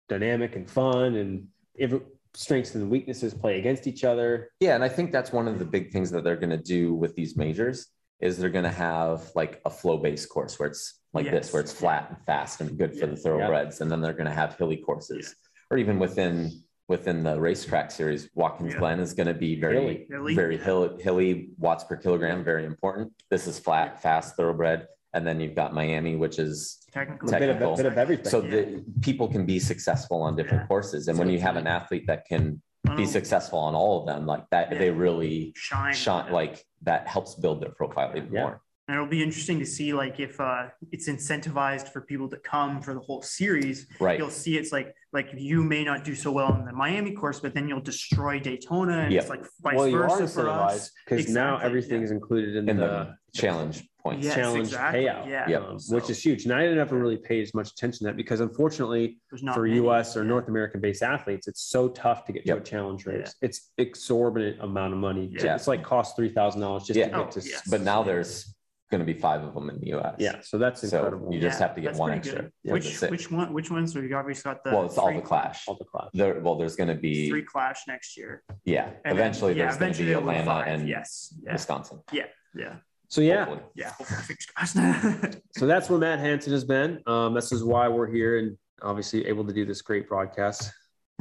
dynamic 0.08 0.56
and 0.56 0.70
fun 0.70 1.16
and 1.16 1.48
every 1.80 2.02
strengths 2.34 2.76
and 2.76 2.90
weaknesses 2.90 3.34
play 3.34 3.58
against 3.60 3.88
each 3.88 4.04
other 4.04 4.52
Yeah, 4.60 4.76
and 4.76 4.84
I 4.84 4.90
think 4.90 5.12
that's 5.12 5.32
one 5.34 5.48
of 5.48 5.58
the 5.60 5.66
big 5.66 5.92
things 5.92 6.12
that 6.12 6.24
they're 6.24 6.38
going 6.38 6.52
to 6.52 6.58
do 6.78 6.94
with 6.94 7.16
these 7.16 7.36
majors 7.36 7.88
is 8.20 8.38
they're 8.38 8.50
going 8.50 8.64
to 8.66 8.72
have 8.72 9.30
like 9.36 9.62
a 9.66 9.70
flow 9.70 9.98
based 9.98 10.30
course 10.30 10.60
where 10.60 10.70
it's 10.70 11.02
like 11.14 11.26
Yes. 11.26 11.34
this, 11.46 11.54
where 11.54 11.62
it's 11.62 11.74
flat 11.74 12.08
and 12.10 12.18
fast 12.26 12.62
and 12.62 12.78
good 12.78 12.98
for 12.98 13.08
the 13.08 13.16
thoroughbreds, 13.16 13.82
and 13.82 13.92
then 13.92 14.02
they're 14.02 14.14
going 14.14 14.26
to 14.28 14.32
have 14.34 14.56
hilly 14.58 14.78
courses, 14.78 15.36
or 15.72 15.78
even 15.78 16.00
within 16.00 16.52
within 16.90 17.22
the 17.22 17.38
racetrack 17.38 17.92
series, 17.92 18.30
Watkins 18.34 18.72
Yeah. 18.74 18.80
Glen 18.80 19.00
is 19.02 19.14
going 19.14 19.28
to 19.28 19.34
be 19.34 19.60
very 19.60 19.76
Hilly. 19.82 20.08
Hilly. 20.10 20.36
very 20.36 20.58
hill, 20.58 20.98
hilly 20.98 21.50
watts 21.58 21.84
per 21.84 21.98
kilogram, 21.98 22.46
very 22.46 22.64
important. 22.64 23.12
This 23.30 23.46
is 23.46 23.60
flat, 23.60 24.02
fast, 24.02 24.38
thoroughbred, 24.38 24.88
and 25.14 25.28
then 25.28 25.42
you've 25.42 25.54
got 25.54 25.74
Miami, 25.74 26.16
which 26.16 26.40
is 26.40 26.78
technically 26.94 27.36
a 27.36 27.40
bit 27.40 27.50
of, 27.50 27.56
Technical. 27.58 27.76
bit 27.76 27.86
of 27.88 27.98
everything 27.98 28.30
so 28.30 28.42
Yeah. 28.42 28.52
the 28.52 28.86
people 29.02 29.28
can 29.28 29.46
be 29.46 29.60
successful 29.60 30.22
on 30.22 30.38
different 30.38 30.62
Yeah. 30.64 30.68
courses, 30.68 31.10
and 31.10 31.18
So 31.18 31.24
when 31.24 31.30
you 31.30 31.40
have 31.42 31.58
an 31.58 31.68
athlete 31.68 32.06
that 32.08 32.26
can 32.26 32.40
I 32.40 32.42
don't 32.46 32.62
be 32.96 33.06
successful 33.06 33.60
on 33.60 33.76
all 33.76 34.00
of 34.02 34.06
them, 34.08 34.26
like 34.26 34.44
that, 34.52 34.72
Yeah. 34.72 34.78
they 34.78 34.92
really 34.92 35.54
shine. 35.56 35.94
shot 35.94 36.32
like 36.32 36.64
that 36.84 37.08
helps 37.08 37.36
build 37.36 37.62
their 37.62 37.72
profile 37.72 38.12
even 38.16 38.32
Yeah. 38.32 38.42
more. 38.42 38.62
And 38.88 38.96
it'll 38.96 39.08
be 39.10 39.22
interesting 39.22 39.60
to 39.60 39.66
see 39.66 39.94
like 39.94 40.20
if 40.20 40.40
uh, 40.40 40.68
it's 40.92 41.10
incentivized 41.10 41.90
for 41.90 42.02
people 42.02 42.30
to 42.30 42.38
come 42.38 42.82
for 42.82 42.94
the 42.94 43.02
whole 43.02 43.22
series. 43.22 43.88
Right. 44.00 44.18
You'll 44.18 44.30
see 44.30 44.58
it's 44.58 44.72
like 44.72 44.96
like 45.14 45.30
you 45.36 45.64
may 45.64 45.84
not 45.84 46.04
do 46.04 46.14
so 46.16 46.32
well 46.32 46.54
in 46.56 46.66
the 46.66 46.74
Miami 46.74 47.12
course, 47.12 47.40
but 47.40 47.54
then 47.54 47.68
you'll 47.68 47.80
destroy 47.82 48.40
Daytona, 48.40 49.00
and 49.00 49.14
Yeah. 49.14 49.22
it's 49.22 49.30
like 49.30 49.46
vice 49.62 49.76
well 49.76 49.88
you 49.88 49.98
are 50.02 50.10
versa 50.10 50.28
for 50.28 50.50
us. 50.50 50.90
incentivized 50.90 50.90
because 51.08 51.30
now 51.30 51.58
everything 51.58 52.00
yeah. 52.00 52.06
is 52.06 52.12
included 52.12 52.56
in, 52.56 52.70
in 52.70 52.78
the, 52.78 52.88
the 52.88 53.18
challenge 53.40 53.88
points. 54.02 54.26
Yes, 54.26 54.36
challenge 54.36 54.68
exactly, 54.68 55.02
payout 55.02 55.28
yeah. 55.28 55.48
Yep. 55.50 55.62
um, 55.64 55.80
So- 55.80 55.96
which 55.96 56.10
is 56.10 56.24
huge 56.24 56.46
and 56.46 56.54
i 56.54 56.66
never 56.74 56.98
really 56.98 57.18
paid 57.18 57.42
as 57.42 57.54
much 57.54 57.72
attention 57.72 58.00
to 58.00 58.04
that 58.06 58.16
because 58.16 58.40
unfortunately 58.40 59.18
for 59.54 59.64
many, 59.68 59.80
us 59.80 60.16
or 60.16 60.22
yeah. 60.24 60.30
north 60.30 60.48
american 60.48 60.80
based 60.80 61.04
athletes 61.04 61.48
it's 61.48 61.62
so 61.62 61.90
tough 61.90 62.24
to 62.26 62.32
get 62.32 62.46
to 62.46 62.56
a 62.58 62.62
challenge 62.62 63.06
Yeah. 63.06 63.14
race 63.14 63.36
it's 63.42 63.72
exorbitant 63.78 64.62
amount 64.62 64.94
of 64.94 65.00
money 65.00 65.30
Yeah. 65.32 65.56
it's 65.56 65.68
like 65.68 65.84
cost 65.84 66.18
$3000 66.18 66.86
just 66.86 66.98
Yeah. 66.98 67.06
to 67.06 67.12
get 67.12 67.20
Oh, 67.20 67.30
to 67.32 67.40
yes. 67.42 67.64
But 67.70 67.82
now 67.82 68.02
there's 68.04 68.56
going 68.90 69.00
to 69.00 69.06
be 69.06 69.18
five 69.20 69.44
of 69.44 69.54
them 69.54 69.70
in 69.70 69.80
the 69.80 69.88
U.S. 69.88 70.16
yeah 70.20 70.40
so 70.42 70.58
that's 70.58 70.88
So 70.88 71.28
you 71.30 71.40
just 71.40 71.60
Yeah, 71.60 71.68
have 71.68 71.76
to 71.76 71.82
get 71.82 71.96
one 71.96 72.12
extra. 72.12 72.44
good. 72.44 72.52
for 72.66 72.68
the 72.68 72.72
Which 72.74 73.02
which 73.02 73.32
one? 73.32 73.54
Which 73.54 73.70
ones? 73.72 73.94
So 73.94 74.00
you 74.00 74.16
obviously 74.16 74.44
got 74.50 74.64
the 74.64 74.72
well, 74.72 74.86
it's 74.86 74.98
all 74.98 75.14
the 75.14 75.22
clash. 75.22 75.68
all 75.68 75.76
the 75.76 75.86
class 75.86 76.10
There, 76.14 76.40
well, 76.40 76.56
there's 76.56 76.76
going 76.76 76.90
to 76.90 76.96
be 76.96 77.30
three 77.30 77.44
clash 77.44 77.82
next 77.88 78.16
year. 78.18 78.44
yeah. 78.66 78.86
And 79.06 79.18
then- 79.18 79.28
eventually, 79.28 79.54
yeah, 79.56 79.66
there's 79.66 79.78
going 79.78 79.94
to 79.94 80.02
eventually 80.04 80.08
be 80.08 80.14
Atlanta 80.14 80.46
five, 80.46 80.68
and 80.68 80.88
yes, 80.88 81.34
yeah, 81.44 81.54
Wisconsin. 81.54 82.00
yeah. 82.12 82.26
Yeah. 82.56 82.76
So 83.10 83.22
yeah 83.22 83.46
hopefully. 83.46 83.62
Yeah, 83.76 83.92
hopefully, 83.92 84.36
fingers 84.76 85.38
so 85.58 85.66
that's 85.68 85.90
where 85.90 86.00
Matt 86.00 86.20
Hanson 86.20 86.52
has 86.54 86.64
been. 86.66 87.02
Um, 87.08 87.34
this 87.34 87.52
is 87.52 87.64
why 87.64 87.88
we're 87.88 88.12
here 88.12 88.38
and 88.40 88.58
obviously 88.82 89.26
able 89.28 89.46
to 89.46 89.54
do 89.54 89.66
this 89.66 89.82
great 89.82 90.08
broadcast 90.10 90.72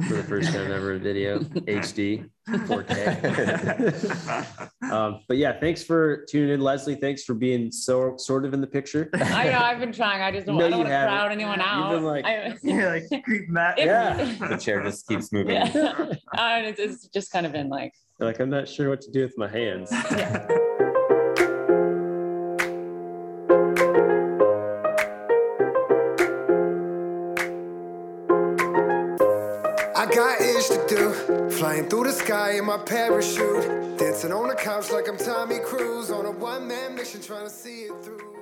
for 0.07 0.13
the 0.13 0.23
first 0.23 0.51
time 0.51 0.71
ever 0.71 0.93
in 0.93 1.01
video, 1.01 1.39
HD, 1.39 2.29
4K. 2.47 4.71
um, 4.91 5.21
but 5.27 5.37
yeah, 5.37 5.59
thanks 5.59 5.83
for 5.83 6.23
tuning 6.29 6.53
in, 6.53 6.61
Lesley. 6.61 6.93
Thanks 6.95 7.23
for 7.23 7.33
being 7.33 7.71
so 7.71 8.15
sort 8.17 8.45
of 8.45 8.53
in 8.53 8.61
the 8.61 8.67
picture. 8.67 9.09
I 9.15 9.45
know 9.49 9.57
I've 9.59 9.79
been 9.79 9.91
trying. 9.91 10.21
I 10.21 10.31
just 10.31 10.45
don't, 10.45 10.57
No, 10.57 10.67
I 10.67 10.69
don't 10.69 10.77
want 10.79 10.89
to 10.89 10.95
crowd 10.95 11.31
anyone 11.31 11.57
You've 11.59 11.67
out. 11.67 11.91
been 11.91 12.03
like- 12.03 12.25
I, 12.25 12.55
yeah, 12.63 12.99
like 13.11 13.23
creep 13.23 13.49
Matt. 13.49 13.79
If- 13.79 13.85
Yeah. 13.87 14.35
The 14.47 14.57
chair 14.57 14.83
just 14.83 15.07
keeps 15.07 15.31
moving. 15.31 15.55
yeah. 15.55 16.13
and 16.37 16.67
it's, 16.67 16.79
it's 16.79 17.07
just 17.07 17.31
kind 17.31 17.45
of 17.47 17.51
been 17.51 17.69
like, 17.69 17.93
like 18.19 18.39
I'm 18.39 18.49
not 18.51 18.67
sure 18.67 18.89
what 18.89 19.01
to 19.01 19.11
do 19.11 19.21
with 19.23 19.35
my 19.37 19.47
hands. 19.47 19.89
I 19.91 20.86
Flying 31.13 31.87
through 31.87 32.03
the 32.03 32.11
sky 32.11 32.57
in 32.57 32.65
my 32.65 32.77
parachute. 32.77 33.97
Dancing 33.97 34.33
on 34.33 34.49
the 34.49 34.55
couch 34.55 34.91
like 34.91 35.07
I'm 35.07 35.17
Tommy 35.17 35.59
Cruise 35.59 36.11
on 36.11 36.25
a 36.25 36.31
one 36.31 36.67
man 36.67 36.95
mission 36.95 37.21
trying 37.21 37.45
to 37.45 37.49
see 37.49 37.83
it 37.83 38.03
through. 38.03 38.36